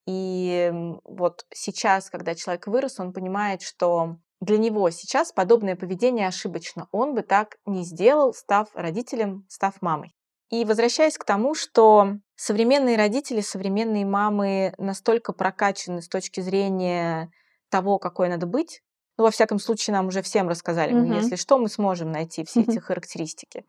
И 0.06 0.72
вот 1.04 1.46
сейчас, 1.54 2.10
когда 2.10 2.34
человек 2.34 2.68
вырос, 2.68 3.00
он 3.00 3.14
понимает, 3.14 3.62
что 3.62 4.16
для 4.40 4.58
него 4.58 4.90
сейчас 4.90 5.32
подобное 5.32 5.76
поведение 5.76 6.28
ошибочно. 6.28 6.88
Он 6.92 7.14
бы 7.14 7.22
так 7.22 7.58
не 7.66 7.84
сделал, 7.84 8.34
став 8.34 8.70
родителем, 8.74 9.46
став 9.50 9.82
мамой. 9.82 10.14
И 10.50 10.64
возвращаясь 10.64 11.18
к 11.18 11.26
тому, 11.26 11.56
что 11.56 12.14
современные 12.36 12.96
родители, 12.96 13.42
современные 13.42 14.06
мамы 14.06 14.74
настолько 14.78 15.34
прокачаны 15.34 16.02
с 16.02 16.08
точки 16.08 16.40
зрения 16.40 17.30
того, 17.70 18.00
какой 18.00 18.30
надо 18.30 18.46
быть, 18.46 18.82
ну, 19.18 19.24
во 19.26 19.32
всяком 19.32 19.60
случае, 19.60 19.94
нам 19.96 20.08
уже 20.08 20.22
всем 20.22 20.50
рассказали, 20.50 20.94
Мгм. 20.94 21.14
если 21.14 21.36
что, 21.36 21.58
мы 21.58 21.70
сможем 21.70 22.12
найти 22.12 22.44
все 22.46 22.64
эти 22.64 22.80
характеристики. 22.80 23.66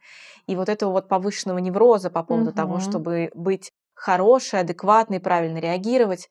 И 0.47 0.57
вот 0.57 0.69
этого 0.69 0.93
вот 0.93 1.09
повышенного 1.09 1.59
невроза 1.59 2.11
по 2.11 2.23
поводу 2.23 2.53
того, 2.53 2.79
Мгм. 2.79 2.81
чтобы 2.81 3.31
быть 3.35 3.73
хорошей, 3.95 4.61
адекватной, 4.61 5.21
правильно 5.21 5.59
реагировать. 5.59 6.29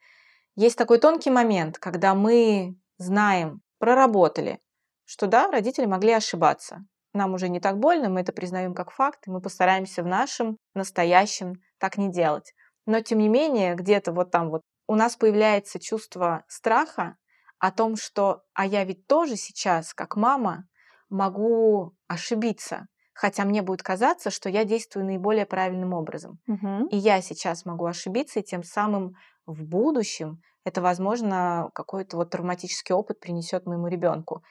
Есть 0.56 0.78
такой 0.78 1.00
тонкий 1.00 1.30
момент, 1.30 1.78
когда 1.78 2.16
мы 2.16 2.76
знаем, 2.98 3.62
проработали, 3.80 4.60
что 5.06 5.28
да, 5.28 5.50
родители 5.52 5.86
могли 5.86 6.12
ошибаться. 6.14 6.86
Нам 7.14 7.34
уже 7.34 7.50
не 7.50 7.60
так 7.60 7.80
больно, 7.80 8.10
мы 8.10 8.22
это 8.22 8.32
признаем 8.34 8.74
как 8.74 8.92
факт, 8.92 9.28
и 9.28 9.32
мы 9.32 9.42
постараемся 9.42 10.04
в 10.04 10.08
нашем 10.08 10.58
настоящем 10.74 11.56
так 11.80 11.98
не 11.98 12.12
делать. 12.12 12.54
Но 12.86 13.02
тем 13.02 13.20
не 13.20 13.30
менее, 13.30 13.76
где-то 13.76 14.12
вот 14.12 14.32
там 14.32 14.50
вот 14.50 14.62
у 14.88 14.96
нас 14.96 15.16
появляется 15.16 15.80
чувство 15.80 16.44
страха 16.48 17.18
о 17.60 17.72
том, 17.72 17.96
что 17.96 18.44
а 18.54 18.66
я 18.66 18.84
ведь 18.84 19.08
тоже 19.08 19.36
сейчас, 19.36 19.94
как 19.94 20.16
мама, 20.16 20.66
могу 21.10 21.94
ошибиться, 22.08 22.88
хотя 23.14 23.46
мне 23.46 23.62
будет 23.62 23.84
казаться, 23.84 24.30
что 24.32 24.50
я 24.50 24.66
действую 24.66 25.06
наиболее 25.06 25.46
правильным 25.46 25.94
образом. 25.94 26.40
Мгм. 26.48 26.90
И 26.90 26.98
я 26.98 27.22
сейчас 27.22 27.66
могу 27.66 27.86
ошибиться, 27.86 28.40
и 28.40 28.44
тем 28.44 28.64
самым 28.64 29.16
в 29.46 29.64
будущем 29.64 30.42
это, 30.66 30.82
возможно, 30.82 31.70
какой-то 31.74 32.18
вот 32.18 32.30
травматический 32.32 32.94
опыт 32.94 33.20
принесет 33.20 33.66
моему 33.66 33.88
ребенку. 33.88 34.44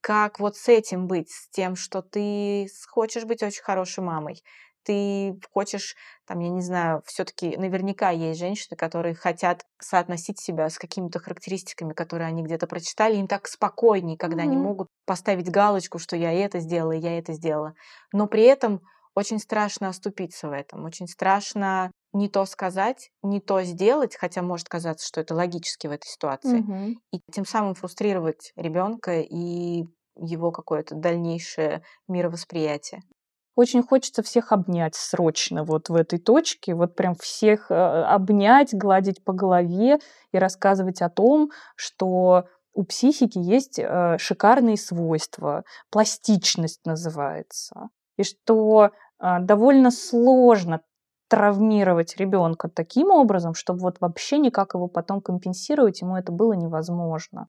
Как 0.00 0.40
вот 0.40 0.56
с 0.56 0.68
этим 0.68 1.06
быть, 1.06 1.30
с 1.30 1.48
тем, 1.50 1.76
что 1.76 2.02
ты 2.02 2.68
хочешь 2.88 3.24
быть 3.24 3.42
очень 3.42 3.62
хорошей 3.62 4.04
мамой, 4.04 4.42
ты 4.84 5.38
хочешь, 5.50 5.96
там, 6.26 6.40
я 6.40 6.48
не 6.50 6.60
знаю, 6.62 7.02
все-таки 7.06 7.56
наверняка 7.56 8.10
есть 8.10 8.38
женщины, 8.40 8.76
которые 8.76 9.14
хотят 9.14 9.64
соотносить 9.80 10.40
себя 10.40 10.68
с 10.70 10.78
какими-то 10.78 11.18
характеристиками, 11.20 11.92
которые 11.92 12.28
они 12.28 12.42
где-то 12.42 12.66
прочитали, 12.66 13.16
им 13.16 13.28
так 13.28 13.46
спокойнее, 13.48 14.16
когда 14.18 14.42
они 14.44 14.56
Мгм. 14.56 14.58
могут 14.58 14.88
поставить 15.06 15.50
галочку, 15.50 15.98
что 15.98 16.16
я 16.16 16.32
это 16.32 16.60
сделала, 16.60 16.92
я 16.92 17.18
это 17.18 17.32
сделала. 17.32 17.74
Но 18.12 18.26
при 18.26 18.42
этом 18.44 18.80
очень 19.14 19.38
страшно 19.38 19.88
оступиться 19.88 20.48
в 20.48 20.52
этом, 20.52 20.84
очень 20.84 21.06
страшно 21.08 21.90
не 22.12 22.28
то 22.28 22.44
сказать, 22.46 23.10
не 23.22 23.40
то 23.40 23.62
сделать, 23.62 24.16
хотя 24.16 24.42
может 24.42 24.68
казаться, 24.68 25.06
что 25.06 25.20
это 25.20 25.34
логически 25.34 25.86
в 25.86 25.90
этой 25.90 26.06
ситуации, 26.08 26.66
Мгм. 26.68 27.00
и 27.12 27.20
тем 27.32 27.44
самым 27.46 27.74
фрустрировать 27.74 28.52
ребенка 28.56 29.20
и 29.20 29.84
его 30.16 30.50
какое-то 30.52 30.94
дальнейшее 30.94 31.82
мировосприятие. 32.08 33.02
Очень 33.54 33.82
хочется 33.82 34.22
всех 34.22 34.52
обнять 34.52 34.94
срочно 34.94 35.64
вот 35.64 35.90
в 35.90 35.94
этой 35.94 36.18
точке, 36.18 36.74
вот 36.74 36.96
прям 36.96 37.14
всех 37.14 37.70
э, 37.70 37.74
обнять, 37.74 38.74
гладить 38.74 39.22
по 39.22 39.34
голове 39.34 39.98
и 40.32 40.38
рассказывать 40.38 41.02
о 41.02 41.10
том, 41.10 41.50
что 41.76 42.46
у 42.72 42.84
психики 42.84 43.38
есть 43.38 43.78
э, 43.78 44.16
шикарные 44.18 44.78
свойства, 44.78 45.64
пластичность 45.90 46.80
называется, 46.86 47.88
и 48.16 48.22
что 48.22 48.90
э, 49.20 49.38
довольно 49.40 49.90
сложно 49.90 50.80
травмировать 51.28 52.16
ребенка 52.16 52.68
таким 52.68 53.10
образом, 53.10 53.54
чтобы 53.54 53.80
вот 53.80 54.00
вообще 54.00 54.38
никак 54.38 54.74
его 54.74 54.88
потом 54.88 55.20
компенсировать 55.20 56.00
ему 56.00 56.16
это 56.16 56.32
было 56.32 56.54
невозможно. 56.54 57.48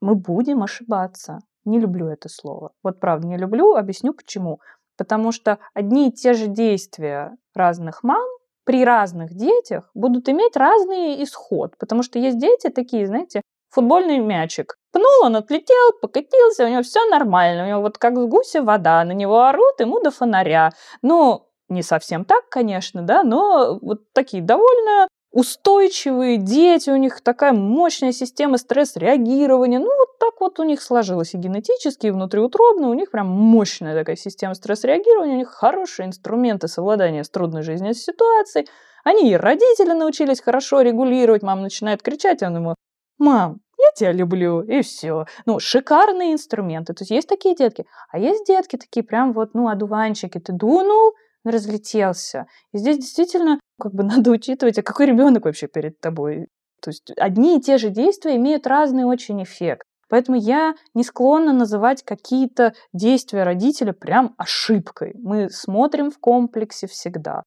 Мы 0.00 0.14
будем 0.14 0.62
ошибаться. 0.62 1.38
Не 1.64 1.78
люблю 1.78 2.08
это 2.08 2.28
слово. 2.28 2.72
Вот 2.82 3.00
правда, 3.00 3.26
не 3.26 3.38
люблю, 3.38 3.76
объясню 3.76 4.12
почему. 4.14 4.60
Потому 5.02 5.32
что 5.32 5.58
одни 5.74 6.08
и 6.08 6.12
те 6.12 6.32
же 6.32 6.46
действия 6.46 7.36
разных 7.56 8.04
мам 8.04 8.24
при 8.64 8.84
разных 8.84 9.34
детях 9.34 9.90
будут 9.94 10.28
иметь 10.28 10.56
разный 10.56 11.20
исход. 11.24 11.76
Потому 11.76 12.04
что 12.04 12.20
есть 12.20 12.38
дети 12.38 12.68
такие, 12.68 13.08
знаете, 13.08 13.42
футбольный 13.68 14.18
мячик. 14.18 14.76
Пнул, 14.92 15.24
он 15.24 15.34
отлетел, 15.34 15.92
покатился, 16.00 16.66
у 16.66 16.68
него 16.68 16.82
все 16.82 17.04
нормально. 17.10 17.64
У 17.64 17.66
него 17.66 17.80
вот 17.80 17.98
как 17.98 18.16
с 18.16 18.24
гуся 18.26 18.62
вода, 18.62 19.02
на 19.02 19.10
него 19.10 19.42
орут, 19.42 19.80
ему 19.80 20.00
до 20.00 20.12
фонаря. 20.12 20.70
Ну, 21.02 21.48
не 21.68 21.82
совсем 21.82 22.24
так, 22.24 22.48
конечно, 22.48 23.02
да, 23.02 23.24
но 23.24 23.80
вот 23.82 24.12
такие 24.12 24.40
довольно 24.40 25.08
устойчивые 25.32 26.36
дети, 26.36 26.90
у 26.90 26.96
них 26.96 27.22
такая 27.22 27.52
мощная 27.52 28.12
система 28.12 28.58
стресс-реагирования. 28.58 29.78
Ну, 29.78 29.86
вот 29.86 30.18
так 30.18 30.40
вот 30.40 30.60
у 30.60 30.64
них 30.64 30.82
сложилось 30.82 31.34
и 31.34 31.38
генетически, 31.38 32.06
и 32.06 32.10
внутриутробно. 32.10 32.88
У 32.88 32.94
них 32.94 33.10
прям 33.10 33.28
мощная 33.28 33.98
такая 33.98 34.16
система 34.16 34.54
стресс-реагирования, 34.54 35.34
у 35.34 35.38
них 35.38 35.48
хорошие 35.48 36.06
инструменты 36.06 36.68
совладания 36.68 37.24
с 37.24 37.30
трудной 37.30 37.62
жизненной 37.62 37.94
ситуацией. 37.94 38.68
Они 39.04 39.32
и 39.32 39.36
родители 39.36 39.92
научились 39.92 40.40
хорошо 40.40 40.82
регулировать. 40.82 41.42
Мама 41.42 41.62
начинает 41.62 42.02
кричать, 42.02 42.42
а 42.42 42.46
он 42.46 42.56
ему, 42.56 42.74
мам, 43.18 43.60
я 43.78 43.90
тебя 43.96 44.12
люблю, 44.12 44.60
и 44.60 44.82
все. 44.82 45.24
Ну, 45.46 45.58
шикарные 45.58 46.34
инструменты. 46.34 46.92
То 46.94 47.02
есть 47.02 47.10
есть 47.10 47.28
такие 47.28 47.56
детки, 47.56 47.84
а 48.10 48.18
есть 48.18 48.46
детки 48.46 48.76
такие 48.76 49.02
прям 49.02 49.32
вот, 49.32 49.54
ну, 49.54 49.68
одуванчики. 49.68 50.38
Ты 50.38 50.52
дунул, 50.52 51.14
разлетелся. 51.44 52.46
И 52.72 52.78
здесь 52.78 52.98
действительно 52.98 53.60
как 53.80 53.94
бы 53.94 54.02
надо 54.04 54.30
учитывать, 54.30 54.78
а 54.78 54.82
какой 54.82 55.06
ребенок 55.06 55.44
вообще 55.44 55.66
перед 55.66 56.00
тобой. 56.00 56.48
То 56.80 56.90
есть 56.90 57.12
одни 57.16 57.58
и 57.58 57.60
те 57.60 57.78
же 57.78 57.90
действия 57.90 58.36
имеют 58.36 58.66
разный 58.66 59.04
очень 59.04 59.42
эффект. 59.42 59.86
Поэтому 60.08 60.36
я 60.36 60.74
не 60.92 61.04
склонна 61.04 61.54
называть 61.54 62.02
какие-то 62.02 62.74
действия 62.92 63.44
родителя 63.44 63.94
прям 63.94 64.34
ошибкой. 64.36 65.14
Мы 65.14 65.48
смотрим 65.48 66.10
в 66.10 66.18
комплексе 66.18 66.86
всегда. 66.86 67.44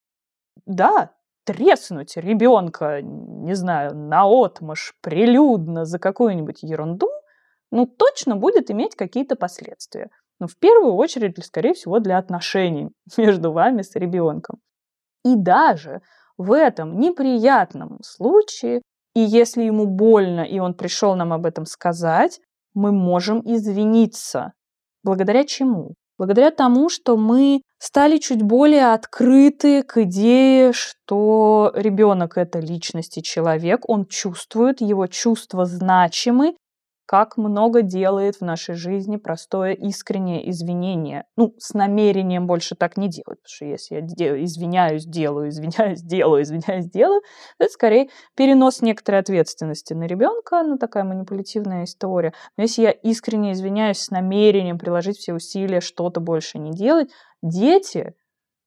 Да, 0.65 1.11
треснуть 1.43 2.17
ребенка, 2.17 3.01
не 3.03 3.53
знаю, 3.53 3.95
на 3.95 4.23
отмаш 4.25 4.95
прилюдно 5.01 5.85
за 5.85 5.99
какую-нибудь 5.99 6.63
ерунду, 6.63 7.07
ну, 7.71 7.85
точно 7.85 8.35
будет 8.35 8.71
иметь 8.71 8.95
какие-то 8.95 9.35
последствия. 9.35 10.09
Но 10.39 10.47
в 10.47 10.57
первую 10.57 10.93
очередь, 10.93 11.43
скорее 11.43 11.73
всего, 11.73 11.99
для 11.99 12.17
отношений 12.17 12.89
между 13.17 13.51
вами 13.51 13.81
с 13.81 13.95
ребенком. 13.95 14.59
И 15.23 15.35
даже 15.35 16.01
в 16.37 16.51
этом 16.51 16.99
неприятном 16.99 17.99
случае, 18.03 18.81
и 19.13 19.21
если 19.21 19.63
ему 19.63 19.87
больно, 19.87 20.41
и 20.41 20.59
он 20.59 20.73
пришел 20.73 21.15
нам 21.15 21.33
об 21.33 21.45
этом 21.45 21.65
сказать, 21.65 22.39
мы 22.73 22.91
можем 22.91 23.41
извиниться. 23.45 24.53
Благодаря 25.03 25.45
чему? 25.45 25.95
благодаря 26.17 26.51
тому, 26.51 26.89
что 26.89 27.17
мы 27.17 27.61
стали 27.77 28.17
чуть 28.17 28.41
более 28.41 28.93
открыты 28.93 29.83
к 29.83 30.01
идее, 30.03 30.73
что 30.73 31.71
ребенок 31.75 32.37
это 32.37 32.59
личность 32.59 33.17
и 33.17 33.23
человек, 33.23 33.87
он 33.89 34.05
чувствует, 34.05 34.81
его 34.81 35.07
чувства 35.07 35.65
значимы, 35.65 36.55
как 37.05 37.37
много 37.37 37.81
делает 37.81 38.37
в 38.37 38.41
нашей 38.41 38.75
жизни 38.75 39.17
простое 39.17 39.73
искреннее 39.73 40.49
извинение. 40.49 41.25
Ну, 41.35 41.53
с 41.59 41.73
намерением 41.73 42.47
больше 42.47 42.75
так 42.75 42.97
не 42.97 43.07
делать, 43.09 43.39
потому 43.41 43.45
что 43.45 43.65
если 43.65 43.95
я 43.95 44.01
извиняюсь, 44.43 45.05
делаю, 45.05 45.49
извиняюсь, 45.49 46.01
делаю, 46.01 46.43
извиняюсь, 46.43 46.89
делаю, 46.89 47.21
это 47.59 47.71
скорее 47.71 48.09
перенос 48.35 48.81
некоторой 48.81 49.21
ответственности 49.21 49.93
на 49.93 50.05
ребенка, 50.05 50.63
ну, 50.63 50.77
такая 50.77 51.03
манипулятивная 51.03 51.83
история. 51.83 52.33
Но 52.57 52.63
если 52.63 52.83
я 52.83 52.91
искренне 52.91 53.53
извиняюсь 53.53 53.99
с 53.99 54.09
намерением 54.09 54.79
приложить 54.79 55.17
все 55.17 55.33
усилия, 55.33 55.81
что-то 55.81 56.19
больше 56.19 56.57
не 56.57 56.71
делать, 56.71 57.09
дети 57.41 58.15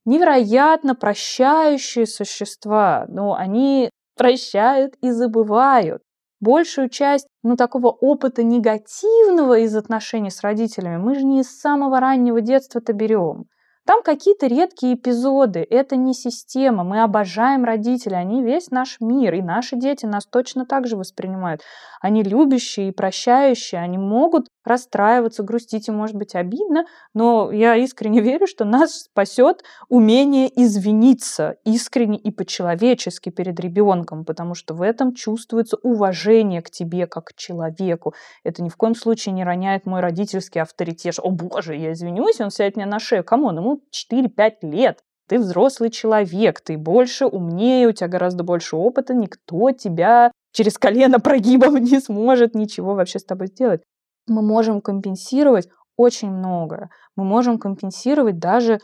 невероятно 0.05 0.95
прощающие 0.95 2.07
существа, 2.07 3.05
но 3.09 3.35
они 3.35 3.91
прощают 4.17 4.95
и 5.03 5.11
забывают 5.11 6.03
большую 6.41 6.89
часть 6.89 7.29
ну, 7.43 7.57
такого 7.57 7.89
опыта 7.89 8.43
негативного 8.43 9.59
из 9.59 9.75
отношений 9.77 10.31
с 10.31 10.41
родителями 10.43 10.97
мы 10.97 11.15
же 11.15 11.25
не 11.25 11.43
с 11.43 11.61
самого 11.61 12.01
раннего 12.01 12.41
детства-то 12.41 12.93
берем. 12.93 13.47
Там 13.89 14.03
какие-то 14.03 14.49
редкие 14.49 14.97
эпизоды, 14.97 15.67
это 15.71 15.97
не 15.97 16.13
система, 16.13 16.85
мы 16.85 17.03
обожаем 17.03 17.65
родителей, 17.65 18.17
они 18.17 18.43
весь 18.43 18.71
наш 18.71 19.01
мир, 19.01 19.33
и 19.33 19.41
наши 19.41 19.77
дети 19.77 20.05
нас 20.05 20.27
точно 20.27 20.67
так 20.67 20.87
же 20.87 20.95
воспринимают. 20.95 21.63
Они 22.03 22.23
любящие 22.23 22.89
и 22.89 22.93
прощающие, 22.93 23.81
они 23.81 23.97
могут 23.97 24.49
расстраиваться, 24.63 25.43
грустить, 25.43 25.89
и 25.89 25.91
может 25.91 26.17
быть 26.17 26.35
обидно, 26.35 26.85
но 27.15 27.51
я 27.51 27.77
искренне 27.77 28.21
верю, 28.21 28.47
что 28.47 28.67
нас 28.67 29.05
спасет 29.05 29.65
умение 29.89 30.51
извиниться 30.63 31.57
искренне 31.65 32.19
и 32.19 32.31
по-человечески 32.31 33.31
перед 33.31 33.59
ребенком, 33.59 34.27
потому 34.27 34.55
что 34.55 34.75
в 34.75 34.83
этом 34.83 35.15
чувствуется 35.15 35.79
уважение 35.83 36.61
к 36.61 36.71
тебе 36.71 37.07
как 37.07 37.29
к 37.29 37.35
человеку. 37.35 38.13
Это 38.45 38.63
ни 38.63 38.69
в 38.69 38.77
коем 38.77 38.95
случае 38.95 39.33
не 39.33 39.45
роняет 39.45 39.87
мой 39.87 40.01
родительский 40.01 40.61
авторитет. 40.61 41.15
О 41.23 41.31
боже, 41.31 41.75
я 41.75 41.93
извинюсь, 41.93 42.39
он 42.39 42.51
сядет 42.51 42.77
мне 42.77 42.85
на 42.85 42.99
шею. 42.99 43.25
Кому? 43.25 43.51
Ему 43.51 43.78
4-5 44.13 44.53
лет. 44.63 45.01
Ты 45.29 45.39
взрослый 45.39 45.91
человек, 45.91 46.61
ты 46.61 46.79
больше, 46.79 47.27
умнее, 47.27 47.89
у 47.89 47.93
тебя 47.93 48.09
гораздо 48.09 48.45
больше 48.45 48.77
опыта, 48.77 49.15
никто 49.15 49.73
тебя 49.73 50.33
через 50.53 50.79
колено 50.79 51.21
прогибом 51.21 51.77
не 51.77 52.01
сможет 52.01 52.55
ничего 52.55 52.95
вообще 52.95 53.19
с 53.19 53.25
тобой 53.25 53.49
сделать 53.49 53.83
мы 54.29 54.43
можем 54.43 54.81
компенсировать 54.81 55.69
очень 55.97 56.31
многое. 56.31 56.91
Мы 57.17 57.25
можем 57.25 57.59
компенсировать 57.59 58.39
даже 58.39 58.81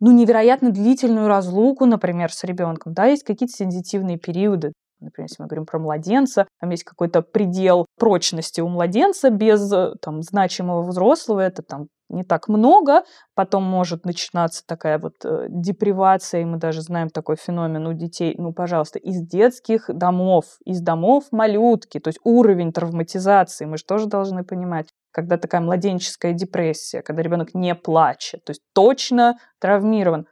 ну, 0.00 0.12
невероятно 0.12 0.70
длительную 0.70 1.28
разлуку, 1.28 1.86
например, 1.86 2.32
с 2.32 2.44
ребенком. 2.44 2.94
Да, 2.94 3.06
есть 3.06 3.24
какие-то 3.24 3.54
сензитивные 3.54 4.18
периоды. 4.18 4.72
Например, 5.00 5.28
если 5.28 5.42
мы 5.42 5.48
говорим 5.48 5.66
про 5.66 5.78
младенца, 5.78 6.46
там 6.60 6.70
есть 6.70 6.84
какой-то 6.84 7.20
предел 7.20 7.86
прочности 7.98 8.62
у 8.62 8.68
младенца 8.68 9.30
без 9.30 9.70
там, 10.00 10.22
значимого 10.22 10.82
взрослого, 10.82 11.40
это 11.40 11.62
там 11.62 11.88
не 12.08 12.24
так 12.24 12.48
много, 12.48 13.02
потом 13.34 13.64
может 13.64 14.04
начинаться 14.04 14.62
такая 14.66 14.98
вот 14.98 15.14
э, 15.24 15.46
депривация, 15.48 16.42
и 16.42 16.44
мы 16.44 16.58
даже 16.58 16.82
знаем 16.82 17.10
такой 17.10 17.36
феномен 17.36 17.86
у 17.86 17.92
детей, 17.92 18.34
ну, 18.38 18.52
пожалуйста, 18.52 18.98
из 18.98 19.20
детских 19.20 19.88
домов, 19.88 20.44
из 20.64 20.80
домов 20.80 21.24
малютки, 21.32 21.98
то 21.98 22.08
есть 22.08 22.20
уровень 22.24 22.72
травматизации, 22.72 23.64
мы 23.64 23.76
же 23.76 23.84
тоже 23.84 24.06
должны 24.06 24.44
понимать, 24.44 24.88
когда 25.10 25.36
такая 25.36 25.60
младенческая 25.60 26.32
депрессия, 26.32 27.02
когда 27.02 27.22
ребенок 27.22 27.54
не 27.54 27.74
плачет, 27.74 28.44
то 28.44 28.50
есть 28.50 28.62
точно 28.72 29.38
травмирован. 29.60 30.26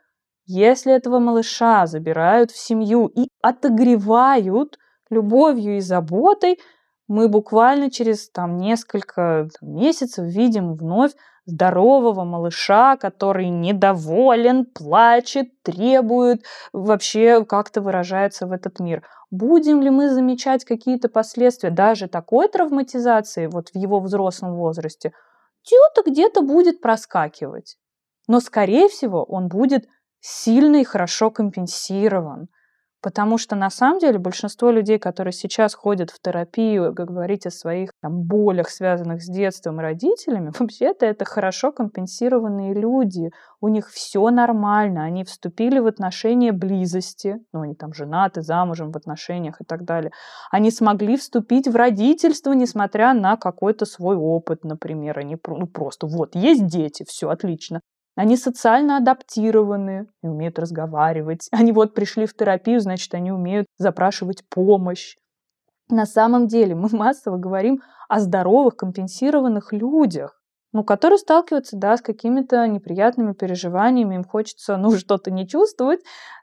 Если 0.47 0.93
этого 0.93 1.19
малыша 1.19 1.87
забирают 1.87 2.51
в 2.51 2.59
семью 2.59 3.07
и 3.07 3.29
отогревают 3.43 4.77
любовью 5.11 5.79
и 5.79 5.81
заботой, 5.81 6.59
мы 7.09 7.29
буквально 7.29 7.91
через 7.91 8.31
там, 8.31 8.59
несколько 8.59 9.49
там, 9.61 9.75
месяцев 9.75 10.25
видим 10.27 10.75
вновь 10.75 11.13
здорового 11.47 12.25
малыша, 12.25 12.97
который 12.97 13.49
недоволен, 13.49 14.65
плачет, 14.65 15.63
требует, 15.63 16.45
вообще 16.73 17.45
как-то 17.45 17.81
выражается 17.81 18.47
в 18.47 18.53
этот 18.53 18.81
мир. 18.81 19.03
Будем 19.31 19.83
ли 19.83 19.91
мы 19.91 20.11
замечать 20.11 20.65
какие-то 20.65 21.09
последствия 21.09 21.71
даже 21.71 22.09
такой 22.09 22.49
травматизации 22.49 23.47
вот 23.47 23.71
в 23.71 23.77
его 23.77 24.01
взрослом 24.01 24.55
возрасте? 24.55 25.13
Где-то 25.67 26.11
где-то 26.11 26.43
будет 26.43 26.81
проскакивать. 26.81 27.77
Но, 28.29 28.41
скорее 28.41 28.89
всего, 28.89 29.25
он 29.25 29.49
будет 29.49 29.87
сильно 30.21 30.77
и 30.77 30.85
хорошо 30.85 31.31
компенсирован. 31.31 32.49
Потому 33.05 33.37
что 33.37 33.55
на 33.55 33.69
самом 33.69 33.99
деле 33.99 34.19
большинство 34.19 34.71
людей, 34.71 34.99
которые 34.99 35.35
сейчас 35.35 35.75
ходят 35.75 36.11
в 36.11 36.19
терапию, 36.23 36.91
говорить 36.95 37.45
о 37.45 37.51
своих 37.51 37.91
там, 38.01 38.23
болях, 38.23 38.71
связанных 38.71 39.23
с 39.23 39.29
детством 39.29 39.79
и 39.79 39.83
родителями, 39.83 40.53
вообще-то 40.59 41.05
это 41.05 41.27
хорошо 41.27 41.71
компенсированные 41.71 42.73
люди. 42.73 43.29
У 43.61 43.69
них 43.69 43.91
все 43.91 44.31
нормально, 44.31 45.05
они 45.05 45.23
вступили 45.25 45.81
в 45.81 45.87
отношения 45.87 46.53
близости, 46.53 47.37
ну, 47.53 47.61
они 47.61 47.75
там 47.75 47.93
женаты, 47.93 48.41
замужем 48.41 48.91
в 48.91 48.97
отношениях 48.97 49.61
и 49.61 49.65
так 49.65 49.85
далее. 49.85 50.11
Они 50.51 50.71
смогли 50.71 51.19
вступить 51.19 51.69
в 51.69 51.77
родительство, 51.77 52.53
несмотря 52.53 53.13
на 53.13 53.37
какой-то 53.37 53.85
свой 53.85 54.17
опыт, 54.17 54.65
например. 54.65 55.19
Они 55.19 55.37
ну, 55.47 55.67
просто 55.67 56.07
вот, 56.07 56.35
есть 56.35 56.65
дети, 56.65 57.05
все 57.07 57.29
отлично. 57.29 57.83
Они 58.17 58.37
социально 58.37 58.99
адаптированы 58.99 60.07
и 60.23 60.29
умеют 60.29 60.59
разговаривать. 60.59 61.49
Они 61.51 61.73
вот 61.73 61.95
пришли 61.95 62.27
в 62.27 62.35
терапию, 62.35 62.81
значит, 62.81 63.13
они 63.15 63.33
умеют 63.33 63.67
запрашивать 63.77 64.49
помощь. 64.49 65.17
На 65.89 66.07
самом 66.07 66.47
деле 66.47 66.75
мы 66.75 66.89
массово 66.93 67.37
говорим 67.37 67.81
о 68.09 68.21
здоровых, 68.21 68.77
компенсированных 68.77 69.73
людях, 69.73 70.41
ну, 70.73 70.85
которые 70.85 71.19
сталкиваются, 71.19 71.77
да, 71.77 71.97
с 71.97 72.01
какими-то 72.01 72.67
неприятными 72.67 73.33
переживаниями, 73.33 74.17
им 74.17 74.25
хочется, 74.25 74.77
ну, 74.77 74.97
что-то 74.97 75.31
не 75.31 75.47
чувствовать, 75.47 76.01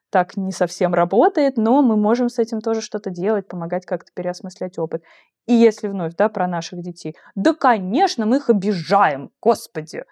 так 0.10 0.38
не 0.38 0.52
совсем 0.52 0.94
работает, 0.94 1.58
но 1.58 1.82
мы 1.82 1.96
можем 1.96 2.30
с 2.30 2.38
этим 2.38 2.62
тоже 2.62 2.82
что-то 2.82 3.10
делать, 3.10 3.48
помогать 3.48 3.86
как-то 3.86 4.12
переосмыслять 4.14 4.78
опыт. 4.78 5.04
И 5.48 5.54
если 5.54 5.88
вновь, 5.88 6.16
да, 6.16 6.30
про 6.30 6.48
наших 6.48 6.82
детей, 6.82 7.16
да, 7.36 7.54
конечно, 7.54 8.26
мы 8.26 8.38
их 8.38 8.50
обижаем, 8.50 9.32
господи, 9.42 10.04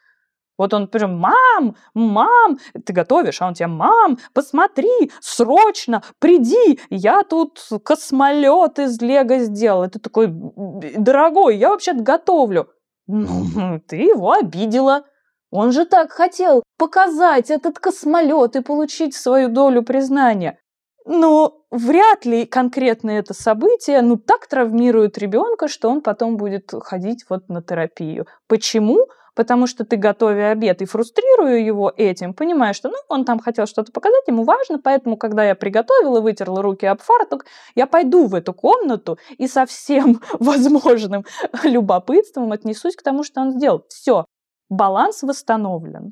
вот 0.59 0.73
он 0.73 0.87
прям, 0.89 1.17
мам, 1.17 1.75
мам, 1.93 2.59
ты 2.85 2.91
готовишь, 2.91 3.41
а 3.41 3.47
он 3.47 3.53
тебе, 3.53 3.67
мам, 3.67 4.19
посмотри, 4.33 5.09
срочно, 5.21 6.03
приди, 6.19 6.79
я 6.89 7.23
тут 7.23 7.59
космолет 7.83 8.77
из 8.77 9.01
лего 9.01 9.39
сделал. 9.39 9.89
Ты 9.89 9.99
такой, 9.99 10.27
дорогой, 10.29 11.55
я 11.55 11.69
вообще-то 11.69 12.03
готовлю. 12.03 12.69
Ну, 13.07 13.79
ты 13.87 13.95
его 13.95 14.33
обидела. 14.33 15.05
Он 15.49 15.71
же 15.71 15.85
так 15.85 16.11
хотел 16.11 16.61
показать 16.77 17.49
этот 17.49 17.79
космолет 17.79 18.57
и 18.57 18.61
получить 18.61 19.15
свою 19.15 19.47
долю 19.47 19.81
признания. 19.81 20.59
Но 21.05 21.63
вряд 21.71 22.25
ли 22.25 22.45
конкретно 22.45 23.11
это 23.11 23.33
событие 23.33 24.01
ну 24.01 24.17
так 24.17 24.45
травмирует 24.47 25.17
ребенка, 25.17 25.69
что 25.69 25.89
он 25.89 26.01
потом 26.01 26.35
будет 26.35 26.71
ходить 26.83 27.25
вот 27.29 27.47
на 27.47 27.63
терапию. 27.63 28.27
Почему? 28.47 29.07
Потому 29.39 29.67
что 29.67 29.85
ты, 29.85 29.95
готовя 29.95 30.51
обед 30.51 30.81
и 30.81 30.85
фрустрирую 30.85 31.63
его 31.63 31.93
этим, 31.95 32.33
понимаешь, 32.33 32.75
что 32.75 32.89
ну, 32.89 32.97
он 33.07 33.23
там 33.23 33.39
хотел 33.39 33.67
что-то 33.67 33.89
показать, 33.93 34.27
ему 34.27 34.43
важно, 34.43 34.79
поэтому, 34.79 35.15
когда 35.15 35.45
я 35.45 35.55
приготовила, 35.55 36.19
вытерла 36.19 36.61
руки 36.61 36.85
об 36.85 36.99
фартук, 36.99 37.45
я 37.73 37.87
пойду 37.87 38.25
в 38.25 38.35
эту 38.35 38.53
комнату 38.53 39.17
и 39.37 39.47
со 39.47 39.65
всем 39.65 40.21
возможным 40.39 41.23
любопытством 41.63 42.51
отнесусь 42.51 42.97
к 42.97 43.01
тому, 43.01 43.23
что 43.23 43.39
он 43.39 43.51
сделал. 43.53 43.85
Все, 43.87 44.25
баланс 44.69 45.23
восстановлен. 45.23 46.11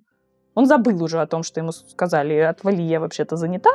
Он 0.55 0.65
забыл 0.65 1.03
уже 1.03 1.19
о 1.19 1.27
том, 1.27 1.43
что 1.43 1.59
ему 1.59 1.73
сказали, 1.73 2.35
отвали, 2.35 2.81
я 2.81 3.01
вообще-то 3.01 3.35
занята. 3.35 3.71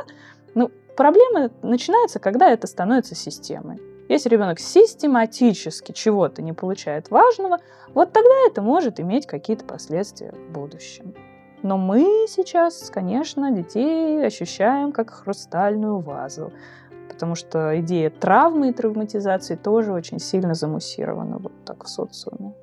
Ну, 0.55 0.71
проблема 0.97 1.51
начинается, 1.61 2.17
когда 2.17 2.49
это 2.49 2.65
становится 2.65 3.13
системой. 3.13 3.92
Если 4.09 4.29
ребенок 4.29 4.59
систематически 4.59 5.91
чего-то 5.91 6.41
не 6.41 6.53
получает 6.53 7.09
важного, 7.09 7.59
вот 7.93 8.11
тогда 8.11 8.47
это 8.47 8.61
может 8.61 8.99
иметь 8.99 9.25
какие-то 9.27 9.65
последствия 9.65 10.31
в 10.31 10.51
будущем. 10.51 11.13
Но 11.61 11.77
мы 11.77 12.25
сейчас, 12.27 12.89
конечно, 12.89 13.51
детей 13.51 14.25
ощущаем 14.25 14.91
как 14.91 15.11
хрустальную 15.11 15.99
вазу, 15.99 16.51
потому 17.07 17.35
что 17.35 17.79
идея 17.79 18.09
травмы 18.09 18.69
и 18.69 18.73
травматизации 18.73 19.55
тоже 19.55 19.93
очень 19.93 20.19
сильно 20.19 20.53
замуссирована 20.53 21.37
вот 21.37 21.53
так 21.63 21.85
в 21.85 21.87
социуме. 21.87 22.53